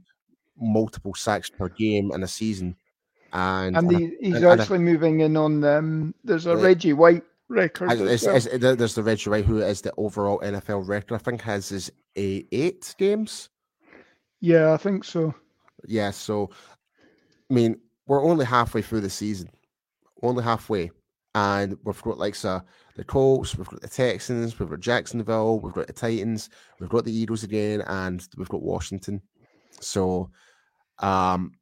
multiple 0.57 1.13
sacks 1.13 1.49
per 1.49 1.69
game 1.69 2.11
in 2.13 2.23
a 2.23 2.27
season. 2.27 2.75
And, 3.31 3.77
and, 3.77 3.91
he, 3.91 4.11
he's 4.21 4.41
and, 4.41 4.59
actually 4.59 4.77
and 4.77 4.85
moving 4.85 5.19
in 5.19 5.37
on 5.37 5.61
them. 5.61 6.15
There's 6.23 6.47
a 6.47 6.57
Reggie 6.57 6.93
White 6.93 7.23
record. 7.47 7.91
It's, 7.91 8.25
well. 8.25 8.35
it's, 8.35 8.47
there's 8.57 8.95
the 8.95 9.03
Reggie 9.03 9.29
White, 9.29 9.45
who 9.45 9.59
is 9.59 9.81
the 9.81 9.93
overall 9.97 10.39
NFL 10.39 10.87
record. 10.87 11.15
I 11.15 11.19
think 11.19 11.41
has 11.41 11.69
his 11.69 11.91
a 12.17 12.45
eight 12.51 12.95
games. 12.97 13.49
Yeah, 14.41 14.73
I 14.73 14.77
think 14.77 15.03
so. 15.03 15.33
Yeah, 15.87 16.11
so 16.11 16.49
I 17.49 17.53
mean, 17.53 17.79
we're 18.07 18.23
only 18.23 18.45
halfway 18.45 18.81
through 18.81 19.01
the 19.01 19.09
season, 19.09 19.49
only 20.21 20.43
halfway, 20.43 20.91
and 21.35 21.77
we've 21.83 22.01
got 22.01 22.17
like 22.17 22.35
so 22.35 22.61
the 22.95 23.03
Colts, 23.03 23.55
we've 23.55 23.67
got 23.67 23.81
the 23.81 23.87
Texans, 23.87 24.59
we've 24.59 24.69
got 24.69 24.79
Jacksonville, 24.79 25.59
we've 25.59 25.73
got 25.73 25.87
the 25.87 25.93
Titans, 25.93 26.49
we've 26.79 26.89
got 26.89 27.05
the 27.05 27.15
Eagles 27.15 27.43
again, 27.43 27.81
and 27.81 28.27
we've 28.35 28.49
got 28.49 28.61
Washington. 28.61 29.21
So, 29.79 30.31
um, 30.99 31.53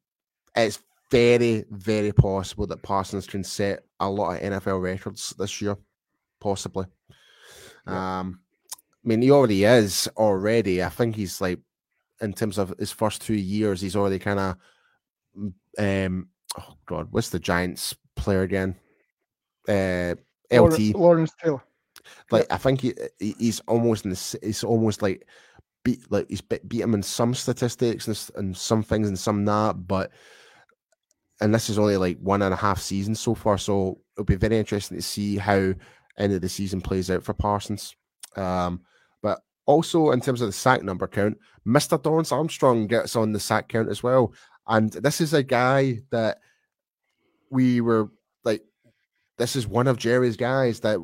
it's 0.56 0.80
very, 1.10 1.64
very 1.70 2.12
possible 2.12 2.66
that 2.66 2.82
Parsons 2.82 3.26
can 3.26 3.44
set 3.44 3.84
a 4.00 4.08
lot 4.08 4.36
of 4.36 4.42
NFL 4.42 4.82
records 4.82 5.34
this 5.38 5.60
year, 5.62 5.76
possibly. 6.40 6.86
Yeah. 7.86 8.20
Um, 8.20 8.40
I 9.04 9.08
mean, 9.08 9.22
he 9.22 9.30
already 9.30 9.64
is 9.64 10.08
already. 10.16 10.82
I 10.82 10.88
think 10.88 11.14
he's 11.14 11.40
like, 11.40 11.60
in 12.20 12.32
terms 12.32 12.58
of 12.58 12.74
his 12.78 12.90
first 12.90 13.22
two 13.22 13.34
years, 13.34 13.80
he's 13.80 13.96
already 13.96 14.18
kind 14.18 14.40
of, 14.40 14.56
um, 15.78 16.28
oh 16.58 16.74
god, 16.86 17.08
what's 17.10 17.30
the 17.30 17.38
Giants 17.38 17.94
player 18.16 18.42
again? 18.42 18.74
Uh, 19.68 20.14
LT 20.50 20.94
Lawrence 20.94 21.32
Taylor. 21.42 21.62
Like 22.30 22.46
I 22.50 22.56
think 22.56 22.80
he 22.80 22.94
he's 23.18 23.60
almost 23.60 24.04
in 24.04 24.10
the, 24.10 24.38
he's 24.42 24.64
almost 24.64 25.02
like 25.02 25.26
beat 25.84 26.10
like 26.10 26.26
he's 26.28 26.40
beat, 26.40 26.66
beat 26.68 26.80
him 26.80 26.94
in 26.94 27.02
some 27.02 27.34
statistics 27.34 28.06
and, 28.06 28.30
and 28.36 28.56
some 28.56 28.82
things 28.82 29.08
and 29.08 29.18
some 29.18 29.44
not, 29.44 29.86
but 29.86 30.10
and 31.40 31.54
this 31.54 31.70
is 31.70 31.78
only 31.78 31.96
like 31.96 32.18
one 32.18 32.42
and 32.42 32.52
a 32.52 32.56
half 32.56 32.80
seasons 32.80 33.20
so 33.20 33.34
far, 33.34 33.58
so 33.58 33.98
it'll 34.16 34.24
be 34.24 34.36
very 34.36 34.58
interesting 34.58 34.96
to 34.96 35.02
see 35.02 35.36
how 35.36 35.74
end 36.18 36.32
of 36.32 36.40
the 36.40 36.48
season 36.48 36.80
plays 36.80 37.10
out 37.10 37.22
for 37.22 37.32
Parsons. 37.32 37.94
Um, 38.36 38.80
but 39.22 39.40
also 39.66 40.10
in 40.10 40.20
terms 40.20 40.40
of 40.40 40.48
the 40.48 40.52
sack 40.52 40.82
number 40.82 41.06
count, 41.06 41.38
Mr. 41.66 42.00
Dorance 42.00 42.32
Armstrong 42.32 42.86
gets 42.86 43.14
on 43.14 43.32
the 43.32 43.40
sack 43.40 43.68
count 43.68 43.88
as 43.88 44.02
well. 44.02 44.32
And 44.66 44.92
this 44.92 45.20
is 45.20 45.32
a 45.32 45.42
guy 45.42 46.00
that 46.10 46.38
we 47.50 47.80
were 47.80 48.10
this 49.38 49.56
is 49.56 49.66
one 49.66 49.86
of 49.86 49.96
Jerry's 49.96 50.36
guys 50.36 50.80
that, 50.80 50.98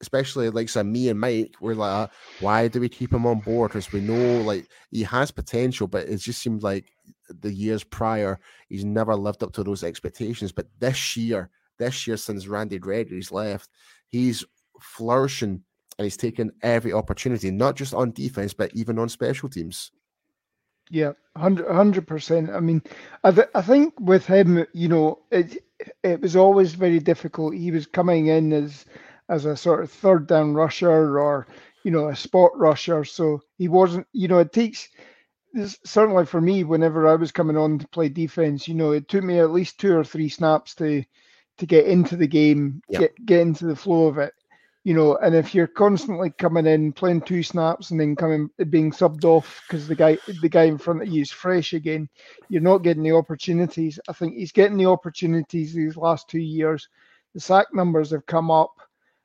especially 0.00 0.50
like 0.50 0.68
so 0.68 0.82
me 0.84 1.08
and 1.08 1.20
Mike, 1.20 1.54
were 1.60 1.74
like, 1.74 2.10
why 2.40 2.68
do 2.68 2.80
we 2.80 2.88
keep 2.88 3.12
him 3.12 3.26
on 3.26 3.40
board? 3.40 3.70
Because 3.70 3.92
we 3.92 4.00
know 4.00 4.40
like 4.42 4.68
he 4.90 5.02
has 5.02 5.30
potential, 5.30 5.86
but 5.86 6.08
it 6.08 6.16
just 6.18 6.40
seems 6.40 6.62
like 6.62 6.86
the 7.28 7.52
years 7.52 7.84
prior, 7.84 8.38
he's 8.68 8.84
never 8.84 9.14
lived 9.14 9.42
up 9.42 9.52
to 9.54 9.64
those 9.64 9.84
expectations. 9.84 10.52
But 10.52 10.68
this 10.78 11.16
year, 11.16 11.50
this 11.78 12.06
year 12.06 12.16
since 12.16 12.46
Randy 12.46 12.78
Gregory's 12.78 13.32
left, 13.32 13.68
he's 14.08 14.44
flourishing 14.80 15.62
and 15.98 16.04
he's 16.04 16.16
taken 16.16 16.52
every 16.62 16.92
opportunity, 16.92 17.50
not 17.50 17.74
just 17.74 17.94
on 17.94 18.12
defense, 18.12 18.52
but 18.54 18.70
even 18.74 18.98
on 18.98 19.08
special 19.08 19.48
teams. 19.48 19.90
Yeah, 20.90 21.12
hundred 21.36 22.06
percent. 22.06 22.50
I 22.50 22.60
mean, 22.60 22.80
I, 23.24 23.32
th- 23.32 23.48
I 23.54 23.62
think 23.62 23.94
with 23.98 24.24
him, 24.26 24.64
you 24.72 24.88
know, 24.88 25.18
it 25.32 25.64
it 26.02 26.20
was 26.20 26.36
always 26.36 26.74
very 26.74 26.98
difficult. 26.98 27.54
He 27.54 27.70
was 27.70 27.86
coming 27.86 28.26
in 28.26 28.52
as 28.52 28.84
as 29.28 29.44
a 29.44 29.56
sort 29.56 29.82
of 29.82 29.90
third 29.90 30.26
down 30.26 30.54
rusher 30.54 31.18
or 31.18 31.46
you 31.84 31.90
know 31.90 32.08
a 32.08 32.16
spot 32.16 32.56
rusher, 32.56 33.04
so 33.04 33.42
he 33.58 33.68
wasn't. 33.68 34.06
You 34.12 34.28
know, 34.28 34.38
it 34.38 34.52
takes 34.52 34.88
certainly 35.84 36.26
for 36.26 36.40
me 36.40 36.64
whenever 36.64 37.08
I 37.08 37.14
was 37.14 37.32
coming 37.32 37.56
on 37.56 37.78
to 37.78 37.88
play 37.88 38.08
defense. 38.08 38.68
You 38.68 38.74
know, 38.74 38.92
it 38.92 39.08
took 39.08 39.24
me 39.24 39.38
at 39.38 39.50
least 39.50 39.78
two 39.78 39.96
or 39.96 40.04
three 40.04 40.28
snaps 40.28 40.74
to 40.76 41.04
to 41.58 41.66
get 41.66 41.86
into 41.86 42.16
the 42.16 42.26
game, 42.28 42.82
yep. 42.88 43.00
get 43.00 43.26
get 43.26 43.40
into 43.40 43.66
the 43.66 43.76
flow 43.76 44.06
of 44.06 44.18
it 44.18 44.34
you 44.86 44.94
know, 44.94 45.16
and 45.16 45.34
if 45.34 45.52
you're 45.52 45.66
constantly 45.66 46.30
coming 46.30 46.64
in, 46.64 46.92
playing 46.92 47.22
two 47.22 47.42
snaps, 47.42 47.90
and 47.90 47.98
then 47.98 48.14
coming 48.14 48.48
being 48.70 48.92
subbed 48.92 49.24
off 49.24 49.60
because 49.66 49.88
the 49.88 49.96
guy 49.96 50.16
the 50.42 50.48
guy 50.48 50.62
in 50.62 50.78
front 50.78 51.02
of 51.02 51.08
you 51.08 51.22
is 51.22 51.32
fresh 51.32 51.72
again, 51.72 52.08
you're 52.48 52.62
not 52.62 52.84
getting 52.84 53.02
the 53.02 53.10
opportunities. 53.10 53.98
I 54.08 54.12
think 54.12 54.36
he's 54.36 54.52
getting 54.52 54.76
the 54.76 54.86
opportunities 54.86 55.74
these 55.74 55.96
last 55.96 56.28
two 56.28 56.38
years. 56.38 56.88
The 57.34 57.40
sack 57.40 57.66
numbers 57.74 58.12
have 58.12 58.26
come 58.26 58.48
up, 58.48 58.74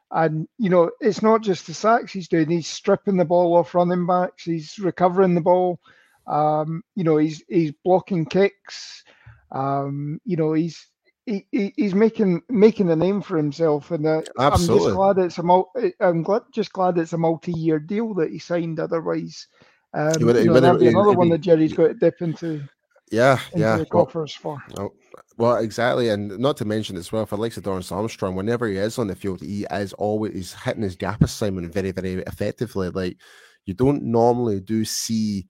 and 0.10 0.48
you 0.58 0.72
know, 0.72 0.90
it's 1.00 1.22
not 1.22 1.44
just 1.44 1.68
the 1.68 1.76
sacks 1.76 2.12
he's 2.12 2.28
doing. 2.28 2.50
He's 2.50 2.66
stripping 2.66 3.18
the 3.18 3.24
ball 3.24 3.56
off 3.56 3.76
running 3.76 4.08
backs. 4.08 4.46
He's 4.46 4.80
recovering 4.80 5.36
the 5.36 5.42
ball. 5.42 5.80
Um, 6.26 6.82
you 6.96 7.04
know, 7.04 7.18
he's 7.18 7.44
he's 7.48 7.74
blocking 7.84 8.26
kicks. 8.26 9.04
Um, 9.52 10.20
you 10.26 10.38
know, 10.38 10.54
he's 10.54 10.88
he, 11.26 11.74
he's 11.76 11.94
making 11.94 12.42
making 12.50 12.90
a 12.90 12.96
name 12.96 13.22
for 13.22 13.38
himself, 13.38 13.92
and 13.92 14.06
uh, 14.06 14.22
I'm 14.38 14.58
just 14.58 14.68
glad 14.68 15.18
it's 15.18 15.38
a 15.38 15.44
multi, 15.44 15.94
I'm 16.00 16.24
glad 16.24 16.44
just 16.52 16.74
glad 16.74 16.98
it's 16.98 17.14
a 17.14 17.18
multi-year 17.18 17.80
deal 17.80 18.14
that 18.16 18.32
he 18.32 18.40
signed. 18.40 18.80
Otherwise, 18.80 19.48
um, 19.94 20.14
you 20.20 20.46
know, 20.46 20.60
that'd 20.60 20.80
be 20.80 20.88
another 20.88 21.14
one 21.14 21.30
that 21.30 21.42
Jerry's 21.42 21.74
got 21.74 21.88
to 21.88 21.94
dip 21.94 22.22
into. 22.22 22.64
Yeah, 23.12 23.40
yeah. 23.56 23.78
The 23.78 23.86
coffers 23.86 24.38
well, 24.44 24.62
for. 24.70 24.82
Oh, 24.82 24.94
well, 25.38 25.58
exactly, 25.58 26.10
and 26.10 26.40
not 26.40 26.58
to 26.58 26.66
mention 26.66 26.98
as 26.98 27.12
well 27.12 27.26
for 27.26 27.38
likes 27.38 27.58
of 27.58 27.64
Dorance 27.64 27.92
Armstrong, 27.92 28.36
whenever 28.36 28.68
he 28.68 28.78
is 28.78 28.98
on 28.98 29.08
the 29.08 29.16
field, 29.16 29.42
he 29.42 29.66
is 29.70 29.94
always 29.94 30.34
he's 30.34 30.54
hitting 30.54 30.84
his 30.84 30.96
gap 30.96 31.22
assignment 31.22 31.74
very, 31.74 31.92
very 31.92 32.14
effectively. 32.24 32.90
Like 32.90 33.18
you 33.66 33.74
don't 33.74 34.04
normally 34.04 34.60
do 34.60 34.86
see 34.86 35.48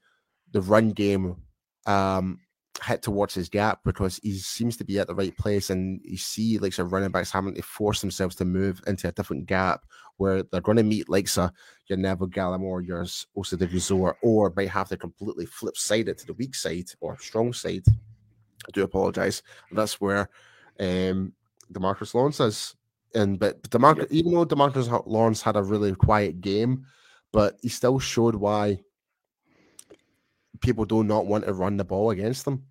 the 0.51 0.61
run 0.61 0.89
game 0.89 1.37
um 1.87 2.39
hit 2.81 3.01
towards 3.01 3.33
his 3.33 3.49
gap 3.49 3.79
because 3.85 4.19
he 4.23 4.33
seems 4.33 4.75
to 4.77 4.83
be 4.83 4.97
at 4.97 5.07
the 5.07 5.15
right 5.15 5.37
place 5.37 5.69
and 5.69 6.01
you 6.03 6.17
see 6.17 6.57
like 6.57 6.73
some 6.73 6.89
running 6.89 7.11
backs 7.11 7.31
having 7.31 7.53
to 7.53 7.61
force 7.61 8.01
themselves 8.01 8.35
to 8.35 8.45
move 8.45 8.81
into 8.87 9.07
a 9.07 9.11
different 9.11 9.45
gap 9.45 9.85
where 10.17 10.43
they're 10.43 10.61
going 10.61 10.77
to 10.77 10.83
meet 10.83 11.09
like 11.09 11.27
a 11.37 11.51
your 11.87 11.97
Neville 11.97 12.27
Gallimore, 12.27 12.85
your 12.85 13.01
Osa 13.01 13.57
Odighizuwa, 13.57 14.13
or 14.21 14.53
might 14.55 14.69
have 14.69 14.89
to 14.89 14.97
completely 14.97 15.45
flip 15.45 15.77
side 15.77 16.07
it 16.07 16.17
to 16.19 16.27
the 16.27 16.33
weak 16.33 16.55
side 16.55 16.89
or 16.99 17.19
strong 17.19 17.53
side. 17.53 17.83
I 17.87 18.71
do 18.71 18.83
apologize. 18.83 19.43
That's 19.71 20.01
where 20.01 20.29
um 20.79 21.33
Demarcus 21.71 22.13
Lawrence 22.13 22.39
is. 22.39 22.75
And 23.13 23.39
but 23.39 23.61
Demarcus, 23.63 24.07
even 24.09 24.33
though 24.33 24.45
Demarcus 24.45 25.05
Lawrence 25.05 25.41
had 25.41 25.55
a 25.55 25.63
really 25.63 25.93
quiet 25.93 26.41
game, 26.41 26.85
but 27.31 27.57
he 27.61 27.69
still 27.69 27.99
showed 27.99 28.35
why 28.35 28.79
people 30.61 30.85
do 30.85 31.03
not 31.03 31.25
want 31.25 31.45
to 31.45 31.53
run 31.53 31.77
the 31.77 31.83
ball 31.83 32.11
against 32.11 32.45
them. 32.45 32.63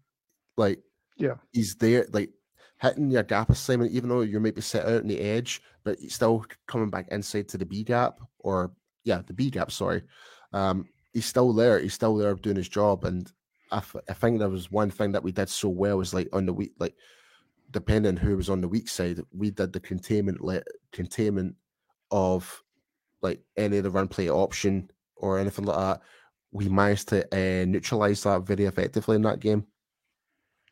Like, 0.56 0.80
yeah, 1.16 1.34
he's 1.52 1.74
there, 1.76 2.06
like 2.12 2.30
hitting 2.80 3.10
your 3.10 3.22
gap 3.22 3.50
assignment, 3.50 3.92
even 3.92 4.08
though 4.08 4.22
you 4.22 4.40
might 4.40 4.54
be 4.54 4.60
set 4.60 4.86
out 4.86 5.02
on 5.02 5.08
the 5.08 5.20
edge, 5.20 5.62
but 5.84 5.98
he's 5.98 6.14
still 6.14 6.44
coming 6.66 6.90
back 6.90 7.08
inside 7.10 7.48
to 7.48 7.58
the 7.58 7.66
B 7.66 7.82
gap 7.84 8.20
or 8.38 8.72
yeah, 9.04 9.22
the 9.26 9.32
B 9.32 9.50
gap. 9.50 9.70
Sorry, 9.70 10.02
um, 10.52 10.88
he's 11.12 11.26
still 11.26 11.52
there. 11.52 11.78
He's 11.78 11.94
still 11.94 12.16
there 12.16 12.34
doing 12.34 12.56
his 12.56 12.68
job, 12.68 13.04
and 13.04 13.30
I, 13.70 13.78
f- 13.78 13.96
I 14.08 14.14
think 14.14 14.38
there 14.38 14.48
was 14.48 14.70
one 14.70 14.90
thing 14.90 15.12
that 15.12 15.22
we 15.22 15.32
did 15.32 15.48
so 15.48 15.68
well 15.68 15.98
was 15.98 16.14
like 16.14 16.28
on 16.32 16.46
the 16.46 16.52
week, 16.52 16.72
like 16.78 16.94
depending 17.70 18.16
who 18.16 18.36
was 18.36 18.50
on 18.50 18.60
the 18.60 18.68
weak 18.68 18.88
side, 18.88 19.20
we 19.32 19.50
did 19.50 19.72
the 19.72 19.80
containment 19.80 20.40
le- 20.40 20.62
containment 20.92 21.54
of 22.10 22.62
like 23.22 23.40
any 23.56 23.76
of 23.76 23.84
the 23.84 23.90
run 23.90 24.08
play 24.08 24.28
option 24.28 24.90
or 25.16 25.38
anything 25.38 25.66
like 25.66 25.76
that 25.76 26.00
we 26.52 26.68
managed 26.68 27.08
to 27.08 27.24
uh, 27.32 27.64
neutralize 27.64 28.22
that 28.22 28.42
very 28.42 28.64
effectively 28.64 29.16
in 29.16 29.22
that 29.22 29.40
game. 29.40 29.66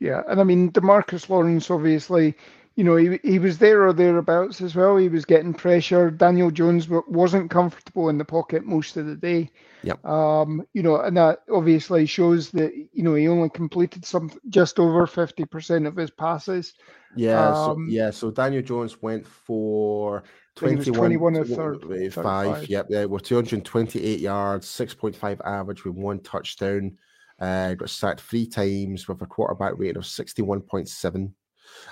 Yeah, 0.00 0.22
and 0.28 0.40
I 0.40 0.44
mean 0.44 0.70
Demarcus 0.70 1.28
Lawrence, 1.28 1.70
obviously, 1.70 2.34
you 2.76 2.84
know, 2.84 2.94
he 2.94 3.18
he 3.24 3.40
was 3.40 3.58
there 3.58 3.86
or 3.86 3.92
thereabouts 3.92 4.60
as 4.60 4.76
well. 4.76 4.96
He 4.96 5.08
was 5.08 5.24
getting 5.24 5.52
pressure. 5.52 6.12
Daniel 6.12 6.52
Jones 6.52 6.88
wasn't 6.88 7.50
comfortable 7.50 8.08
in 8.08 8.18
the 8.18 8.24
pocket 8.24 8.64
most 8.64 8.96
of 8.96 9.06
the 9.06 9.16
day. 9.16 9.50
Yeah. 9.82 9.94
Um, 10.04 10.64
you 10.74 10.84
know, 10.84 11.00
and 11.00 11.16
that 11.16 11.42
obviously 11.52 12.06
shows 12.06 12.50
that 12.52 12.72
you 12.92 13.02
know 13.02 13.14
he 13.14 13.26
only 13.26 13.50
completed 13.50 14.04
some 14.04 14.30
just 14.48 14.78
over 14.78 15.08
fifty 15.08 15.44
percent 15.44 15.88
of 15.88 15.96
his 15.96 16.10
passes. 16.12 16.74
Yeah. 17.16 17.48
Um, 17.48 17.88
so, 17.88 17.92
yeah. 17.92 18.10
So 18.10 18.30
Daniel 18.30 18.62
Jones 18.62 19.02
went 19.02 19.26
for 19.26 20.22
21, 20.54 20.94
21 20.94 21.36
or 21.36 21.44
third, 21.44 22.12
five, 22.12 22.22
five. 22.22 22.68
Yep, 22.68 22.86
yeah, 22.90 23.04
we're 23.04 23.18
228 23.18 24.20
yards, 24.20 24.66
6.5 24.66 25.40
average 25.44 25.84
with 25.84 25.94
one 25.94 26.20
touchdown. 26.20 26.98
Uh, 27.38 27.74
got 27.74 27.90
sacked 27.90 28.20
three 28.20 28.46
times 28.46 29.06
with 29.06 29.22
a 29.22 29.26
quarterback 29.26 29.74
rating 29.76 29.96
of 29.96 30.02
61.7. 30.02 31.32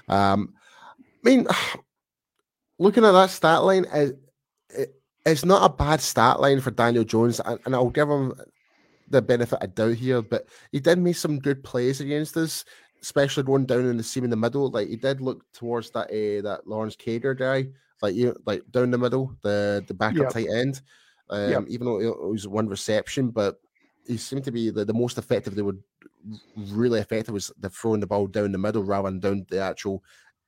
Um, 0.08 0.54
I 1.24 1.28
mean, 1.28 1.46
looking 2.78 3.04
at 3.04 3.12
that 3.12 3.30
stat 3.30 3.62
line, 3.62 3.86
it, 3.92 4.18
it, 4.70 4.94
it's 5.24 5.44
not 5.44 5.70
a 5.70 5.74
bad 5.74 6.00
stat 6.00 6.40
line 6.40 6.60
for 6.60 6.70
Daniel 6.70 7.04
Jones, 7.04 7.40
and, 7.40 7.60
and 7.64 7.74
I'll 7.74 7.90
give 7.90 8.08
him 8.08 8.34
the 9.08 9.22
benefit 9.22 9.62
of 9.62 9.74
doubt 9.74 9.94
here, 9.94 10.20
but 10.20 10.48
he 10.72 10.80
did 10.80 10.98
make 10.98 11.16
some 11.16 11.38
good 11.38 11.62
plays 11.62 12.00
against 12.00 12.36
us, 12.36 12.64
especially 13.02 13.44
going 13.44 13.66
down 13.66 13.86
in 13.86 13.96
the 13.96 14.02
seam 14.02 14.24
in 14.24 14.30
the 14.30 14.36
middle. 14.36 14.68
Like 14.70 14.88
he 14.88 14.96
did 14.96 15.20
look 15.20 15.44
towards 15.52 15.90
that 15.90 16.08
uh, 16.08 16.42
that 16.42 16.66
Lawrence 16.66 16.96
Cager 16.96 17.38
guy 17.38 17.68
like 18.02 18.14
you 18.14 18.36
like 18.46 18.62
down 18.70 18.90
the 18.90 18.98
middle, 18.98 19.36
the 19.42 19.84
the 19.86 19.94
backup 19.94 20.24
yep. 20.24 20.30
tight 20.30 20.48
end. 20.50 20.80
Um, 21.28 21.50
yep. 21.50 21.64
Even 21.68 21.86
though 21.86 22.00
it 22.00 22.30
was 22.30 22.46
one 22.46 22.68
reception, 22.68 23.30
but 23.30 23.56
he 24.06 24.16
seemed 24.16 24.44
to 24.44 24.52
be 24.52 24.70
the, 24.70 24.84
the 24.84 24.94
most 24.94 25.18
effective. 25.18 25.54
They 25.54 25.62
were 25.62 25.76
really 26.56 27.00
effective 27.00 27.34
was 27.34 27.52
the 27.58 27.70
throwing 27.70 28.00
the 28.00 28.06
ball 28.06 28.26
down 28.26 28.52
the 28.52 28.58
middle 28.58 28.82
rather 28.82 29.10
than 29.10 29.20
down 29.20 29.46
the 29.48 29.60
actual 29.60 30.02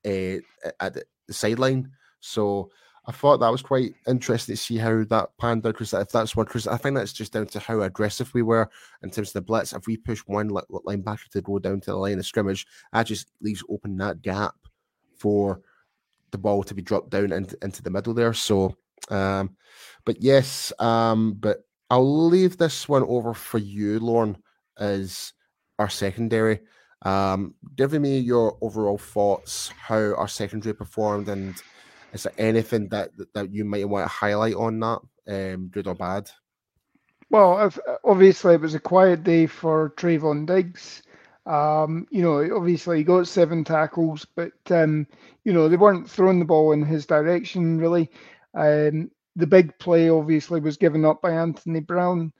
uh, 0.07 0.39
at 0.81 0.95
the, 0.95 1.05
sideline. 1.31 1.91
So 2.21 2.71
I 3.07 3.13
thought 3.13 3.39
that 3.41 3.53
was 3.53 3.63
quite 3.63 3.95
interesting 4.07 4.55
to 4.55 4.61
see 4.61 4.77
how 4.77 5.05
that 5.05 5.31
panned 5.39 5.67
out. 5.67 5.75
Because 5.75 5.95
if 5.95 6.11
that's 6.11 6.37
one, 6.37 6.47
because 6.47 6.67
I 6.67 6.77
think 6.77 6.97
that's 6.97 7.13
just 7.13 7.33
down 7.33 7.47
to 7.47 7.59
how 7.59 7.81
aggressive 7.81 8.33
we 8.35 8.43
were 8.43 8.69
in 9.03 9.11
terms 9.11 9.29
of 9.29 9.35
the 9.35 9.43
blitz. 9.43 9.73
If 9.73 9.87
we 9.87 9.97
push 9.97 10.21
one 10.21 10.51
linebacker 10.51 11.29
to 11.31 11.41
go 11.41 11.59
down 11.59 11.81
to 11.81 11.91
the 11.91 11.97
line 11.97 12.19
of 12.19 12.27
scrimmage, 12.27 12.67
that 12.93 13.07
just 13.07 13.31
leaves 13.41 13.63
open 13.69 13.97
that 13.99 14.23
gap 14.23 14.55
for 15.17 15.61
the 16.31 16.39
ball 16.39 16.63
to 16.65 16.75
be 16.75 16.83
dropped 16.83 17.11
down 17.11 17.33
into, 17.33 17.57
into 17.63 17.83
the 17.83 17.91
middle 17.91 18.15
there. 18.15 18.35
So, 18.35 18.77
um, 19.11 19.57
but 20.05 20.23
yes, 20.23 20.73
um, 20.79 21.35
but 21.41 21.65
I'll 21.91 22.26
leave 22.28 22.59
this 22.59 22.89
one 22.89 23.03
over 23.05 23.34
for 23.34 23.59
you, 23.59 23.99
Lauren, 23.99 24.36
as 24.78 25.32
our 25.78 25.89
secondary. 25.89 26.61
Um, 27.03 27.55
give 27.76 27.93
me 27.93 28.18
your 28.18 28.59
overall 28.61 28.99
thoughts, 28.99 29.68
how 29.68 30.14
our 30.14 30.28
secondary 30.28 30.74
performed, 30.74 31.28
and 31.28 31.55
is 32.12 32.24
there 32.24 32.32
anything 32.39 32.89
that 32.89 33.11
that 33.34 33.53
you 33.53 33.64
might 33.64 33.89
want 33.89 34.05
to 34.05 34.12
highlight 34.12 34.55
on 34.55 34.80
that, 34.80 35.01
um, 35.28 35.68
good 35.68 35.86
or 35.86 35.95
bad? 35.95 36.30
Well, 37.30 37.72
obviously 38.05 38.55
it 38.55 38.61
was 38.61 38.74
a 38.74 38.80
quiet 38.80 39.22
day 39.22 39.47
for 39.47 39.91
Trevon 39.97 40.47
Diggs. 40.47 41.03
Um, 41.47 42.07
you 42.11 42.22
know, 42.22 42.57
obviously 42.57 42.99
he 42.99 43.05
got 43.05 43.28
seven 43.28 43.64
tackles, 43.64 44.26
but 44.34 44.53
um, 44.70 45.07
you 45.45 45.53
know 45.53 45.68
they 45.68 45.76
weren't 45.76 46.11
throwing 46.11 46.39
the 46.39 46.45
ball 46.45 46.72
in 46.72 46.82
his 46.82 47.07
direction 47.07 47.78
really. 47.78 48.11
Um, 48.55 49.11
the 49.39 49.47
big 49.47 49.78
play 49.78 50.11
obviously 50.11 50.61
was 50.61 50.76
given 50.76 51.05
up 51.05 51.22
by 51.22 51.30
Anthony 51.30 51.80
Brown. 51.80 52.32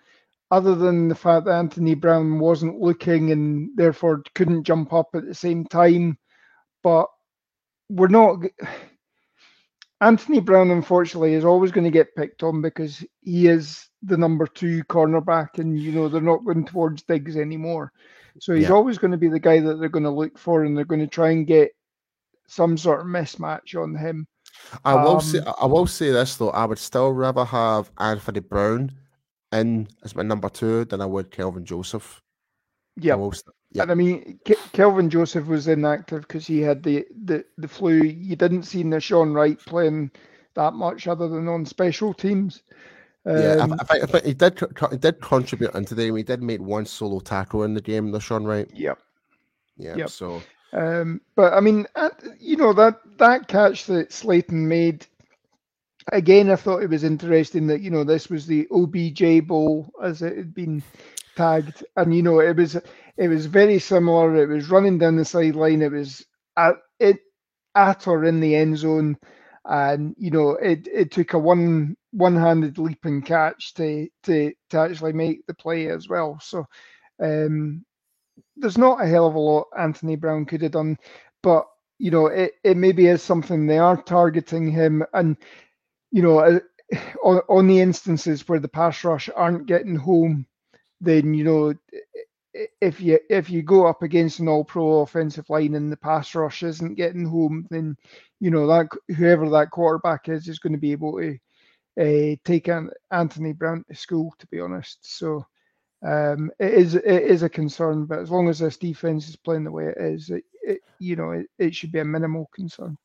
Other 0.51 0.75
than 0.75 1.09
the 1.09 1.15
fact 1.15 1.45
that 1.45 1.53
Anthony 1.53 1.95
Brown 1.95 2.39
wasn't 2.39 2.81
looking 2.81 3.31
and 3.31 3.71
therefore 3.77 4.23
couldn't 4.35 4.65
jump 4.65 4.93
up 4.93 5.09
at 5.15 5.27
the 5.27 5.35
same 5.35 5.65
time, 5.65 6.19
but 6.83 7.07
we're 7.89 8.09
not. 8.09 8.39
Anthony 10.01 10.41
Brown, 10.41 10.71
unfortunately, 10.71 11.35
is 11.35 11.45
always 11.45 11.71
going 11.71 11.85
to 11.85 11.91
get 11.91 12.15
picked 12.17 12.43
on 12.43 12.63
because 12.63 13.05
he 13.21 13.47
is 13.47 13.89
the 14.03 14.17
number 14.17 14.47
two 14.47 14.83
cornerback, 14.85 15.59
and 15.59 15.79
you 15.79 15.93
know 15.93 16.09
they're 16.09 16.21
not 16.21 16.45
going 16.45 16.65
towards 16.65 17.03
Diggs 17.03 17.37
anymore. 17.37 17.93
So 18.41 18.55
he's 18.55 18.65
yeah. 18.65 18.73
always 18.73 18.99
going 18.99 19.11
to 19.11 19.17
be 19.17 19.29
the 19.29 19.41
guy 19.41 19.61
that 19.61 19.79
they're 19.79 19.89
going 19.89 20.05
to 20.05 20.11
look 20.11 20.39
for, 20.39 20.65
and 20.65 20.77
they're 20.77 20.85
going 20.85 21.01
to 21.01 21.07
try 21.07 21.31
and 21.31 21.47
get 21.47 21.73
some 22.47 22.79
sort 22.79 23.01
of 23.01 23.07
mismatch 23.07 23.81
on 23.81 23.95
him. 23.95 24.27
I 24.85 24.95
will 24.95 25.17
um, 25.17 25.21
say, 25.21 25.41
I 25.61 25.67
will 25.67 25.87
say 25.87 26.11
this 26.11 26.37
though. 26.37 26.51
I 26.51 26.65
would 26.65 26.79
still 26.79 27.13
rather 27.13 27.45
have 27.45 27.91
Anthony 27.99 28.41
Brown 28.41 28.93
in 29.53 29.89
as 30.05 30.15
my 30.15 30.23
number 30.23 30.49
two 30.49 30.85
than 30.85 31.01
I 31.01 31.07
would 31.07 31.31
Kelvin 31.31 31.65
Joseph. 31.65 32.23
Yeah, 33.01 33.17
yep. 33.73 33.83
and 33.83 33.91
I 33.91 33.95
mean 33.95 34.41
Ke- 34.45 34.73
Kelvin 34.73 35.09
Joseph 35.09 35.47
was 35.47 35.69
inactive 35.69 36.23
because 36.23 36.47
he 36.47 36.61
had 36.61 36.83
the, 36.83 37.07
the 37.25 37.45
the 37.57 37.69
flu. 37.69 38.03
You 38.03 38.37
didn't 38.37 38.65
see 38.65 38.83
Nahshon 38.83 39.35
Wright 39.35 39.59
playing 39.59 40.11
that 40.55 40.75
much 40.75 41.07
other 41.07 41.29
than 41.29 41.49
on 41.49 41.65
special 41.65 42.13
teams. 42.13 42.63
Yeah, 43.25 43.57
um, 43.61 43.75
I, 43.91 44.01
I, 44.03 44.07
think 44.07 44.25
he 44.25 44.35
did 44.35 44.61
he 44.91 44.97
did 44.97 45.21
contribute 45.21 45.75
into 45.75 45.95
the 45.95 46.07
game. 46.07 46.17
He 46.17 46.23
did 46.23 46.43
make 46.43 46.61
one 46.61 46.87
solo 46.87 47.21
tackle 47.21 47.63
in 47.65 47.75
the 47.75 47.81
game, 47.81 48.11
Nahshon 48.11 48.47
Wright. 48.47 48.69
Yep. 48.75 48.99
Yeah. 49.77 49.97
Yep. 49.97 50.11
So. 50.11 50.43
Um, 50.73 51.21
but 51.35 51.55
I 51.55 51.61
mean, 51.61 51.87
you 52.39 52.57
know 52.57 52.73
that 52.75 53.01
that 53.19 53.49
catch 53.49 53.87
that 53.87 54.13
Slayton 54.13 54.69
made. 54.69 55.07
Again, 56.13 56.51
I 56.51 56.57
thought 56.57 56.83
it 56.83 56.91
was 56.91 57.05
interesting 57.05 57.67
that 57.69 57.81
you 57.81 57.91
know 57.91 58.05
this 58.05 58.29
was 58.31 58.47
the 58.47 58.67
OBJ 58.71 59.47
Bowl 59.47 59.91
as 60.03 60.23
it 60.23 60.37
had 60.37 60.55
been 60.55 60.83
tagged, 61.37 61.85
and 61.97 62.15
you 62.15 62.23
know 62.23 62.41
it 62.41 62.57
was 62.57 62.77
it 63.17 63.29
was 63.29 63.47
very 63.47 63.79
similar. 63.79 64.37
It 64.37 64.49
was 64.49 64.71
running 64.71 64.99
down 64.99 65.17
the 65.17 65.25
sideline. 65.25 65.83
It 65.83 65.93
was 65.93 66.25
at 66.57 66.77
it 66.99 67.19
at 67.75 68.07
or 68.09 68.25
in 68.25 68.41
the 68.41 68.55
end 68.57 68.79
zone 68.79 69.17
and 69.67 70.15
you 70.19 70.31
know 70.31 70.51
it, 70.53 70.89
it 70.93 71.11
took 71.13 71.35
a 71.35 71.39
one 71.39 71.97
one-handed 72.13 72.79
leap 72.79 73.05
and 73.05 73.25
catch 73.25 73.75
to 73.75 74.09
to 74.23 74.53
to 74.71 74.79
actually 74.79 75.13
make 75.13 75.47
the 75.47 75.55
play 75.55 75.89
as 75.89 76.09
well. 76.09 76.39
So 76.41 76.65
um, 77.23 77.85
there's 78.57 78.79
not 78.79 79.03
a 79.03 79.07
hell 79.07 79.27
of 79.27 79.35
a 79.35 79.39
lot 79.39 79.67
Anthony 79.79 80.17
Brown 80.17 80.45
could 80.45 80.63
have 80.63 80.73
done, 80.73 80.97
but 81.43 81.67
you 81.99 82.11
know 82.11 82.27
it, 82.27 82.53
it 82.65 82.77
maybe 82.77 83.07
is 83.07 83.23
something 83.23 83.67
they 83.67 83.79
are 83.79 84.01
targeting 84.03 84.71
him, 84.71 85.05
and 85.15 85.37
you 86.11 86.23
know 86.23 86.39
uh, 86.41 86.61
on, 87.25 87.41
on 87.49 87.67
the 87.67 87.81
instances 87.81 88.49
where 88.49 88.61
the 88.61 88.69
pass 88.69 89.05
rush 89.05 89.29
aren't 89.35 89.67
getting 89.67 89.97
home, 89.97 90.47
then 91.01 91.35
you 91.35 91.45
know 91.45 91.75
if 92.81 93.01
you 93.01 93.19
if 93.31 93.51
you 93.51 93.63
go 93.63 93.87
up 93.87 94.03
against 94.03 94.41
an 94.41 94.49
all 94.49 94.65
pro 94.65 95.01
offensive 95.01 95.49
line 95.49 95.75
and 95.75 95.93
the 95.93 95.97
pass 95.97 96.35
rush 96.35 96.63
isn't 96.63 96.97
getting 96.97 97.25
home, 97.25 97.67
then 97.71 97.97
you 98.41 98.51
know 98.51 98.67
that 98.67 98.89
whoever 99.17 99.49
that 99.51 99.71
quarterback 99.71 100.29
is 100.29 100.49
is 100.49 100.59
going 100.59 100.73
to 100.73 100.79
be 100.79 100.93
able 100.93 101.19
to 101.19 101.39
uh, 102.01 102.37
take 102.45 102.69
an 102.69 102.91
Anthony 103.11 103.53
Brown 103.53 103.85
to 103.89 103.95
school. 103.95 104.35
To 104.39 104.47
be 104.49 104.61
honest, 104.61 104.99
so 105.03 105.45
um, 106.03 106.51
it 106.59 106.73
is 106.73 106.95
it 106.95 107.05
is 107.05 107.43
a 107.43 107.49
concern. 107.49 108.05
But 108.05 108.21
as 108.21 108.31
long 108.31 108.49
as 108.49 108.59
this 108.59 108.77
defense 108.77 109.29
is 109.29 109.37
playing 109.37 109.65
the 109.65 109.73
way 109.73 109.87
it 109.87 109.99
is, 109.99 110.31
it, 110.31 110.45
it 110.63 110.81
you 110.99 111.17
know 111.17 111.33
it, 111.33 111.47
it 111.59 111.75
should 111.75 111.93
be 111.93 111.99
a 111.99 112.05
minimal 112.05 112.49
concern. 112.55 112.97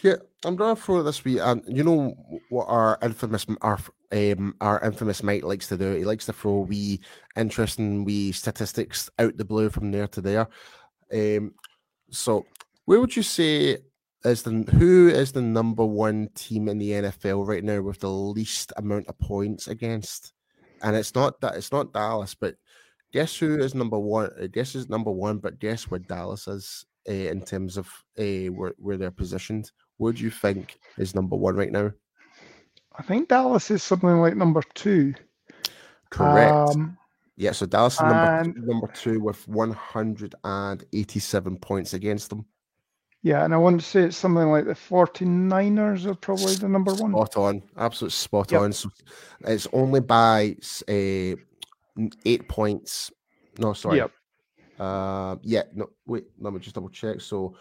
Yeah, 0.00 0.16
I'm 0.44 0.56
gonna 0.56 0.74
throw 0.74 1.02
this 1.02 1.24
week, 1.24 1.38
and 1.40 1.62
you 1.66 1.84
know 1.84 2.16
what 2.48 2.64
our 2.64 2.98
infamous 3.02 3.46
our 3.60 3.78
um 4.10 4.54
our 4.60 4.80
infamous 4.80 5.22
Mike 5.22 5.44
likes 5.44 5.68
to 5.68 5.76
do. 5.76 5.94
He 5.94 6.04
likes 6.04 6.26
to 6.26 6.32
throw 6.32 6.60
wee 6.60 7.00
interesting 7.36 8.04
wee 8.04 8.32
statistics 8.32 9.10
out 9.18 9.36
the 9.36 9.44
blue 9.44 9.70
from 9.70 9.90
there 9.92 10.08
to 10.08 10.20
there. 10.20 10.48
Um, 11.12 11.54
so 12.10 12.46
where 12.86 13.00
would 13.00 13.14
you 13.14 13.22
say 13.22 13.78
is 14.24 14.42
the 14.42 14.50
who 14.50 15.08
is 15.08 15.32
the 15.32 15.42
number 15.42 15.84
one 15.84 16.30
team 16.34 16.68
in 16.68 16.78
the 16.78 16.90
NFL 16.90 17.46
right 17.46 17.62
now 17.62 17.82
with 17.82 18.00
the 18.00 18.10
least 18.10 18.72
amount 18.76 19.08
of 19.08 19.18
points 19.18 19.68
against? 19.68 20.32
And 20.82 20.96
it's 20.96 21.14
not 21.14 21.40
that 21.40 21.56
it's 21.56 21.72
not 21.72 21.92
Dallas, 21.92 22.34
but 22.34 22.56
guess 23.12 23.36
who 23.36 23.58
is 23.58 23.74
number 23.74 23.98
one? 23.98 24.30
Uh, 24.40 24.46
guess 24.46 24.74
is 24.74 24.88
number 24.88 25.10
one, 25.10 25.36
but 25.38 25.58
guess 25.58 25.90
where 25.90 26.00
Dallas 26.00 26.48
is 26.48 26.86
uh, 27.08 27.12
in 27.12 27.42
terms 27.42 27.76
of 27.76 27.86
uh, 28.18 28.46
where 28.52 28.72
where 28.78 28.96
they're 28.96 29.10
positioned. 29.10 29.70
What 29.98 30.16
do 30.16 30.22
you 30.22 30.30
think 30.30 30.78
is 30.98 31.14
number 31.14 31.36
one 31.36 31.56
right 31.56 31.70
now? 31.70 31.92
I 32.96 33.02
think 33.02 33.28
Dallas 33.28 33.70
is 33.70 33.82
something 33.82 34.20
like 34.20 34.36
number 34.36 34.62
two. 34.74 35.14
Correct. 36.10 36.52
Um, 36.52 36.98
yeah, 37.36 37.52
so 37.52 37.66
Dallas 37.66 37.94
is 37.94 38.00
number, 38.00 38.60
number 38.60 38.88
two 38.88 39.20
with 39.20 39.46
187 39.48 41.56
points 41.56 41.94
against 41.94 42.28
them. 42.30 42.44
Yeah, 43.22 43.44
and 43.44 43.54
I 43.54 43.56
want 43.56 43.80
to 43.80 43.86
say 43.86 44.02
it's 44.02 44.16
something 44.16 44.50
like 44.50 44.64
the 44.64 44.72
49ers 44.74 46.06
are 46.06 46.14
probably 46.14 46.56
the 46.56 46.68
number 46.68 46.92
one. 46.94 47.12
Spot 47.12 47.36
on. 47.36 47.62
Absolute 47.76 48.12
spot 48.12 48.50
yep. 48.50 48.62
on. 48.62 48.72
So 48.72 48.90
it's 49.42 49.68
only 49.72 50.00
by 50.00 50.56
uh, 50.88 51.36
eight 52.24 52.48
points. 52.48 53.12
No, 53.58 53.74
sorry. 53.74 53.98
Yep. 53.98 54.10
Uh, 54.78 55.36
yeah, 55.42 55.62
no, 55.72 55.88
wait, 56.06 56.24
let 56.40 56.52
me 56.52 56.58
just 56.58 56.74
double 56.74 56.88
check. 56.88 57.20
So 57.20 57.54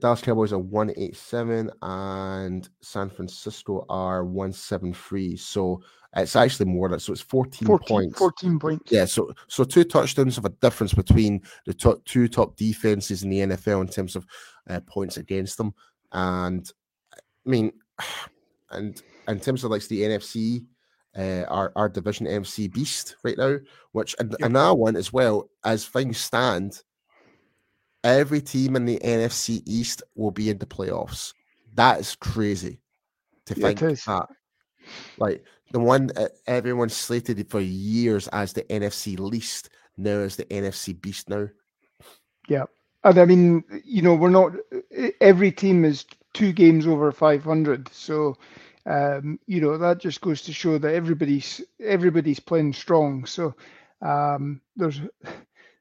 Dallas 0.00 0.20
Cowboys 0.20 0.52
are 0.52 0.58
187 0.58 1.70
and 1.82 2.68
San 2.80 3.08
Francisco 3.08 3.86
are 3.88 4.24
173. 4.24 5.36
So 5.36 5.80
it's 6.16 6.34
actually 6.34 6.66
more 6.66 6.88
than 6.88 6.98
so 6.98 7.12
it's 7.12 7.20
14, 7.20 7.66
14 7.66 7.86
points. 7.86 8.18
14 8.18 8.58
points. 8.58 8.90
Yeah, 8.90 9.04
so 9.04 9.32
so 9.46 9.64
two 9.64 9.84
touchdowns 9.84 10.38
of 10.38 10.44
a 10.44 10.50
difference 10.60 10.94
between 10.94 11.42
the 11.66 11.74
top, 11.74 12.04
two 12.04 12.26
top 12.26 12.56
defenses 12.56 13.22
in 13.22 13.30
the 13.30 13.40
NFL 13.40 13.82
in 13.82 13.88
terms 13.88 14.16
of 14.16 14.26
uh, 14.68 14.80
points 14.80 15.16
against 15.16 15.56
them. 15.56 15.74
And 16.12 16.70
I 17.14 17.48
mean, 17.48 17.72
and 18.70 19.00
in 19.28 19.40
terms 19.40 19.64
of 19.64 19.70
like 19.70 19.86
the 19.88 20.02
NFC, 20.02 20.64
uh, 21.16 21.44
our 21.48 21.72
our 21.76 21.88
division 21.88 22.26
MC 22.26 22.68
Beast 22.68 23.16
right 23.22 23.38
now, 23.38 23.56
which 23.92 24.14
and 24.18 24.30
yep. 24.38 24.48
another 24.48 24.74
one 24.74 24.96
as 24.96 25.12
well 25.12 25.48
as 25.64 25.86
things 25.86 26.18
stand 26.18 26.82
every 28.06 28.40
team 28.40 28.76
in 28.76 28.84
the 28.84 28.98
NFC 29.00 29.62
East 29.66 30.02
will 30.14 30.30
be 30.30 30.48
in 30.48 30.58
the 30.58 30.66
playoffs. 30.66 31.34
That 31.74 32.00
is 32.00 32.14
crazy 32.14 32.78
to 33.46 33.58
yeah, 33.58 33.66
think 33.74 33.80
that. 33.80 34.28
Like 35.18 35.44
the 35.72 35.80
one 35.80 36.10
everyone 36.46 36.88
slated 36.88 37.50
for 37.50 37.60
years 37.60 38.28
as 38.28 38.52
the 38.52 38.62
NFC 38.62 39.18
least 39.18 39.70
now 39.96 40.18
is 40.20 40.36
the 40.36 40.44
NFC 40.44 40.98
beast 41.00 41.28
now. 41.28 41.48
Yeah. 42.48 42.64
I 43.14 43.24
mean, 43.24 43.64
you 43.84 44.02
know, 44.02 44.14
we're 44.14 44.30
not 44.30 44.52
every 45.20 45.52
team 45.52 45.84
is 45.84 46.04
two 46.34 46.52
games 46.52 46.86
over 46.86 47.12
500. 47.12 47.88
So, 47.92 48.36
um, 48.86 49.38
you 49.46 49.60
know, 49.60 49.78
that 49.78 49.98
just 49.98 50.20
goes 50.20 50.42
to 50.42 50.52
show 50.52 50.78
that 50.78 50.94
everybody's 50.94 51.60
everybody's 51.80 52.40
playing 52.40 52.72
strong. 52.72 53.24
So, 53.24 53.54
um, 54.02 54.60
there's 54.76 55.00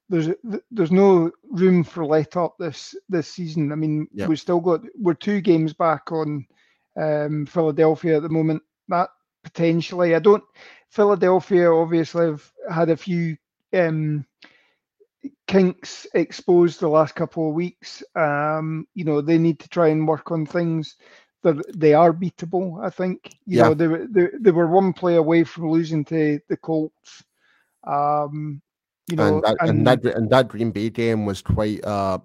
there's 0.09 0.29
there's 0.71 0.91
no 0.91 1.31
room 1.49 1.83
for 1.83 2.05
let 2.05 2.37
up 2.37 2.55
this 2.59 2.95
this 3.09 3.27
season. 3.27 3.71
I 3.71 3.75
mean, 3.75 4.07
yep. 4.13 4.29
we've 4.29 4.39
still 4.39 4.59
got 4.59 4.81
we're 4.95 5.15
two 5.15 5.41
games 5.41 5.73
back 5.73 6.11
on 6.11 6.45
um, 6.95 7.45
Philadelphia 7.47 8.17
at 8.17 8.23
the 8.23 8.29
moment. 8.29 8.61
That 8.87 9.09
potentially, 9.43 10.15
I 10.15 10.19
don't. 10.19 10.43
Philadelphia 10.89 11.71
obviously 11.71 12.27
have 12.27 12.51
had 12.71 12.89
a 12.89 12.97
few 12.97 13.35
um, 13.73 14.25
kinks 15.47 16.07
exposed 16.13 16.79
the 16.79 16.87
last 16.87 17.15
couple 17.15 17.49
of 17.49 17.55
weeks. 17.55 18.03
Um, 18.15 18.87
you 18.93 19.03
know, 19.03 19.21
they 19.21 19.37
need 19.37 19.59
to 19.59 19.69
try 19.69 19.89
and 19.89 20.07
work 20.07 20.31
on 20.31 20.45
things. 20.45 20.95
That 21.43 21.63
they 21.77 21.93
are 21.93 22.11
beatable. 22.11 22.83
I 22.83 22.89
think. 22.89 23.35
You 23.45 23.57
yeah. 23.57 23.63
know, 23.63 23.73
they, 23.73 23.87
they 24.09 24.27
they 24.39 24.51
were 24.51 24.67
one 24.67 24.93
play 24.93 25.15
away 25.15 25.43
from 25.43 25.69
losing 25.69 26.03
to 26.05 26.39
the 26.49 26.57
Colts. 26.57 27.23
Um, 27.85 28.61
you 29.07 29.15
know, 29.15 29.35
and 29.35 29.43
that, 29.43 29.57
and, 29.59 29.69
and 29.69 29.87
that 29.87 30.15
and 30.15 30.29
that 30.31 30.47
Green 30.47 30.71
Bay 30.71 30.89
game 30.89 31.25
was 31.25 31.41
quite. 31.41 31.83
Uh, 31.83 32.17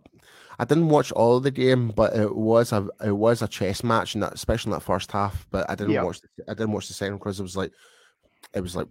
I 0.58 0.64
didn't 0.64 0.88
watch 0.88 1.10
all 1.12 1.38
of 1.38 1.42
the 1.42 1.50
game, 1.50 1.88
but 1.88 2.14
it 2.14 2.34
was 2.34 2.72
a 2.72 2.88
it 3.04 3.12
was 3.12 3.42
a 3.42 3.48
chess 3.48 3.84
match, 3.84 4.14
that 4.14 4.34
especially 4.34 4.70
in 4.70 4.74
that 4.78 4.84
first 4.84 5.12
half. 5.12 5.46
But 5.50 5.68
I 5.68 5.74
didn't 5.74 5.92
yeah. 5.92 6.02
watch. 6.02 6.20
The, 6.20 6.28
I 6.48 6.54
didn't 6.54 6.72
watch 6.72 6.88
the 6.88 6.94
second 6.94 7.18
because 7.18 7.40
it 7.40 7.42
was 7.42 7.56
like 7.56 7.72
it 8.54 8.60
was 8.60 8.76
like 8.76 8.86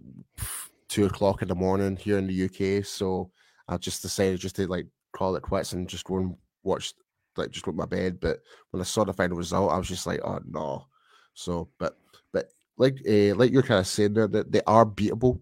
two 0.88 1.06
o'clock 1.06 1.42
in 1.42 1.48
the 1.48 1.54
morning 1.54 1.96
here 1.96 2.18
in 2.18 2.26
the 2.26 2.44
UK. 2.44 2.84
So 2.84 3.30
I 3.70 3.76
just 3.76 4.02
decided 4.02 4.40
just 4.40 4.56
to 4.56 4.66
like 4.66 4.86
call 5.12 5.36
it 5.36 5.42
quits 5.42 5.72
and 5.72 5.88
just 5.88 6.04
go 6.04 6.16
and 6.16 6.36
watch 6.64 6.92
like 7.36 7.50
just 7.50 7.64
go 7.64 7.70
to 7.70 7.76
my 7.76 7.86
bed. 7.86 8.18
But 8.20 8.40
when 8.70 8.80
I 8.80 8.84
saw 8.84 9.04
the 9.04 9.12
final 9.12 9.36
result, 9.36 9.70
I 9.70 9.78
was 9.78 9.88
just 9.88 10.06
like, 10.06 10.20
oh 10.24 10.40
no. 10.44 10.86
So, 11.34 11.68
but 11.78 11.96
but 12.32 12.50
like 12.76 12.98
uh, 13.08 13.34
like 13.36 13.52
you're 13.52 13.62
kind 13.62 13.80
of 13.80 13.86
saying 13.86 14.14
there 14.14 14.26
that 14.28 14.50
they 14.50 14.62
are 14.66 14.84
beatable. 14.84 15.40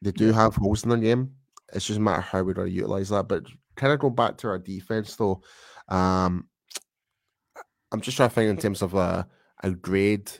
They 0.00 0.12
do 0.12 0.32
have 0.32 0.56
holes 0.56 0.82
in 0.82 0.90
their 0.90 0.98
game. 0.98 1.32
It's 1.72 1.86
just 1.86 1.98
a 1.98 2.02
matter 2.02 2.22
how 2.22 2.42
we 2.42 2.54
want 2.54 2.68
to 2.68 2.74
utilize 2.74 3.10
that. 3.10 3.28
But 3.28 3.46
kind 3.76 3.92
of 3.92 3.98
go 3.98 4.10
back 4.10 4.38
to 4.38 4.48
our 4.48 4.58
defense 4.58 5.14
though. 5.16 5.42
Um, 5.88 6.48
I'm 7.92 8.00
just 8.00 8.16
trying 8.16 8.30
to 8.30 8.34
think 8.34 8.50
in 8.50 8.56
terms 8.56 8.82
of 8.82 8.94
a, 8.94 9.26
a 9.62 9.70
grade. 9.70 10.30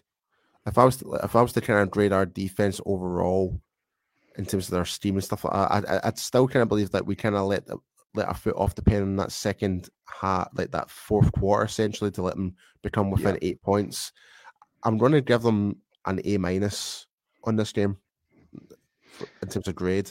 If 0.66 0.78
I 0.78 0.84
was 0.84 0.96
to, 0.98 1.12
if 1.22 1.36
I 1.36 1.42
was 1.42 1.52
to 1.52 1.60
kind 1.60 1.80
of 1.80 1.90
grade 1.90 2.12
our 2.12 2.26
defense 2.26 2.80
overall 2.84 3.60
in 4.36 4.46
terms 4.46 4.66
of 4.66 4.72
their 4.72 4.84
steam 4.84 5.16
and 5.16 5.24
stuff 5.24 5.44
like 5.44 5.52
that, 5.52 6.02
I, 6.02 6.06
would 6.06 6.18
still 6.18 6.46
kind 6.48 6.62
of 6.62 6.68
believe 6.68 6.90
that 6.90 7.06
we 7.06 7.14
kind 7.14 7.34
of 7.34 7.46
let 7.46 7.66
the, 7.66 7.78
let 8.14 8.28
our 8.28 8.34
foot 8.34 8.56
off 8.56 8.74
the 8.74 8.82
pen 8.82 9.02
in 9.02 9.16
that 9.16 9.32
second 9.32 9.88
half, 10.06 10.48
like 10.54 10.70
that 10.72 10.90
fourth 10.90 11.32
quarter, 11.32 11.64
essentially, 11.64 12.10
to 12.12 12.22
let 12.22 12.36
them 12.36 12.54
become 12.82 13.10
within 13.10 13.34
yeah. 13.34 13.48
eight 13.50 13.62
points. 13.62 14.12
I'm 14.84 14.98
going 14.98 15.12
to 15.12 15.20
give 15.20 15.42
them 15.42 15.76
an 16.06 16.20
A 16.24 16.38
minus 16.38 17.06
on 17.44 17.56
this 17.56 17.72
game 17.72 17.96
in 19.42 19.48
terms 19.48 19.68
of 19.68 19.74
grade. 19.74 20.10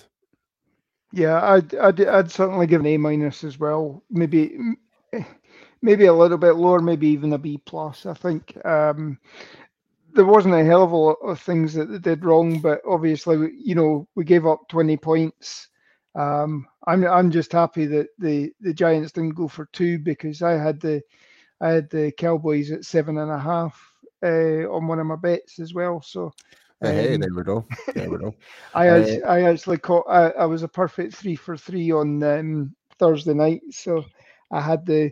Yeah, 1.12 1.42
I'd, 1.42 1.74
I'd, 1.76 2.02
I'd 2.02 2.32
certainly 2.32 2.68
give 2.68 2.82
an 2.82 2.88
A 2.88 2.98
minus 2.98 3.44
as 3.44 3.60
well. 3.60 4.04
Maybe 4.10 4.58
maybe 5.82 6.06
a 6.06 6.14
little 6.14 6.38
bit 6.38 6.56
lower, 6.56 6.80
maybe 6.80 7.08
even 7.08 7.32
a 7.34 7.38
B 7.38 7.60
plus. 7.66 8.06
I 8.06 8.14
think 8.14 8.58
um, 8.66 9.20
there 10.16 10.26
wasn't 10.26 10.56
a 10.56 10.64
hell 10.64 10.84
of 10.84 10.92
a 10.92 10.96
lot 10.96 11.18
of 11.24 11.40
things 11.40 11.74
that 11.74 11.92
they 11.92 12.00
did 12.00 12.26
wrong, 12.26 12.60
but 12.60 12.82
obviously, 12.88 13.52
you 13.58 13.76
know, 13.76 14.08
we 14.16 14.24
gave 14.24 14.46
up 14.46 14.68
20 14.70 14.98
points. 14.98 15.68
Um, 16.16 16.66
I'm 16.88 17.06
I'm 17.06 17.30
just 17.30 17.52
happy 17.52 17.86
that 17.88 18.08
the 18.18 18.54
the 18.62 18.74
Giants 18.74 19.12
didn't 19.12 19.36
go 19.36 19.50
for 19.50 19.66
two 19.74 20.00
because 20.00 20.42
I 20.42 20.54
had 20.54 20.80
the 20.80 21.02
I 21.60 21.70
had 21.70 21.90
the 21.90 22.14
Cowboys 22.14 22.72
at 22.72 22.86
seven 22.86 23.18
and 23.18 23.30
a 23.30 23.38
half 23.38 23.78
uh, 24.24 24.64
on 24.72 24.88
one 24.88 25.00
of 25.00 25.08
my 25.08 25.18
bets 25.18 25.60
as 25.60 25.74
well. 25.74 26.02
So 26.02 26.32
Hey, 26.82 27.16
um, 27.16 27.22
there 27.22 27.34
we 27.34 27.44
go. 27.44 27.66
There 27.94 28.10
we 28.10 28.18
go. 28.18 28.36
I 28.74 28.88
actually, 28.88 29.24
uh, 29.24 29.34
I 29.34 29.42
actually 29.44 29.78
caught. 29.78 30.06
I, 30.10 30.30
I, 30.30 30.46
was 30.46 30.64
a 30.64 30.68
perfect 30.68 31.16
three 31.16 31.36
for 31.36 31.56
three 31.56 31.92
on 31.92 32.22
um, 32.22 32.76
Thursday 33.00 33.34
night, 33.34 33.62
so 33.72 34.04
I 34.52 34.62
had 34.62 34.86
the 34.86 35.12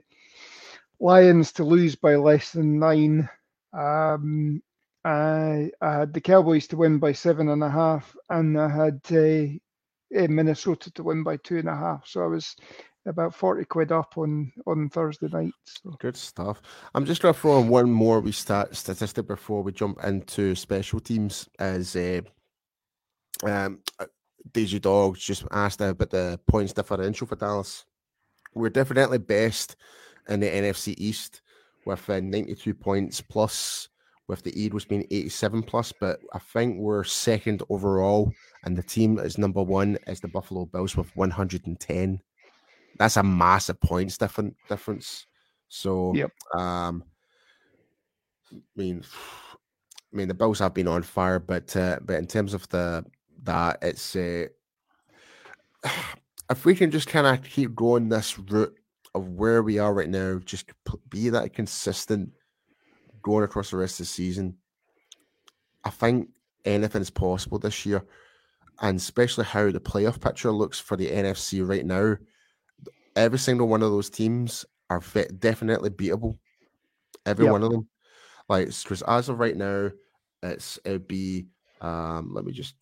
Lions 1.00 1.52
to 1.54 1.64
lose 1.64 1.96
by 1.96 2.16
less 2.16 2.52
than 2.52 2.80
nine. 2.80 3.30
Um, 3.72 4.62
I 5.06 5.72
I 5.82 6.00
had 6.00 6.14
the 6.14 6.22
Cowboys 6.22 6.68
to 6.68 6.78
win 6.78 7.00
by 7.00 7.12
seven 7.12 7.50
and 7.50 7.64
a 7.64 7.70
half, 7.70 8.16
and 8.30 8.60
I 8.60 8.70
had 8.70 9.02
uh, 9.12 10.28
Minnesota 10.30 10.92
to 10.92 11.04
win 11.04 11.24
by 11.24 11.38
two 11.38 11.58
and 11.58 11.70
a 11.70 11.76
half. 11.76 12.08
So 12.08 12.24
I 12.24 12.28
was 12.28 12.56
about 13.06 13.36
40 13.36 13.66
quid 13.66 13.92
up 13.92 14.18
on 14.18 14.52
on 14.66 14.90
Thursday 14.90 15.28
night. 15.28 15.52
So. 15.66 15.96
Good 16.00 16.16
stuff. 16.16 16.62
I'm 16.96 17.06
just 17.06 17.22
going 17.22 17.34
to 17.34 17.40
throw 17.40 17.60
in 17.60 17.68
one 17.68 17.92
more 17.92 18.20
we 18.20 18.32
start 18.32 18.76
statistic 18.76 19.28
before 19.28 19.62
we 19.62 19.72
jump 19.72 20.04
into 20.04 20.56
special 20.56 21.00
teams 21.00 21.50
as 21.60 21.96
uh, 21.96 22.22
um, 23.44 23.80
uh, 24.00 24.06
Daisy 24.52 24.80
Dogs 24.80 25.20
just 25.20 25.46
asked 25.52 25.82
about 25.82 26.10
the 26.10 26.40
points 26.48 26.74
differential 26.74 27.28
for 27.28 27.36
Dallas. 27.36 27.86
We're 28.54 28.70
definitely 28.70 29.18
best 29.18 29.76
in 30.30 30.40
the 30.40 30.50
NFC 30.50 30.96
East 30.98 31.42
with 31.86 32.10
uh, 32.10 32.20
92 32.22 32.74
points 32.74 33.20
plus 33.20 33.90
with 34.28 34.44
the 34.44 34.60
Eagles 34.60 34.86
being 34.86 35.06
87 35.12 35.64
plus, 35.64 35.92
but 35.92 36.20
I 36.34 36.40
think 36.40 36.78
we're 36.80 37.04
second 37.04 37.62
overall, 37.70 38.32
and 38.64 38.78
the 38.78 38.84
team 38.84 39.20
is 39.20 39.38
number 39.38 39.62
one 39.62 39.98
is 40.08 40.20
the 40.20 40.28
Buffalo 40.28 40.66
Bills 40.66 40.96
with 40.96 41.14
110 41.16 42.22
that's 42.98 43.18
a 43.18 43.24
massive 43.24 43.80
points 43.82 44.18
different 44.18 44.56
difference. 44.70 45.26
So, 45.70 46.14
yep. 46.14 46.32
um, 46.56 47.04
I 48.52 48.58
mean, 48.76 49.04
I 50.14 50.16
mean 50.16 50.28
the 50.28 50.34
Bills 50.34 50.60
have 50.60 50.74
been 50.74 50.88
on 50.88 51.04
fire, 51.04 51.40
but 51.40 51.76
uh, 51.76 52.00
but 52.02 52.18
in 52.18 52.28
terms 52.28 52.54
of 52.54 52.68
the 52.70 53.04
that 53.44 53.80
it's 53.82 54.16
uh, 54.16 54.46
if 56.50 56.66
we 56.66 56.76
can 56.76 56.92
just 56.92 57.08
kind 57.08 57.28
of 57.28 57.44
keep 57.44 57.76
going 57.76 58.10
this 58.10 58.38
route 58.38 58.76
of 59.16 59.30
where 59.30 59.64
we 59.64 59.80
are 59.80 59.94
right 59.94 60.10
now, 60.10 60.40
just 60.40 60.72
be 61.10 61.30
that 61.30 61.54
consistent 61.54 62.32
going 63.24 63.44
across 63.44 63.72
the 63.72 63.78
rest 63.78 64.00
of 64.00 64.06
the 64.06 64.12
season, 64.12 64.58
I 65.84 65.90
think 65.90 66.30
anything 66.66 67.02
is 67.02 67.10
possible 67.10 67.60
this 67.60 67.86
year. 67.86 68.06
And 68.82 68.98
especially 68.98 69.46
how 69.46 69.72
the 69.72 69.80
playoff 69.80 70.22
picture 70.22 70.52
looks 70.52 70.80
for 70.80 70.98
the 70.98 71.10
NFC 71.10 71.68
right 71.68 71.86
now. 71.86 72.18
Every 73.16 73.40
single 73.40 73.68
one 73.68 73.84
of 73.84 73.92
those 73.92 74.10
teams 74.10 74.66
are 74.90 75.02
definitely 75.40 75.90
beatable. 75.90 76.38
Every 77.26 77.46
yep. 77.46 77.52
one 77.54 77.64
of 77.64 77.72
them. 77.72 77.88
Like, 78.50 78.68
because 78.68 79.02
as 79.04 79.30
of 79.30 79.40
right 79.40 79.56
now, 79.56 79.92
it's 80.42 80.78
it'd 80.84 81.08
be 81.08 81.46
um 81.80 82.34
let 82.34 82.46
me 82.46 82.52
just 82.52 82.76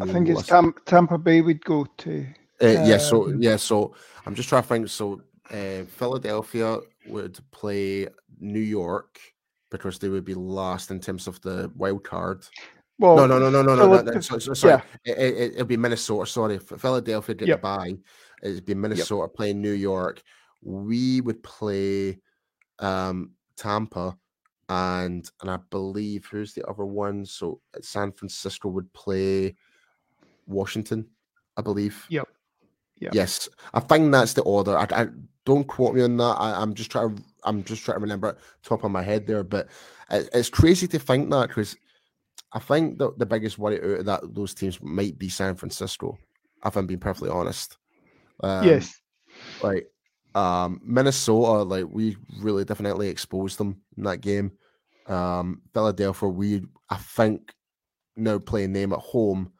I 0.00 0.06
think 0.06 0.28
it's 0.28 0.46
Tampa, 0.46 0.80
Tampa 0.84 1.18
Bay 1.18 1.40
would 1.40 1.64
go 1.64 1.86
to. 1.98 2.26
Uh, 2.60 2.66
yeah, 2.84 2.98
so 2.98 3.26
um, 3.26 3.42
yeah, 3.42 3.56
so 3.56 3.94
I'm 4.26 4.34
just 4.34 4.48
trying 4.48 4.62
to 4.62 4.68
think. 4.68 4.88
So 4.88 5.22
uh, 5.50 5.84
Philadelphia 5.86 6.78
would 7.06 7.38
play 7.50 8.08
New 8.40 8.60
York 8.60 9.18
because 9.70 9.98
they 9.98 10.08
would 10.08 10.24
be 10.24 10.34
last 10.34 10.90
in 10.90 11.00
terms 11.00 11.26
of 11.26 11.40
the 11.42 11.70
wild 11.76 12.04
card. 12.04 12.44
Well, 12.98 13.16
no, 13.16 13.26
no, 13.26 13.38
no, 13.38 13.50
no, 13.50 13.62
no, 13.62 13.74
no. 13.76 13.86
no, 13.86 14.00
no 14.02 14.20
so, 14.20 14.38
so, 14.38 14.54
sorry, 14.54 14.82
yeah. 15.04 15.14
it, 15.14 15.52
will 15.54 15.60
it, 15.60 15.68
be 15.68 15.76
Minnesota. 15.76 16.28
Sorry, 16.28 16.58
Philadelphia 16.58 17.34
get 17.34 17.48
yep. 17.48 17.58
the 17.58 17.62
bye. 17.62 17.94
It'd 18.42 18.64
be 18.64 18.74
Minnesota 18.74 19.28
yep. 19.30 19.36
playing 19.36 19.60
New 19.60 19.72
York. 19.72 20.22
We 20.62 21.20
would 21.20 21.42
play 21.44 22.18
um, 22.80 23.32
Tampa, 23.56 24.16
and 24.68 25.30
and 25.40 25.50
I 25.50 25.58
believe 25.70 26.26
who's 26.26 26.54
the 26.54 26.68
other 26.68 26.84
one? 26.84 27.24
So 27.24 27.60
San 27.80 28.10
Francisco 28.12 28.68
would 28.68 28.92
play 28.92 29.54
Washington, 30.48 31.06
I 31.56 31.62
believe. 31.62 32.04
Yep. 32.08 32.28
Yep. 33.00 33.14
Yes, 33.14 33.48
I 33.72 33.78
think 33.78 34.10
that's 34.10 34.32
the 34.32 34.42
order. 34.42 34.76
I, 34.76 34.86
I 34.90 35.06
don't 35.48 35.66
quote 35.66 35.94
me 35.94 36.02
on 36.02 36.18
that. 36.18 36.36
I, 36.38 36.62
am 36.62 36.74
just 36.74 36.90
trying 36.90 37.16
to 37.16 37.22
I'm 37.42 37.64
just 37.64 37.82
trying 37.82 37.96
to 37.96 38.02
remember 38.02 38.36
top 38.62 38.84
of 38.84 38.90
my 38.90 39.02
head 39.02 39.26
there, 39.26 39.42
but 39.42 39.68
it, 40.10 40.28
it's 40.34 40.50
crazy 40.50 40.86
to 40.88 40.98
think 40.98 41.30
that 41.30 41.48
because 41.48 41.74
I 42.52 42.58
think 42.58 42.98
that 42.98 43.18
the 43.18 43.24
biggest 43.24 43.58
worry 43.58 43.78
out 43.78 44.00
of 44.00 44.04
that 44.04 44.34
those 44.34 44.52
teams 44.52 44.78
might 44.82 45.18
be 45.18 45.30
San 45.30 45.54
Francisco. 45.54 46.18
If 46.66 46.76
I'm 46.76 46.86
being 46.86 47.00
perfectly 47.00 47.30
honest. 47.30 47.78
Um, 48.42 48.66
yes. 48.66 49.00
Like 49.62 49.86
um, 50.34 50.82
Minnesota, 50.84 51.62
like 51.62 51.86
we 51.88 52.18
really 52.40 52.66
definitely 52.66 53.08
exposed 53.08 53.56
them 53.56 53.80
in 53.96 54.04
that 54.04 54.20
game. 54.20 54.52
Um, 55.06 55.62
Philadelphia, 55.72 56.28
we 56.28 56.62
I 56.90 56.96
think 56.96 57.54
now 58.16 58.38
playing 58.38 58.74
them 58.74 58.92
at 58.92 58.98
home 58.98 59.52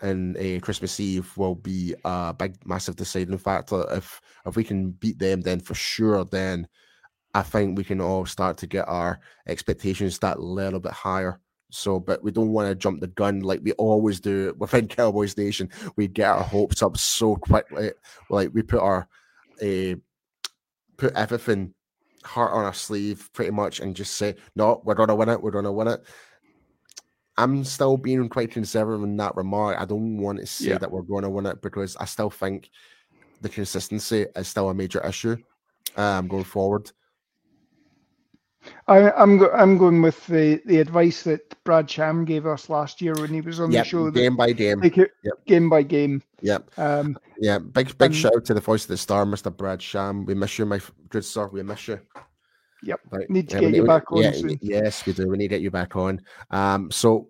and 0.00 0.36
uh, 0.36 0.60
Christmas 0.60 0.98
Eve 1.00 1.30
will 1.36 1.54
be 1.54 1.94
a 2.04 2.34
big, 2.34 2.56
massive 2.66 2.96
deciding 2.96 3.38
factor. 3.38 3.84
If 3.90 4.20
if 4.46 4.56
we 4.56 4.64
can 4.64 4.90
beat 4.90 5.18
them, 5.18 5.40
then 5.40 5.60
for 5.60 5.74
sure, 5.74 6.24
then 6.24 6.68
I 7.34 7.42
think 7.42 7.76
we 7.76 7.84
can 7.84 8.00
all 8.00 8.26
start 8.26 8.56
to 8.58 8.66
get 8.66 8.88
our 8.88 9.20
expectations 9.46 10.18
that 10.20 10.40
little 10.40 10.80
bit 10.80 10.92
higher. 10.92 11.40
So, 11.70 11.98
but 11.98 12.22
we 12.22 12.30
don't 12.30 12.52
want 12.52 12.68
to 12.68 12.74
jump 12.74 13.00
the 13.00 13.08
gun 13.08 13.40
like 13.40 13.60
we 13.62 13.72
always 13.72 14.20
do 14.20 14.54
within 14.58 14.88
Cowboys 14.88 15.36
Nation. 15.36 15.68
We 15.96 16.08
get 16.08 16.30
our 16.30 16.42
hopes 16.42 16.82
up 16.82 16.96
so 16.96 17.36
quickly, 17.36 17.92
like 18.30 18.50
we 18.52 18.62
put 18.62 18.80
our 18.80 19.08
uh, 19.62 19.96
put 20.96 21.14
everything 21.14 21.74
heart 22.24 22.52
on 22.52 22.64
our 22.64 22.74
sleeve 22.74 23.30
pretty 23.32 23.52
much 23.52 23.80
and 23.80 23.94
just 23.94 24.14
say, 24.16 24.34
no, 24.54 24.82
we're 24.84 24.94
gonna 24.94 25.14
win 25.14 25.28
it, 25.28 25.40
we're 25.40 25.50
gonna 25.50 25.72
win 25.72 25.88
it. 25.88 26.00
I'm 27.38 27.64
still 27.64 27.96
being 27.96 28.28
quite 28.28 28.50
conservative 28.50 29.02
in 29.02 29.16
that 29.18 29.36
remark. 29.36 29.78
I 29.78 29.84
don't 29.84 30.18
want 30.18 30.38
to 30.38 30.46
say 30.46 30.70
yeah. 30.70 30.78
that 30.78 30.90
we're 30.90 31.02
going 31.02 31.22
to 31.22 31.30
win 31.30 31.46
it 31.46 31.60
because 31.60 31.96
I 31.96 32.06
still 32.06 32.30
think 32.30 32.70
the 33.42 33.48
consistency 33.48 34.26
is 34.34 34.48
still 34.48 34.70
a 34.70 34.74
major 34.74 35.04
issue 35.06 35.36
um, 35.96 36.28
going 36.28 36.44
forward. 36.44 36.90
I, 38.88 39.12
am 39.22 39.38
go, 39.38 39.50
I'm 39.52 39.78
going 39.78 40.02
with 40.02 40.26
the, 40.26 40.60
the 40.64 40.78
advice 40.78 41.22
that 41.22 41.62
Brad 41.64 41.88
Sham 41.88 42.24
gave 42.24 42.46
us 42.46 42.68
last 42.68 43.00
year 43.00 43.14
when 43.14 43.32
he 43.32 43.40
was 43.40 43.60
on 43.60 43.70
yep, 43.70 43.84
the 43.84 43.88
show. 43.88 44.10
Game 44.10 44.36
by 44.36 44.52
game. 44.52 44.80
Take 44.80 44.98
it 44.98 45.10
yep. 45.22 45.34
game 45.46 45.68
by 45.68 45.82
game. 45.82 46.22
Yep. 46.40 46.70
Um, 46.78 47.18
yeah. 47.38 47.58
Big 47.58 47.96
big 47.98 48.06
and, 48.06 48.14
shout 48.14 48.34
out 48.34 48.44
to 48.46 48.54
the 48.54 48.60
voice 48.60 48.82
of 48.82 48.88
the 48.88 48.96
star, 48.96 49.24
Mr. 49.24 49.56
Brad 49.56 49.80
Sham. 49.80 50.24
We 50.24 50.34
miss 50.34 50.58
you, 50.58 50.66
my 50.66 50.80
good 51.10 51.24
sir. 51.24 51.46
We 51.48 51.62
miss 51.62 51.86
you. 51.88 52.00
Yep. 52.86 53.00
Right. 53.10 53.30
Need 53.30 53.48
to 53.50 53.56
yeah, 53.56 53.60
get 53.62 53.74
you 53.74 53.84
back 53.84 54.12
on. 54.12 54.22
Yeah, 54.22 54.56
yes, 54.60 55.04
we 55.04 55.12
do. 55.12 55.28
We 55.28 55.36
need 55.36 55.48
to 55.48 55.54
get 55.54 55.60
you 55.60 55.70
back 55.70 55.96
on. 55.96 56.20
Um, 56.50 56.90
so 56.90 57.28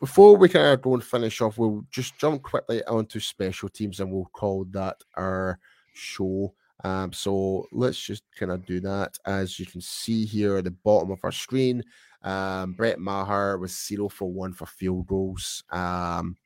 before 0.00 0.36
we 0.36 0.48
kind 0.48 0.66
of 0.66 0.82
go 0.82 0.94
and 0.94 1.04
finish 1.04 1.40
off, 1.40 1.58
we'll 1.58 1.84
just 1.90 2.18
jump 2.18 2.42
quickly 2.42 2.82
onto 2.84 3.20
special 3.20 3.68
teams 3.68 4.00
and 4.00 4.10
we'll 4.10 4.30
call 4.32 4.64
that 4.70 4.96
our 5.14 5.58
show. 5.92 6.54
Um, 6.84 7.12
so 7.12 7.66
let's 7.72 8.00
just 8.00 8.22
kind 8.38 8.52
of 8.52 8.64
do 8.64 8.80
that. 8.80 9.18
As 9.26 9.58
you 9.58 9.66
can 9.66 9.80
see 9.80 10.24
here 10.24 10.58
at 10.58 10.64
the 10.64 10.70
bottom 10.70 11.10
of 11.10 11.18
our 11.24 11.32
screen, 11.32 11.82
um, 12.22 12.72
Brett 12.72 12.98
Maher 12.98 13.58
was 13.58 13.86
zero 13.86 14.08
for 14.08 14.30
one 14.30 14.52
for 14.52 14.66
field 14.66 15.06
goals. 15.06 15.64
Um, 15.70 16.36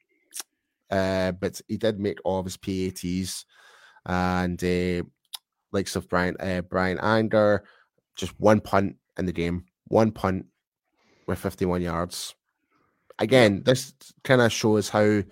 uh, 0.90 1.32
but 1.32 1.61
he 1.68 1.76
did 1.76 1.99
make 1.99 2.18
all 2.24 2.40
of 2.40 2.45
his 2.45 2.57
PATs, 2.59 3.47
and 4.05 4.62
uh, 4.62 5.03
likes 5.72 5.97
of 5.97 6.09
Brian 6.09 6.36
uh, 6.38 6.61
Bryan 6.61 6.99
Anger, 7.01 7.64
just 8.16 8.38
one 8.40 8.60
punt 8.60 8.96
in 9.18 9.26
the 9.26 9.32
game, 9.32 9.64
one 9.88 10.12
punt 10.12 10.46
with 11.26 11.38
51 11.38 11.82
yards. 11.82 12.34
Again, 13.18 13.62
this 13.64 13.94
kind 14.24 14.40
of 14.40 14.52
shows 14.52 14.88
how 14.88 15.22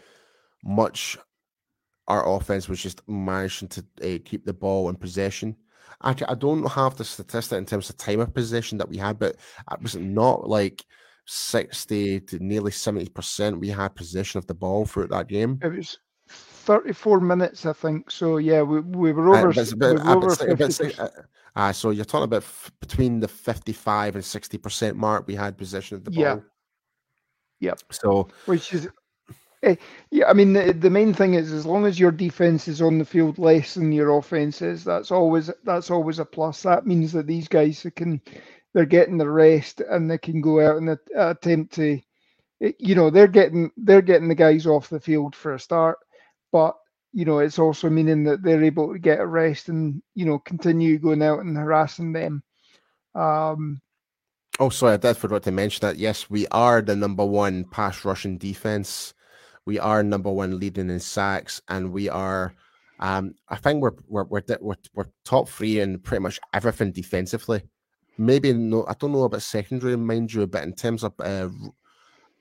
much 0.63 1.19
our 2.09 2.29
offense 2.29 2.69
was 2.69 2.83
just 2.83 3.07
managing 3.09 3.69
to 3.69 3.85
uh, 4.03 4.19
keep 4.25 4.45
the 4.45 4.53
ball 4.53 4.89
in 4.89 4.97
possession. 4.97 5.57
Actually, 6.03 6.29
I 6.29 6.35
don't 6.35 6.71
have 6.71 6.97
the 6.97 7.05
statistic 7.05 7.59
in 7.59 7.67
terms 7.67 7.91
of 7.91 7.97
time 7.97 8.21
of 8.21 8.35
possession 8.35 8.79
that 8.79 8.89
we 8.89 8.97
had, 8.97 9.19
but 9.19 9.37
it 9.71 9.83
was 9.83 9.97
not 9.97 10.49
like 10.49 10.85
60 11.27 12.21
to 12.21 12.39
nearly 12.39 12.71
70% 12.71 13.61
we 13.61 13.69
had 13.69 13.95
possession 13.95 14.39
of 14.39 14.47
the 14.47 14.55
ball 14.55 14.87
throughout 14.87 15.11
that 15.11 15.29
game. 15.29 15.59
It 15.63 15.69
was 15.69 15.99
34 16.71 17.21
minutes, 17.21 17.67
I 17.67 17.73
think. 17.73 18.11
So, 18.11 18.37
yeah, 18.37 18.63
we, 18.63 18.81
we 18.81 19.13
were 19.13 19.35
over, 19.35 19.49
uh, 19.49 19.53
but, 19.53 19.73
we 19.75 19.93
were 19.95 20.09
uh, 20.09 20.15
over 20.15 20.29
50%. 20.29 21.25
Uh, 21.57 21.73
so 21.73 21.91
you're 21.91 22.05
talking 22.05 22.25
about 22.25 22.43
f- 22.43 22.71
between 22.79 23.19
the 23.19 23.27
55 23.27 24.15
and 24.15 24.23
60% 24.23 24.95
mark 24.95 25.27
we 25.27 25.35
had 25.35 25.59
possession 25.59 25.97
of 25.97 26.05
the 26.05 26.13
ball. 26.13 26.23
Yeah. 26.23 26.37
Yep. 27.59 27.81
So, 27.91 28.29
which 28.47 28.73
is 28.73 28.89
Eh, 29.63 29.77
yeah, 30.11 30.27
I 30.27 30.33
mean 30.33 30.55
the, 30.55 30.73
the 30.73 30.89
main 30.89 31.13
thing 31.13 31.35
is 31.35 31.53
as 31.53 31.67
long 31.67 31.85
as 31.85 32.01
your 32.01 32.13
defense 32.13 32.67
is 32.67 32.81
on 32.81 32.97
the 32.97 33.05
field 33.05 33.39
less 33.39 33.75
than 33.75 33.93
your 33.93 34.17
offense 34.17 34.63
is, 34.63 34.85
that's 34.85 35.11
always 35.11 35.51
that's 35.65 35.91
always 35.91 36.19
a 36.19 36.25
plus. 36.25 36.63
That 36.63 36.87
means 36.87 37.13
that 37.13 37.27
these 37.27 37.47
guys 37.47 37.87
can 37.95 38.23
they're 38.73 38.87
getting 38.87 39.19
the 39.19 39.29
rest 39.29 39.83
and 39.83 40.11
they 40.11 40.17
can 40.17 40.41
go 40.41 40.67
out 40.67 40.77
and 40.77 40.97
attempt 41.15 41.75
to, 41.75 42.01
eh, 42.63 42.73
you 42.79 42.95
know, 42.95 43.11
they're 43.11 43.27
getting 43.27 43.71
they're 43.77 44.01
getting 44.01 44.29
the 44.29 44.35
guys 44.35 44.67
off 44.67 44.89
the 44.89 45.01
field 45.01 45.37
for 45.37 45.53
a 45.55 45.61
start, 45.61 45.99
but 46.53 46.77
you 47.13 47.25
know 47.25 47.39
it's 47.39 47.59
also 47.59 47.91
meaning 47.91 48.25
that 48.25 48.43
they're 48.43 48.63
able 48.63 48.93
to 48.93 48.99
get 48.99 49.21
a 49.21 49.27
rest 49.27 49.69
and 49.69 50.03
you 50.15 50.25
know 50.25 50.39
continue 50.39 50.99
going 50.99 51.23
out 51.23 51.41
and 51.41 51.57
harassing 51.57 52.13
them. 52.13 52.43
Um, 53.15 53.81
oh, 54.59 54.71
sorry, 54.71 54.95
I 54.95 54.97
did 54.99 55.17
forgot 55.17 55.43
to 55.45 55.51
mention 55.51 55.81
that. 55.83 55.99
Yes, 55.99 56.31
we 56.31 56.47
are 56.49 56.83
the 56.83 56.95
number 56.95 57.25
one 57.25 57.65
pass 57.65 58.05
rushing 58.05 58.39
defense 58.39 59.15
we 59.71 59.79
are 59.79 60.03
number 60.03 60.33
one 60.33 60.59
leading 60.59 60.91
in 60.91 61.01
sacks, 61.01 61.61
and 61.69 61.93
we 61.93 62.09
are. 62.09 62.55
Um, 62.99 63.35
I 63.49 63.57
think 63.57 63.83
we're 63.83 63.93
we're, 64.09 64.25
we're 64.25 64.43
we're 64.61 64.77
we're 64.95 65.07
top 65.25 65.49
three 65.49 65.81
in 65.81 65.99
pretty 66.01 66.23
much 66.23 66.41
everything 66.53 66.93
defensively. 66.93 67.63
Maybe 68.19 68.53
no, 68.53 68.85
I 68.87 68.95
don't 68.95 69.13
know 69.13 69.25
about 69.25 69.43
secondary, 69.43 69.97
mind 69.97 70.33
you, 70.33 70.47
but 70.47 70.65
in 70.65 70.75
terms 70.75 71.05
of 71.05 71.15
uh, 71.21 71.49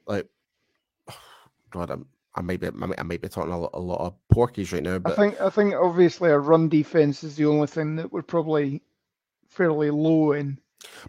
like, 0.07 0.27
God, 1.69 1.91
I'm, 1.91 2.07
I 2.35 2.41
might 2.41 2.59
be 2.59 2.67
I 2.67 3.03
might 3.03 3.21
be 3.21 3.27
talking 3.27 3.51
a 3.51 3.59
lot, 3.59 3.71
a 3.73 3.79
lot 3.79 4.01
of 4.01 4.15
porkies 4.33 4.71
right 4.71 4.83
now. 4.83 4.99
But 4.99 5.13
I 5.13 5.15
think 5.15 5.41
I 5.41 5.49
think 5.49 5.73
obviously 5.73 6.29
our 6.29 6.39
run 6.39 6.69
defense 6.69 7.23
is 7.23 7.35
the 7.35 7.45
only 7.45 7.67
thing 7.67 7.95
that 7.95 8.11
we're 8.11 8.21
probably 8.21 8.81
fairly 9.47 9.89
low 9.89 10.33
in. 10.33 10.59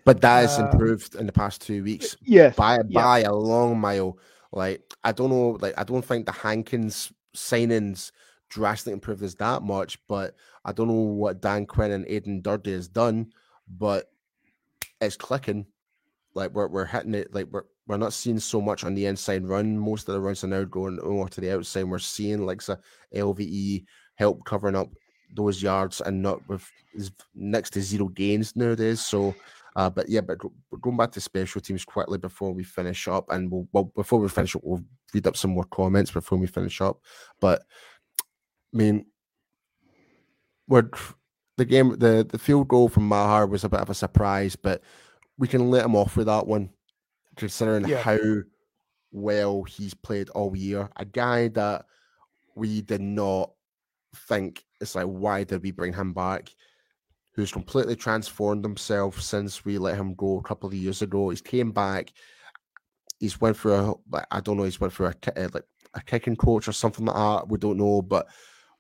But 0.05 0.21
that 0.23 0.41
has 0.41 0.59
uh, 0.59 0.69
improved 0.69 1.15
in 1.15 1.27
the 1.27 1.33
past 1.33 1.61
two 1.61 1.85
weeks. 1.85 2.17
Yeah, 2.23 2.51
by 2.51 2.79
by 2.83 3.21
a 3.21 3.35
long 3.35 3.79
mile. 3.79 4.19
Like 4.53 4.83
I 5.05 5.13
don't 5.13 5.31
know, 5.31 5.59
like 5.61 5.75
I 5.79 5.85
don't 5.85 6.05
think 6.05 6.27
the 6.27 6.33
Hankins 6.33 7.13
signings 7.37 8.11
drastically 8.49 8.95
improved 8.95 9.23
us 9.23 9.35
that 9.35 9.63
much, 9.63 9.99
but 10.09 10.35
I 10.65 10.73
don't 10.73 10.89
know 10.89 10.95
what 10.95 11.41
Dan 11.41 11.67
Quinn 11.67 11.93
and 11.93 12.07
Aiden 12.07 12.43
Durde 12.43 12.67
has 12.67 12.89
done, 12.89 13.33
but 13.69 14.11
it's 15.01 15.17
clicking. 15.17 15.67
Like 16.35 16.53
we're 16.53 16.69
we're 16.69 16.87
hitting 16.87 17.15
it. 17.15 17.33
Like 17.35 17.47
we're 17.51 17.65
we're 17.91 17.97
not 17.97 18.13
seeing 18.13 18.39
so 18.39 18.61
much 18.61 18.85
on 18.85 18.95
the 18.95 19.07
inside 19.07 19.45
run. 19.45 19.77
Most 19.77 20.09
of 20.09 20.15
the 20.15 20.21
runs 20.21 20.45
are 20.45 20.47
now 20.47 20.63
going 20.63 20.97
more 21.03 21.29
to 21.29 21.41
the 21.41 21.53
outside. 21.53 21.83
We're 21.83 21.99
seeing 21.99 22.47
like 22.47 22.63
a 22.69 22.79
LVE 23.13 23.85
help 24.15 24.45
covering 24.45 24.77
up 24.77 24.91
those 25.35 25.61
yards 25.61 26.01
and 26.01 26.23
not 26.23 26.49
with 26.49 26.71
next 27.35 27.71
to 27.71 27.83
zero 27.83 28.07
gains 28.07 28.55
nowadays. 28.55 29.01
So 29.01 29.35
uh, 29.75 29.91
but 29.91 30.09
yeah, 30.09 30.21
but 30.21 30.39
going 30.81 30.97
back 30.97 31.11
to 31.13 31.21
special 31.21 31.61
teams 31.61 31.85
quickly 31.85 32.17
before 32.17 32.53
we 32.53 32.63
finish 32.63 33.09
up, 33.09 33.27
and 33.31 33.51
we'll, 33.51 33.67
well 33.73 33.91
before 33.97 34.21
we 34.21 34.29
finish 34.29 34.55
up, 34.55 34.63
we'll 34.65 34.85
read 35.13 35.27
up 35.27 35.37
some 35.37 35.51
more 35.51 35.65
comments 35.65 36.13
before 36.13 36.39
we 36.39 36.47
finish 36.47 36.81
up. 36.81 37.01
But 37.41 37.63
I 38.73 38.77
mean, 38.77 39.07
what 40.67 40.87
the 41.57 41.65
game, 41.65 41.99
the 41.99 42.25
the 42.29 42.39
field 42.39 42.69
goal 42.69 42.89
from 42.89 43.09
Maher 43.09 43.49
was 43.49 43.65
a 43.65 43.69
bit 43.69 43.81
of 43.81 43.91
a 43.91 43.95
surprise, 43.95 44.55
but 44.55 44.81
we 45.39 45.49
can 45.49 45.71
let 45.71 45.85
him 45.85 45.97
off 45.97 46.17
with 46.17 46.27
that 46.27 46.47
one, 46.47 46.71
considering 47.41 47.89
yeah. 47.89 48.01
how 48.01 48.19
well 49.11 49.65
he's 49.65 49.95
played 49.95 50.29
all 50.31 50.57
year. 50.57 50.89
A 50.97 51.05
guy 51.05 51.49
that 51.49 51.87
we 52.55 52.83
did 52.83 53.01
not 53.01 53.51
think 54.29 54.65
it's 54.81 54.95
like, 54.95 55.07
why 55.07 55.45
did 55.45 55.63
we 55.63 55.73
bring 55.73 55.93
him 55.93 56.13
back? 56.13 56.51
Who's 57.33 57.53
completely 57.53 57.97
transformed 57.97 58.65
himself 58.65 59.21
since 59.21 59.65
we 59.65 59.79
let 59.79 59.97
him 59.97 60.15
go 60.15 60.39
a 60.39 60.43
couple 60.43 60.69
of 60.69 60.75
years 60.75 61.03
ago. 61.03 61.31
He's 61.31 61.41
came 61.41 61.73
back. 61.73 62.13
He's 63.19 63.41
went 63.41 63.57
for 63.57 63.75
a, 63.75 63.95
I 64.31 64.41
don't 64.41 64.57
know, 64.57 64.65
he's 64.65 64.81
went 64.81 64.93
for 64.93 65.07
a 65.07 65.15
like 65.37 65.65
a 65.95 66.01
kicking 66.03 66.37
coach 66.37 66.69
or 66.69 66.73
something 66.73 67.05
like 67.05 67.17
that. 67.17 67.49
We 67.49 67.59
don't 67.59 67.79
know, 67.79 68.03
but 68.03 68.27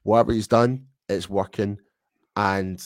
whatever 0.02 0.32
he's 0.32 0.48
done, 0.48 0.86
it's 1.08 1.28
working, 1.28 1.78
and 2.36 2.80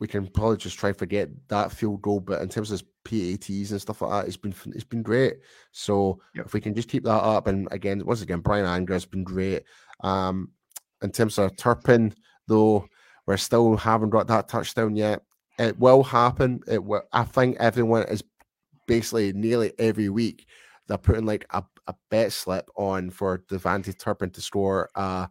we 0.00 0.08
can 0.08 0.26
probably 0.26 0.56
just 0.56 0.78
try 0.78 0.90
and 0.90 0.98
forget 0.98 1.28
that 1.48 1.72
field 1.72 2.02
goal. 2.02 2.20
But 2.20 2.42
in 2.42 2.48
terms 2.48 2.70
of 2.70 2.82
PATs 3.04 3.70
and 3.70 3.80
stuff 3.80 4.02
like 4.02 4.10
that, 4.10 4.26
it's 4.26 4.36
been 4.36 4.54
it's 4.74 4.84
been 4.84 5.02
great. 5.02 5.34
So 5.72 6.20
yep. 6.34 6.46
if 6.46 6.52
we 6.52 6.60
can 6.60 6.74
just 6.74 6.88
keep 6.88 7.04
that 7.04 7.10
up, 7.10 7.46
and 7.46 7.68
again, 7.70 8.04
once 8.04 8.22
again, 8.22 8.40
Bryan 8.40 8.66
Anger 8.66 8.94
has 8.94 9.04
been 9.04 9.24
great. 9.24 9.62
Um, 10.00 10.50
in 11.02 11.10
terms 11.10 11.38
of 11.38 11.56
Turpin, 11.56 12.14
though, 12.48 12.86
we're 13.26 13.36
still 13.36 13.76
haven't 13.76 14.10
got 14.10 14.26
that 14.28 14.48
touchdown 14.48 14.96
yet. 14.96 15.22
It 15.58 15.78
will 15.78 16.02
happen. 16.02 16.60
It 16.66 16.82
will, 16.82 17.02
I 17.12 17.24
think 17.24 17.56
everyone 17.60 18.04
is 18.04 18.24
basically 18.86 19.32
nearly 19.32 19.72
every 19.78 20.08
week 20.08 20.46
they're 20.86 20.98
putting 20.98 21.26
like 21.26 21.46
a, 21.50 21.62
a 21.86 21.94
bet 22.10 22.32
slip 22.32 22.68
on 22.76 23.10
for 23.10 23.38
KaVontae 23.38 23.98
Turpin 23.98 24.30
to 24.30 24.40
score 24.40 24.90
uh, 24.94 25.26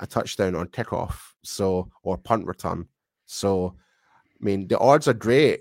a 0.00 0.06
touchdown 0.06 0.54
on 0.54 0.68
kickoff, 0.68 1.14
so 1.42 1.90
or 2.02 2.18
punt 2.18 2.46
return. 2.46 2.86
So, 3.26 3.76
I 4.42 4.44
mean, 4.44 4.68
the 4.68 4.78
odds 4.78 5.08
are 5.08 5.14
great. 5.14 5.60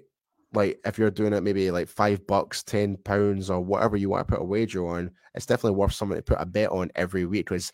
Like 0.53 0.79
if 0.85 0.97
you're 0.97 1.11
doing 1.11 1.33
it, 1.33 1.43
maybe 1.43 1.71
like 1.71 1.87
five 1.87 2.25
bucks, 2.27 2.63
ten 2.63 2.97
pounds, 2.97 3.49
or 3.49 3.61
whatever 3.61 3.95
you 3.95 4.09
want 4.09 4.27
to 4.27 4.33
put 4.33 4.41
a 4.41 4.45
wager 4.45 4.85
on, 4.87 5.11
it's 5.35 5.45
definitely 5.45 5.77
worth 5.77 5.93
something 5.93 6.17
to 6.17 6.23
put 6.23 6.41
a 6.41 6.45
bet 6.45 6.71
on 6.71 6.91
every 6.95 7.25
week 7.25 7.45
because 7.45 7.71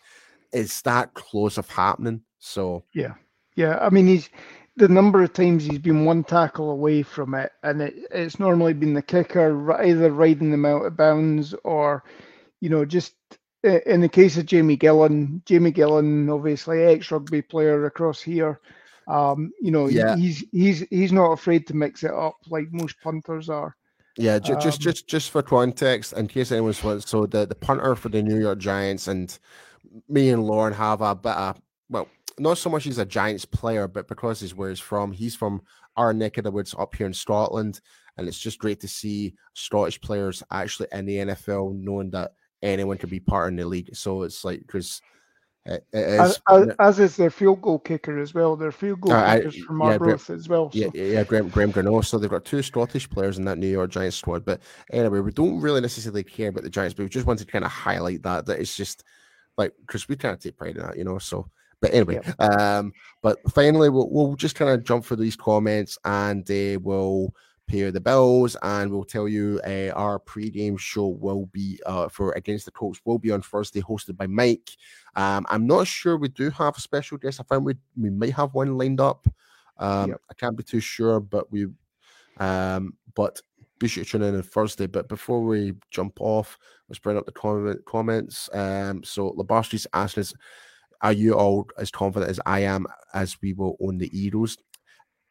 it's 0.52 0.82
that 0.82 1.14
close 1.14 1.58
of 1.58 1.68
happening. 1.68 2.22
So 2.38 2.84
yeah, 2.94 3.14
yeah. 3.56 3.78
I 3.80 3.90
mean, 3.90 4.06
he's 4.06 4.30
the 4.76 4.88
number 4.88 5.22
of 5.22 5.32
times 5.32 5.64
he's 5.64 5.80
been 5.80 6.04
one 6.04 6.22
tackle 6.22 6.70
away 6.70 7.02
from 7.02 7.34
it, 7.34 7.50
and 7.64 7.82
it, 7.82 7.94
it's 8.12 8.38
normally 8.38 8.74
been 8.74 8.94
the 8.94 9.02
kicker 9.02 9.72
either 9.82 10.12
riding 10.12 10.52
them 10.52 10.64
out 10.64 10.86
of 10.86 10.96
bounds 10.96 11.54
or, 11.64 12.04
you 12.60 12.68
know, 12.68 12.84
just 12.84 13.14
in 13.64 14.00
the 14.00 14.08
case 14.08 14.36
of 14.36 14.46
Jamie 14.46 14.76
Gillan, 14.76 15.44
Jamie 15.46 15.72
Gillan, 15.72 16.32
obviously 16.32 16.84
ex 16.84 17.10
rugby 17.10 17.42
player 17.42 17.86
across 17.86 18.22
here. 18.22 18.60
Um, 19.08 19.52
you 19.60 19.70
know, 19.70 19.88
yeah. 19.88 20.16
he's 20.16 20.44
he's 20.52 20.80
he's 20.90 21.12
not 21.12 21.32
afraid 21.32 21.66
to 21.68 21.74
mix 21.74 22.04
it 22.04 22.12
up 22.12 22.36
like 22.48 22.66
most 22.70 23.00
punters 23.00 23.48
are. 23.48 23.74
Yeah, 24.18 24.38
just 24.38 24.56
um, 24.56 24.60
just 24.60 24.80
just 24.80 25.08
just 25.08 25.30
for 25.30 25.42
context, 25.42 26.12
in 26.12 26.26
case 26.26 26.52
anyone's 26.52 26.84
wants, 26.84 27.08
so 27.08 27.24
the 27.24 27.46
the 27.46 27.54
punter 27.54 27.94
for 27.94 28.10
the 28.10 28.22
New 28.22 28.38
York 28.38 28.58
Giants 28.58 29.08
and 29.08 29.36
me 30.08 30.28
and 30.28 30.44
Lauren 30.44 30.74
have 30.74 31.00
a 31.00 31.14
bit 31.14 31.32
of 31.32 31.60
well, 31.88 32.06
not 32.38 32.58
so 32.58 32.68
much 32.68 32.84
he's 32.84 32.98
a 32.98 33.06
Giants 33.06 33.46
player, 33.46 33.88
but 33.88 34.08
because 34.08 34.40
he's 34.40 34.54
where 34.54 34.68
he's 34.68 34.80
from, 34.80 35.12
he's 35.12 35.34
from 35.34 35.62
our 35.96 36.12
neck 36.12 36.36
of 36.36 36.44
the 36.44 36.50
woods 36.50 36.74
up 36.78 36.94
here 36.94 37.06
in 37.06 37.14
Scotland, 37.14 37.80
and 38.18 38.28
it's 38.28 38.38
just 38.38 38.58
great 38.58 38.80
to 38.80 38.88
see 38.88 39.34
Scottish 39.54 40.00
players 40.00 40.42
actually 40.50 40.88
in 40.92 41.06
the 41.06 41.16
NFL, 41.16 41.80
knowing 41.80 42.10
that 42.10 42.32
anyone 42.60 42.98
can 42.98 43.08
be 43.08 43.20
part 43.20 43.48
in 43.48 43.56
the 43.56 43.64
league. 43.64 43.96
So 43.96 44.22
it's 44.22 44.44
like 44.44 44.60
because. 44.60 45.00
It, 45.68 45.84
it 45.92 45.98
is, 45.98 46.20
as, 46.20 46.40
as, 46.48 46.68
as, 46.78 46.98
is 46.98 47.16
their 47.16 47.30
field 47.30 47.60
goal 47.60 47.78
kicker 47.78 48.18
as 48.18 48.32
well. 48.32 48.56
Their 48.56 48.72
field 48.72 49.02
goal 49.02 49.12
uh, 49.12 49.36
kickers 49.36 49.56
I, 49.56 49.66
from 49.66 49.80
yeah, 49.82 50.14
as 50.34 50.48
well. 50.48 50.72
So. 50.72 50.78
Yeah, 50.78 50.88
yeah, 50.94 51.24
Graham, 51.24 51.48
Graham 51.50 51.72
Gano. 51.72 52.00
So 52.00 52.16
they've 52.16 52.30
got 52.30 52.46
two 52.46 52.62
Scottish 52.62 53.08
players 53.10 53.36
in 53.36 53.44
that 53.44 53.58
New 53.58 53.68
York 53.68 53.90
Giants 53.90 54.16
squad. 54.16 54.46
But 54.46 54.60
anyway, 54.90 55.20
we 55.20 55.30
don't 55.30 55.60
really 55.60 55.82
necessarily 55.82 56.24
care 56.24 56.48
about 56.48 56.62
the 56.62 56.70
Giants, 56.70 56.94
but 56.94 57.02
we 57.02 57.10
just 57.10 57.26
wanted 57.26 57.44
to 57.44 57.52
kind 57.52 57.66
of 57.66 57.70
highlight 57.70 58.22
that 58.22 58.46
that 58.46 58.60
it's 58.60 58.76
just 58.76 59.04
like 59.58 59.74
because 59.86 60.08
we 60.08 60.16
kind 60.16 60.32
of 60.32 60.40
take 60.40 60.56
pride 60.56 60.76
in 60.76 60.82
that, 60.82 60.96
you 60.96 61.04
know. 61.04 61.18
So, 61.18 61.50
but 61.82 61.92
anyway, 61.92 62.20
yeah. 62.24 62.46
um, 62.78 62.92
but 63.20 63.38
finally, 63.50 63.90
we'll 63.90 64.08
we'll 64.10 64.36
just 64.36 64.54
kind 64.54 64.70
of 64.70 64.84
jump 64.84 65.04
through 65.04 65.18
these 65.18 65.36
comments 65.36 65.98
and 66.04 66.50
uh, 66.50 66.78
we'll 66.80 67.34
pay 67.68 67.90
the 67.90 68.00
bills 68.00 68.56
and 68.62 68.90
we'll 68.90 69.04
tell 69.04 69.28
you 69.28 69.60
uh, 69.64 69.90
our 69.90 70.18
pre-game 70.18 70.76
show 70.76 71.06
will 71.06 71.46
be 71.46 71.78
uh, 71.86 72.08
for 72.08 72.32
against 72.32 72.64
the 72.64 72.70
Colts 72.70 73.00
will 73.04 73.18
be 73.18 73.30
on 73.30 73.42
Thursday, 73.42 73.80
hosted 73.80 74.16
by 74.16 74.26
Mike. 74.26 74.70
Um, 75.18 75.44
I'm 75.48 75.66
not 75.66 75.88
sure 75.88 76.16
we 76.16 76.28
do 76.28 76.48
have 76.50 76.76
a 76.76 76.80
special 76.80 77.18
guest. 77.18 77.40
I 77.40 77.42
find 77.42 77.64
we 77.64 77.74
we 78.00 78.08
might 78.08 78.34
have 78.34 78.54
one 78.54 78.78
lined 78.78 79.00
up. 79.00 79.26
Um, 79.76 80.10
yep. 80.10 80.20
I 80.30 80.34
can't 80.34 80.56
be 80.56 80.62
too 80.62 80.78
sure, 80.78 81.18
but 81.18 81.50
we, 81.50 81.66
um, 82.38 82.94
but 83.16 83.40
be 83.80 83.88
sure 83.88 84.04
to 84.04 84.10
tune 84.10 84.22
in 84.22 84.36
on 84.36 84.42
Thursday. 84.42 84.86
But 84.86 85.08
before 85.08 85.42
we 85.42 85.74
jump 85.90 86.20
off, 86.20 86.56
let's 86.88 87.00
bring 87.00 87.16
up 87.16 87.26
the 87.26 87.32
comment, 87.32 87.84
comments. 87.84 88.48
Um, 88.52 89.02
so 89.02 89.32
Labarstri's 89.32 89.88
asking 89.92 90.20
us, 90.20 90.34
are 91.00 91.12
you 91.12 91.34
all 91.34 91.68
as 91.78 91.90
confident 91.90 92.30
as 92.30 92.38
I 92.46 92.60
am 92.60 92.86
as 93.12 93.42
we 93.42 93.54
will 93.54 93.76
own 93.80 93.98
the 93.98 94.16
Eagles? 94.16 94.56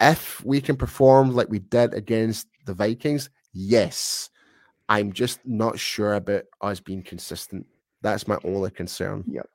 If 0.02 0.44
we 0.44 0.60
can 0.60 0.76
perform 0.76 1.34
like 1.34 1.50
we 1.50 1.60
did 1.60 1.94
against 1.94 2.48
the 2.66 2.74
Vikings, 2.74 3.30
yes. 3.54 4.30
I'm 4.90 5.14
just 5.14 5.40
not 5.46 5.80
sure 5.80 6.16
about 6.16 6.44
us 6.62 6.82
being 6.82 7.04
consistent. 7.04 7.66
That's 8.02 8.28
my 8.28 8.38
only 8.44 8.72
concern. 8.72 9.24
Yep. 9.28 9.50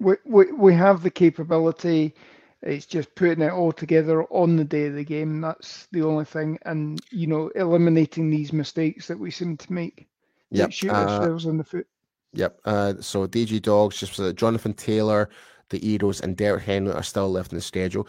We, 0.00 0.14
we, 0.24 0.52
we 0.52 0.74
have 0.74 1.02
the 1.02 1.10
capability 1.10 2.14
it's 2.62 2.86
just 2.86 3.14
putting 3.14 3.42
it 3.42 3.52
all 3.52 3.72
together 3.72 4.24
on 4.24 4.56
the 4.56 4.64
day 4.64 4.86
of 4.86 4.94
the 4.94 5.04
game. 5.04 5.40
That's 5.40 5.86
the 5.92 6.02
only 6.02 6.24
thing, 6.24 6.58
and 6.64 7.00
you 7.10 7.26
know, 7.26 7.48
eliminating 7.54 8.30
these 8.30 8.52
mistakes 8.52 9.06
that 9.06 9.18
we 9.18 9.30
seem 9.30 9.56
to 9.58 9.72
make. 9.72 10.08
Yeah, 10.50 10.68
shoot 10.68 10.90
uh, 10.90 11.06
ourselves 11.06 11.44
in 11.44 11.58
the 11.58 11.64
foot. 11.64 11.86
Yep. 12.32 12.60
Uh, 12.64 12.94
so 13.00 13.26
DG 13.26 13.62
Dogs 13.62 13.98
just 13.98 14.18
uh, 14.18 14.32
Jonathan 14.32 14.74
Taylor, 14.74 15.30
the 15.70 15.86
Eagles, 15.86 16.20
and 16.20 16.36
Derrick 16.36 16.64
Henry 16.64 16.92
are 16.92 17.02
still 17.02 17.30
left 17.30 17.52
in 17.52 17.58
the 17.58 17.62
schedule. 17.62 18.08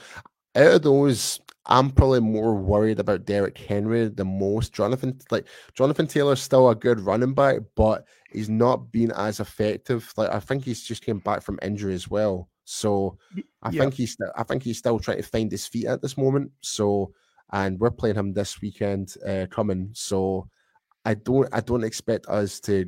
Out 0.55 0.73
of 0.73 0.81
those, 0.81 1.39
I'm 1.67 1.91
probably 1.91 2.19
more 2.19 2.55
worried 2.55 2.99
about 2.99 3.25
Derrick 3.25 3.57
Henry 3.57 4.07
the 4.07 4.25
most. 4.25 4.73
Jonathan, 4.73 5.19
like 5.29 5.45
Jonathan 5.75 6.07
Taylor's 6.07 6.41
still 6.41 6.69
a 6.69 6.75
good 6.75 6.99
running 7.01 7.33
back, 7.33 7.57
but 7.75 8.05
he's 8.31 8.49
not 8.49 8.91
been 8.91 9.11
as 9.11 9.39
effective. 9.39 10.11
Like 10.17 10.31
I 10.31 10.39
think 10.39 10.63
he's 10.63 10.83
just 10.83 11.03
came 11.03 11.19
back 11.19 11.41
from 11.41 11.59
injury 11.61 11.93
as 11.93 12.09
well. 12.09 12.49
So 12.65 13.17
I 13.63 13.71
think 13.71 13.93
he's 13.93 14.15
I 14.35 14.43
think 14.43 14.63
he's 14.63 14.77
still 14.77 14.99
trying 14.99 15.17
to 15.17 15.23
find 15.23 15.51
his 15.51 15.67
feet 15.67 15.87
at 15.87 16.01
this 16.01 16.17
moment. 16.17 16.51
So 16.61 17.13
and 17.51 17.79
we're 17.79 17.91
playing 17.91 18.15
him 18.15 18.33
this 18.33 18.61
weekend 18.61 19.15
uh, 19.27 19.47
coming. 19.49 19.89
So 19.93 20.49
I 21.05 21.15
don't 21.15 21.47
I 21.51 21.61
don't 21.61 21.83
expect 21.83 22.27
us 22.27 22.59
to 22.61 22.85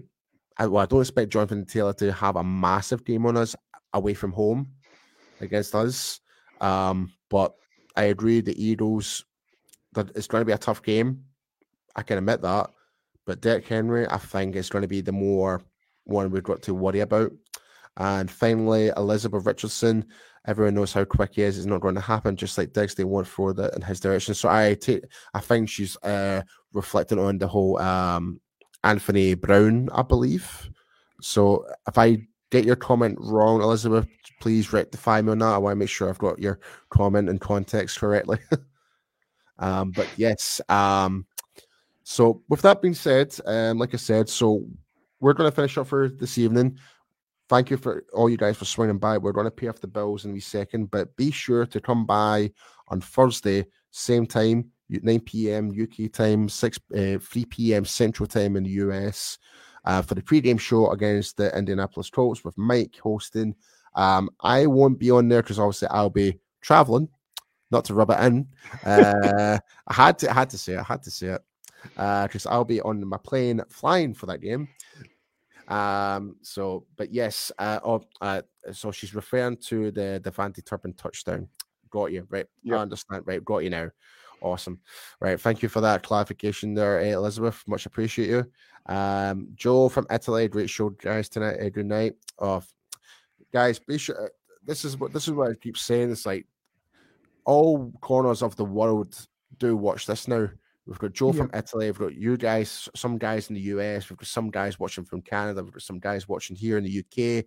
I, 0.58 0.68
well 0.68 0.84
I 0.84 0.86
don't 0.86 1.02
expect 1.02 1.32
Jonathan 1.32 1.66
Taylor 1.66 1.94
to 1.94 2.12
have 2.12 2.36
a 2.36 2.44
massive 2.44 3.04
game 3.04 3.26
on 3.26 3.38
us 3.38 3.56
away 3.94 4.14
from 4.14 4.32
home 4.32 4.72
against 5.40 5.74
us. 5.74 6.20
Um, 6.60 7.12
but 7.30 7.56
I 7.96 8.04
agree 8.04 8.42
the 8.42 8.64
Eagles 8.64 9.26
that 9.94 10.12
it's 10.16 10.28
going 10.28 10.42
to 10.42 10.46
be 10.46 10.54
a 10.54 10.58
tough 10.58 10.84
game. 10.84 11.24
I 11.96 12.04
can 12.04 12.18
admit 12.18 12.42
that. 12.44 12.70
But 13.26 13.42
Derrick 13.42 13.68
Henry, 13.68 14.08
I 14.10 14.18
think 14.18 14.56
is 14.56 14.70
going 14.70 14.82
to 14.82 14.88
be 14.88 15.02
the 15.02 15.12
more 15.12 15.62
one 16.06 16.32
we've 16.32 16.44
got 16.44 16.62
to 16.64 16.74
worry 16.74 17.02
about. 17.02 17.32
And 17.98 18.30
finally, 18.30 18.92
Elizabeth 18.98 19.46
Richardson. 19.46 20.06
Everyone 20.48 20.74
knows 20.74 20.92
how 20.92 21.06
quick 21.06 21.36
he 21.36 21.44
is. 21.44 21.58
It's 21.58 21.68
not 21.68 21.82
going 21.82 21.94
to 21.96 22.02
happen, 22.02 22.36
just 22.36 22.58
like 22.58 22.74
Diggs. 22.74 22.96
They 22.96 23.04
won't 23.04 23.28
throw 23.28 23.54
that 23.54 23.76
in 23.76 23.82
his 23.82 24.00
direction. 24.00 24.34
So 24.34 24.50
I 24.50 24.74
take, 24.74 25.04
I 25.36 25.40
think 25.40 25.70
she's 25.70 25.96
uh, 25.98 26.42
reflecting 26.74 27.20
on 27.20 27.38
the 27.38 27.48
whole 27.48 27.78
um, 27.80 28.42
Anthony 28.84 29.36
Brown, 29.36 29.90
I 29.94 30.02
believe. 30.02 30.70
So 31.22 31.66
if 31.88 31.98
I 31.98 32.28
get 32.50 32.66
your 32.66 32.76
comment 32.76 33.18
wrong, 33.20 33.62
Elizabeth, 33.62 34.08
please 34.40 34.74
rectify 34.74 35.22
me 35.22 35.34
on 35.34 35.40
that. 35.40 35.54
I 35.54 35.58
want 35.60 35.74
to 35.74 35.76
make 35.76 35.90
sure 35.90 36.10
I've 36.10 36.18
got 36.18 36.40
your 36.40 36.60
comment 36.90 37.30
and 37.30 37.40
context 37.40 38.00
correctly. 38.00 38.40
um, 39.60 39.92
but 39.92 40.08
yes, 40.18 40.60
um, 40.70 41.28
so 42.04 42.42
with 42.50 42.62
that 42.62 42.82
being 42.82 42.94
said, 42.94 43.36
um, 43.46 43.78
like 43.78 43.94
I 43.94 43.98
said, 43.98 44.30
so 44.30 44.66
we're 45.20 45.34
going 45.34 45.50
to 45.50 45.56
finish 45.56 45.78
up 45.78 45.88
for 45.88 46.10
this 46.10 46.38
evening. 46.38 46.78
Thank 47.48 47.70
you 47.70 47.78
for 47.78 48.06
all 48.14 48.30
you 48.30 48.38
guys 48.38 48.58
for 48.58 48.66
swinging 48.66 48.98
by. 48.98 49.18
We're 49.18 49.34
going 49.34 49.46
to 49.46 49.52
pay 49.52 49.68
off 49.68 49.82
the 49.82 49.88
bills 49.88 50.26
in 50.26 50.36
a 50.36 50.40
second, 50.40 50.90
but 50.90 51.16
be 51.16 51.32
sure 51.32 51.66
to 51.66 51.82
come 51.82 52.06
by 52.06 52.52
on 52.88 53.02
Thursday, 53.02 53.66
same 53.92 54.26
time, 54.26 54.72
9 54.90 55.20
p.m. 55.22 55.70
UK 55.70 56.12
time, 56.12 56.50
6 56.50 56.80
uh, 56.96 57.18
3 57.20 57.46
p.m. 57.46 57.86
Central 57.86 58.28
time 58.28 58.56
in 58.56 58.64
the 58.64 58.70
US, 58.70 59.38
uh, 59.86 60.02
for 60.02 60.16
the 60.16 60.22
pre-game 60.22 60.58
show 60.58 60.92
against 60.92 61.38
the 61.38 61.56
Indianapolis 61.58 62.10
Colts 62.10 62.44
with 62.44 62.58
Mike 62.58 62.98
hosting. 63.02 63.56
Um, 63.96 64.30
I 64.40 64.66
won't 64.66 65.00
be 65.00 65.12
on 65.12 65.28
there 65.28 65.42
because 65.42 65.60
obviously 65.60 65.90
I'll 65.90 66.10
be 66.10 66.40
traveling, 66.62 67.10
not 67.70 67.86
to 67.86 67.94
rub 67.94 68.12
it 68.12 68.20
in. 68.22 68.48
Uh, 68.86 69.60
I 69.88 69.94
had 69.94 70.18
to, 70.20 70.32
I 70.32 70.34
had 70.34 70.50
to 70.52 70.58
say 70.58 70.74
it, 70.74 70.80
I 70.80 70.84
had 70.84 71.04
to 71.04 71.12
say 71.12 71.28
it 71.28 71.42
because 71.84 72.46
uh, 72.46 72.50
I'll 72.50 72.66
be 72.66 72.82
on 72.82 73.06
my 73.08 73.18
plane 73.18 73.62
flying 73.70 74.14
for 74.14 74.26
that 74.28 74.42
game. 74.42 74.68
Um, 75.68 76.36
so, 76.42 76.86
but 76.98 77.14
yes, 77.14 77.52
uh, 77.58 77.80
oh, 77.84 78.04
uh, 78.20 78.42
so 78.72 78.92
she's 78.92 79.16
referring 79.16 79.58
to 79.58 79.92
the 79.92 80.20
the 80.24 80.32
KaVontae 80.32 80.66
Turpin 80.66 80.94
touchdown. 80.94 81.48
Got 81.90 82.12
you 82.12 82.28
right. 82.30 82.46
Yep. 82.64 82.78
I 82.78 82.82
understand. 82.82 83.24
Right, 83.26 83.44
got 83.44 83.60
you 83.60 83.70
now. 83.70 83.90
Awesome. 84.42 84.80
Right. 85.20 85.40
Thank 85.40 85.62
you 85.62 85.70
for 85.70 85.82
that 85.82 86.04
clarification 86.04 86.74
there, 86.74 87.00
eh, 87.00 87.14
Elizabeth. 87.14 87.64
Much 87.68 87.86
appreciate 87.86 88.30
you. 88.30 88.46
Um, 88.88 89.50
Joe 89.54 89.88
from 89.88 90.08
Italy, 90.10 90.48
great 90.48 90.70
show, 90.70 90.90
guys, 90.90 91.30
tonight. 91.30 91.60
Uh, 91.62 91.70
good 91.70 91.86
night. 91.86 92.14
Oh, 92.40 92.64
guys, 93.54 93.78
be 93.80 93.98
sure. 93.98 94.26
Uh, 94.26 94.30
this 94.66 94.84
is 94.84 94.98
what 94.98 95.14
this 95.14 95.28
is 95.28 95.34
what 95.34 95.52
I 95.52 95.54
keep 95.56 95.78
saying. 95.78 96.12
It's 96.12 96.26
like 96.26 96.48
all 97.46 97.92
corners 98.02 98.42
of 98.42 98.56
the 98.56 98.66
world 98.66 99.16
do 99.58 99.78
watch 99.78 100.06
this 100.06 100.28
now. 100.28 100.50
We've 100.92 101.00
got 101.00 101.14
Joe 101.14 101.32
yeah. 101.32 101.38
from 101.38 101.52
Italy. 101.54 101.86
We've 101.86 101.98
got 101.98 102.16
you 102.16 102.36
guys, 102.36 102.90
some 102.98 103.18
guys 103.18 103.48
in 103.48 103.56
the 103.56 103.62
US. 103.62 104.10
We've 104.10 104.18
got 104.18 104.28
some 104.28 104.50
guys 104.50 104.78
watching 104.78 105.06
from 105.06 105.22
Canada. 105.22 105.64
We've 105.64 105.72
got 105.72 105.84
some 105.84 106.00
guys 106.00 106.28
watching 106.28 106.58
here 106.58 106.78
in 106.78 106.84
the 106.84 107.00
UK. 107.00 107.46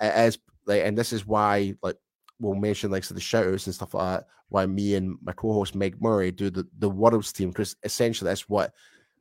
As 0.00 0.38
like, 0.66 0.82
and 0.82 0.98
this 0.98 1.12
is 1.12 1.24
why, 1.24 1.74
like, 1.84 1.94
we'll 2.40 2.56
mention 2.56 2.90
like 2.90 3.04
so 3.04 3.14
the 3.14 3.20
shoutouts 3.20 3.66
and 3.66 3.74
stuff 3.76 3.94
like 3.94 4.18
that. 4.18 4.26
Why 4.48 4.66
me 4.66 4.96
and 4.96 5.16
my 5.22 5.30
co-host 5.30 5.76
Meg 5.76 6.02
Murray 6.02 6.32
do 6.32 6.50
the 6.50 6.66
the 6.78 6.90
Worlds 6.90 7.32
team 7.32 7.50
because 7.50 7.76
essentially 7.84 8.28
that's 8.28 8.48
what 8.48 8.72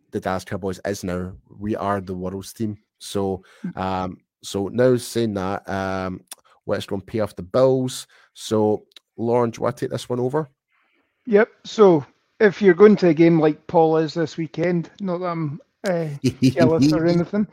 the 0.09 0.19
Dallas 0.19 0.45
Cowboys 0.45 0.79
is 0.83 1.03
now. 1.03 1.33
We 1.59 1.75
are 1.75 2.01
the 2.01 2.15
Worlds 2.15 2.53
team. 2.53 2.75
So, 2.97 3.43
hmm. 3.61 3.79
um, 3.79 4.17
so 4.41 4.69
now 4.69 4.97
saying 4.97 5.35
that, 5.35 5.69
um, 5.69 6.21
let's 6.65 6.87
go 6.87 6.95
and 6.95 7.05
pay 7.05 7.19
off 7.19 7.35
the 7.35 7.43
bills. 7.43 8.07
So, 8.33 8.87
Lauren, 9.15 9.51
do 9.51 9.59
you 9.59 9.63
want 9.63 9.77
to 9.77 9.85
take 9.85 9.91
this 9.91 10.09
one 10.09 10.19
over? 10.19 10.49
Yep. 11.27 11.49
So 11.65 12.03
if 12.39 12.61
you're 12.61 12.73
going 12.73 12.95
to 12.97 13.09
a 13.09 13.13
game 13.13 13.39
like 13.39 13.67
Paul 13.67 13.97
is 13.97 14.13
this 14.13 14.37
weekend, 14.37 14.89
not 15.01 15.19
that 15.19 15.27
I'm 15.27 15.59
uh, 15.87 16.07
jealous 16.49 16.93
or 16.93 17.05
anything, 17.05 17.47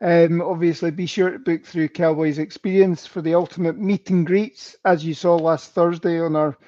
um, 0.00 0.40
obviously 0.42 0.90
be 0.90 1.06
sure 1.06 1.30
to 1.30 1.38
book 1.38 1.64
through 1.64 1.88
Cowboys 1.90 2.38
Experience 2.38 3.06
for 3.06 3.22
the 3.22 3.34
ultimate 3.34 3.78
meet 3.78 4.10
and 4.10 4.26
greets. 4.26 4.76
As 4.84 5.04
you 5.04 5.14
saw 5.14 5.36
last 5.36 5.72
Thursday 5.72 6.20
on 6.20 6.36
our 6.36 6.58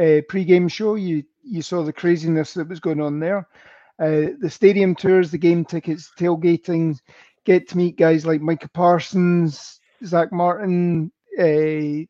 uh, 0.00 0.20
pre-game 0.28 0.68
show, 0.68 0.94
you 0.94 1.24
you 1.44 1.62
saw 1.62 1.82
the 1.82 1.92
craziness 1.92 2.54
that 2.54 2.68
was 2.68 2.80
going 2.80 3.00
on 3.00 3.18
there. 3.18 3.48
Uh, 3.98 4.32
the 4.40 4.50
stadium 4.50 4.94
tours, 4.94 5.30
the 5.30 5.38
game 5.38 5.64
tickets, 5.64 6.12
tailgating, 6.18 6.98
get 7.44 7.68
to 7.68 7.76
meet 7.76 7.96
guys 7.96 8.24
like 8.26 8.40
Micah 8.40 8.68
Parsons, 8.68 9.80
Zack 10.04 10.32
Martin, 10.32 11.10
uh, 11.38 12.04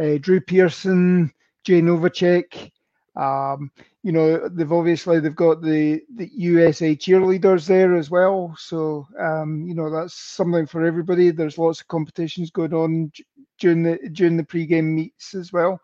uh, 0.00 0.18
Drew 0.20 0.40
Pearson, 0.40 1.32
Jay 1.64 1.80
Novacek. 1.82 2.70
Um, 3.16 3.70
you 4.04 4.12
know, 4.12 4.50
they've 4.50 4.70
obviously 4.70 5.18
they've 5.18 5.34
got 5.34 5.62
the 5.62 6.02
the 6.16 6.30
USA 6.34 6.94
cheerleaders 6.94 7.66
there 7.66 7.96
as 7.96 8.10
well. 8.10 8.54
So 8.58 9.08
um, 9.18 9.64
you 9.66 9.74
know 9.74 9.90
that's 9.90 10.12
something 10.12 10.66
for 10.66 10.84
everybody. 10.84 11.30
There's 11.30 11.56
lots 11.56 11.80
of 11.80 11.88
competitions 11.88 12.50
going 12.50 12.74
on 12.74 13.10
during 13.58 13.82
the 13.82 13.98
during 14.12 14.36
the 14.36 14.44
pre-game 14.44 14.94
meets 14.94 15.34
as 15.34 15.54
well. 15.54 15.80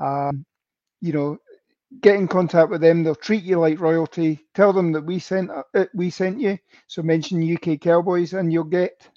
Um, 0.00 0.44
you 1.00 1.12
know, 1.12 1.38
get 2.00 2.16
in 2.16 2.26
contact 2.26 2.68
with 2.68 2.80
them. 2.80 3.04
They'll 3.04 3.14
treat 3.14 3.44
you 3.44 3.60
like 3.60 3.78
royalty. 3.78 4.40
Tell 4.56 4.72
them 4.72 4.90
that 4.90 5.06
we 5.06 5.20
sent 5.20 5.48
uh, 5.52 5.84
we 5.94 6.10
sent 6.10 6.40
you. 6.40 6.58
So 6.88 7.00
mention 7.02 7.56
UK 7.56 7.80
Cowboys, 7.80 8.32
and 8.32 8.52
you'll 8.52 8.64
get 8.64 9.08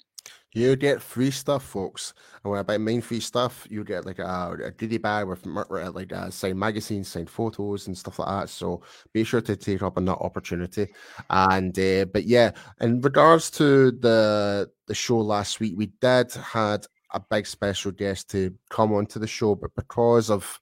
you 0.56 0.74
get 0.74 1.02
free 1.02 1.30
stuff, 1.30 1.62
folks. 1.64 2.14
And 2.42 2.50
when 2.50 2.58
I 2.58 2.62
buy 2.62 2.78
main 2.78 3.02
free 3.02 3.20
stuff, 3.20 3.66
you 3.68 3.84
get 3.84 4.06
like 4.06 4.18
a, 4.18 4.56
a 4.64 4.70
goodie 4.70 4.96
bag 4.96 5.26
with 5.26 5.44
like 5.44 6.12
uh, 6.12 6.30
signed 6.30 6.58
magazines, 6.58 7.08
signed 7.08 7.28
photos, 7.28 7.86
and 7.86 7.96
stuff 7.96 8.18
like 8.18 8.28
that. 8.28 8.48
So 8.48 8.82
be 9.12 9.22
sure 9.22 9.42
to 9.42 9.54
take 9.54 9.82
up 9.82 9.98
on 9.98 10.06
that 10.06 10.16
opportunity. 10.16 10.88
And 11.28 11.78
uh, 11.78 12.06
but 12.06 12.24
yeah, 12.24 12.52
in 12.80 13.02
regards 13.02 13.50
to 13.52 13.90
the 13.90 14.70
the 14.86 14.94
show 14.94 15.18
last 15.18 15.60
week, 15.60 15.74
we 15.76 15.86
did 16.00 16.32
had 16.32 16.86
a 17.12 17.20
big 17.20 17.46
special 17.46 17.92
guest 17.92 18.30
to 18.30 18.54
come 18.70 18.94
onto 18.94 19.18
the 19.18 19.26
show, 19.26 19.54
but 19.54 19.74
because 19.76 20.30
of 20.30 20.58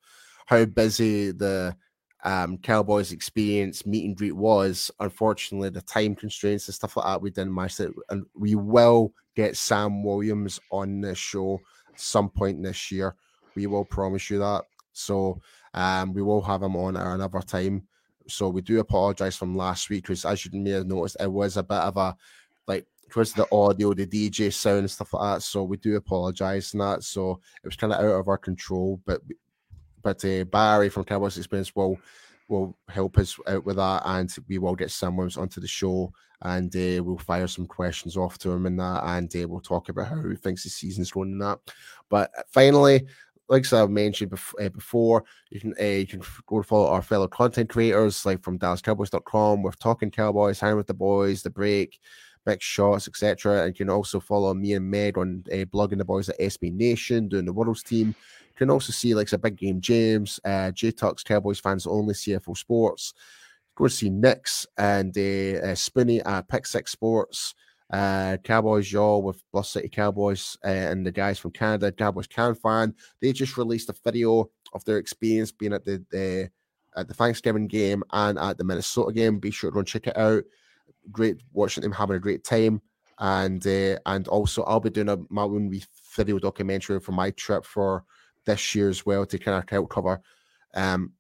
how 0.46 0.64
busy 0.64 1.30
the 1.30 1.76
um, 2.24 2.56
Cowboys 2.58 3.12
experience 3.12 3.86
meet 3.86 4.06
and 4.06 4.16
greet 4.16 4.34
was, 4.34 4.90
unfortunately, 5.00 5.68
the 5.68 5.82
time 5.82 6.14
constraints 6.14 6.66
and 6.66 6.74
stuff 6.74 6.96
like 6.96 7.06
that, 7.06 7.20
we 7.20 7.30
didn't 7.30 7.54
manage 7.54 7.80
it. 7.80 7.92
And 8.08 8.24
we 8.34 8.54
will 8.54 9.12
get 9.36 9.56
Sam 9.56 10.02
Williams 10.02 10.58
on 10.70 11.00
this 11.00 11.18
show 11.18 11.60
some 11.96 12.30
point 12.30 12.62
this 12.62 12.90
year. 12.90 13.14
We 13.54 13.66
will 13.66 13.84
promise 13.84 14.30
you 14.30 14.38
that. 14.38 14.62
So 14.92 15.40
um, 15.74 16.14
we 16.14 16.22
will 16.22 16.42
have 16.42 16.62
him 16.62 16.76
on 16.76 16.96
at 16.96 17.06
another 17.06 17.40
time. 17.40 17.86
So 18.26 18.48
we 18.48 18.62
do 18.62 18.80
apologize 18.80 19.36
from 19.36 19.56
last 19.56 19.90
week 19.90 20.04
because, 20.04 20.24
as 20.24 20.46
you 20.46 20.58
may 20.58 20.70
have 20.70 20.86
noticed, 20.86 21.18
it 21.20 21.30
was 21.30 21.58
a 21.58 21.62
bit 21.62 21.76
of 21.76 21.96
a 21.98 22.16
like 22.66 22.86
because 23.02 23.34
the 23.34 23.46
audio, 23.52 23.92
the 23.92 24.06
DJ 24.06 24.50
sound, 24.50 24.78
and 24.78 24.90
stuff 24.90 25.12
like 25.12 25.36
that. 25.36 25.42
So 25.42 25.62
we 25.62 25.76
do 25.76 25.96
apologize 25.96 26.72
in 26.72 26.80
that. 26.80 27.02
So 27.02 27.40
it 27.62 27.66
was 27.66 27.76
kind 27.76 27.92
of 27.92 28.00
out 28.00 28.20
of 28.20 28.28
our 28.28 28.38
control. 28.38 28.98
But 29.04 29.20
but 30.04 30.24
uh, 30.24 30.44
Barry 30.44 30.88
from 30.88 31.04
Cowboys 31.04 31.36
Experience 31.36 31.74
will 31.74 31.98
will 32.48 32.76
help 32.88 33.18
us 33.18 33.36
out 33.48 33.64
with 33.64 33.76
that, 33.76 34.02
and 34.04 34.32
we 34.48 34.58
will 34.58 34.76
get 34.76 34.90
someone 34.90 35.30
onto 35.36 35.60
the 35.60 35.66
show 35.66 36.12
and 36.42 36.74
uh, 36.76 37.02
we'll 37.02 37.18
fire 37.18 37.46
some 37.46 37.66
questions 37.66 38.16
off 38.16 38.38
to 38.38 38.50
him 38.50 38.66
and 38.66 38.78
that, 38.78 39.02
and 39.04 39.34
uh, 39.34 39.48
we'll 39.48 39.60
talk 39.60 39.88
about 39.88 40.08
how 40.08 40.28
he 40.28 40.36
thinks 40.36 40.62
the 40.62 40.68
season's 40.68 41.10
going 41.10 41.32
and 41.32 41.40
that. 41.40 41.58
But 42.10 42.30
uh, 42.38 42.42
finally, 42.50 43.06
like 43.48 43.70
I've 43.72 43.90
mentioned 43.90 44.30
bef- 44.30 44.64
uh, 44.64 44.68
before, 44.68 45.24
you 45.50 45.60
can 45.60 45.74
uh, 45.80 45.84
you 45.84 46.06
can 46.06 46.22
go 46.46 46.62
follow 46.62 46.88
our 46.88 47.02
fellow 47.02 47.28
content 47.28 47.70
creators 47.70 48.24
like 48.26 48.42
from 48.42 48.58
DallasCowboys.com. 48.58 49.62
We're 49.62 49.72
talking 49.72 50.10
Cowboys, 50.10 50.60
hanging 50.60 50.76
with 50.76 50.86
the 50.86 50.94
boys, 50.94 51.42
the 51.42 51.50
break, 51.50 51.98
big 52.44 52.60
shots, 52.60 53.08
etc. 53.08 53.64
And 53.64 53.68
you 53.78 53.86
can 53.86 53.90
also 53.90 54.20
follow 54.20 54.52
me 54.54 54.74
and 54.74 54.90
Meg 54.90 55.18
on 55.18 55.44
uh, 55.50 55.64
blogging 55.66 55.98
the 55.98 56.04
boys 56.04 56.28
at 56.28 56.38
SB 56.38 56.72
Nation, 56.72 57.28
doing 57.28 57.44
the 57.44 57.52
Worlds 57.52 57.82
team. 57.82 58.14
Can 58.56 58.70
also 58.70 58.92
see 58.92 59.14
like 59.14 59.32
a 59.32 59.38
big 59.38 59.56
game 59.56 59.80
James, 59.80 60.38
uh, 60.44 60.70
J 60.70 60.90
Talks 60.92 61.22
Cowboys 61.22 61.60
fans 61.60 61.86
only, 61.86 62.14
CFO 62.14 62.56
Sports. 62.56 63.14
Go 63.74 63.88
see 63.88 64.10
Nick's 64.10 64.66
and 64.78 65.16
uh, 65.16 65.20
uh, 65.20 65.74
Spoonie 65.74 66.24
at 66.24 66.48
Pick 66.48 66.66
Six 66.66 66.92
Sports. 66.92 67.54
Uh, 67.92 68.36
Cowboys 68.42 68.90
Y'all 68.90 69.22
with 69.22 69.42
Bus 69.52 69.68
City 69.68 69.88
Cowboys 69.88 70.56
uh, 70.64 70.68
and 70.68 71.06
the 71.06 71.12
guys 71.12 71.38
from 71.38 71.50
Canada, 71.50 71.92
Cowboys 71.92 72.26
Can 72.26 72.54
Fan. 72.54 72.94
They 73.20 73.32
just 73.32 73.56
released 73.56 73.88
a 73.88 73.94
video 74.04 74.50
of 74.72 74.84
their 74.84 74.98
experience 74.98 75.52
being 75.52 75.72
at 75.72 75.84
the, 75.84 76.04
the 76.10 76.50
at 76.96 77.08
the 77.08 77.14
Thanksgiving 77.14 77.66
game 77.66 78.02
and 78.12 78.38
at 78.38 78.58
the 78.58 78.64
Minnesota 78.64 79.12
game. 79.12 79.38
Be 79.38 79.50
sure 79.50 79.70
to 79.70 79.74
go 79.74 79.80
and 79.80 79.88
check 79.88 80.06
it 80.06 80.16
out. 80.16 80.44
Great 81.10 81.42
watching 81.52 81.82
them 81.82 81.92
having 81.92 82.16
a 82.16 82.20
great 82.20 82.44
time. 82.44 82.80
And 83.18 83.64
uh, 83.66 83.98
and 84.06 84.26
also 84.28 84.62
I'll 84.64 84.80
be 84.80 84.90
doing 84.90 85.08
a 85.08 85.18
my 85.28 85.42
own 85.42 85.72
video 86.16 86.38
documentary 86.38 87.00
for 87.00 87.12
my 87.12 87.30
trip 87.32 87.64
for 87.64 88.04
this 88.46 88.74
year 88.74 88.88
as 88.88 89.04
well 89.06 89.24
to 89.26 89.38
kind 89.38 89.56
of 89.56 89.68
help 89.68 89.90
cover 89.90 90.20
um 90.74 91.12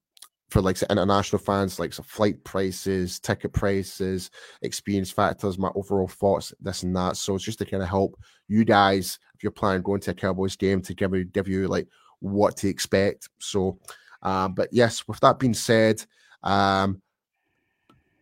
for 0.54 0.62
like 0.62 0.80
international 0.82 1.40
fans, 1.40 1.80
like 1.80 1.92
some 1.92 2.04
flight 2.04 2.42
prices, 2.44 3.18
ticket 3.18 3.52
prices, 3.52 4.30
experience 4.62 5.10
factors, 5.10 5.58
my 5.58 5.70
overall 5.74 6.06
thoughts, 6.06 6.54
this 6.60 6.84
and 6.84 6.94
that. 6.94 7.16
So 7.16 7.34
it's 7.34 7.44
just 7.44 7.58
to 7.58 7.64
kind 7.64 7.82
of 7.82 7.88
help 7.88 8.16
you 8.46 8.64
guys 8.64 9.18
if 9.34 9.42
you're 9.42 9.50
planning 9.50 9.82
going 9.82 10.00
to 10.02 10.12
a 10.12 10.14
Cowboys 10.14 10.54
game 10.54 10.80
to 10.82 10.94
give 10.94 11.12
you 11.12 11.24
give 11.24 11.48
you 11.48 11.66
like 11.66 11.88
what 12.20 12.56
to 12.58 12.68
expect. 12.68 13.28
So, 13.38 13.80
um, 14.22 14.54
but 14.54 14.68
yes, 14.70 15.08
with 15.08 15.18
that 15.20 15.40
being 15.40 15.54
said, 15.54 16.04
um, 16.44 17.02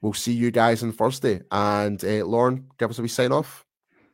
we'll 0.00 0.14
see 0.14 0.32
you 0.32 0.50
guys 0.50 0.82
on 0.82 0.92
Thursday. 0.92 1.42
And 1.50 2.02
uh, 2.02 2.24
Lauren, 2.24 2.66
give 2.78 2.88
us 2.88 2.98
a 2.98 3.02
wee 3.02 3.08
sign 3.08 3.32
off. 3.32 3.66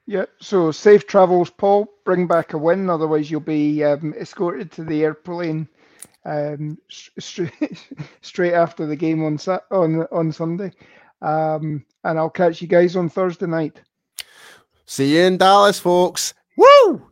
Yeah, 0.09 0.25
so 0.41 0.71
safe 0.71 1.07
travels, 1.07 1.51
Paul. 1.51 1.87
Bring 2.07 2.27
back 2.27 2.55
a 2.55 2.59
win, 2.59 2.89
otherwise 2.89 3.31
you'll 3.31 3.41
be 3.41 3.85
um, 3.85 4.15
escorted 4.15 4.73
to 4.73 4.83
the 4.83 5.05
airplane 5.05 5.69
um, 6.25 6.79
straight 6.89 7.87
straight 8.23 8.55
after 8.55 8.87
the 8.87 8.97
game 8.97 9.23
on 9.23 9.39
on 9.71 10.07
on 10.11 10.33
Sunday. 10.33 10.73
Um, 11.21 11.85
and 12.05 12.19
I'll 12.19 12.31
catch 12.31 12.63
you 12.63 12.69
guys 12.69 12.97
on 12.97 13.11
Thursday 13.11 13.45
night. 13.45 13.83
See 14.87 15.15
you 15.15 15.25
in 15.25 15.37
Dallas, 15.37 15.79
folks. 15.79 16.33
Woo! 16.57 17.08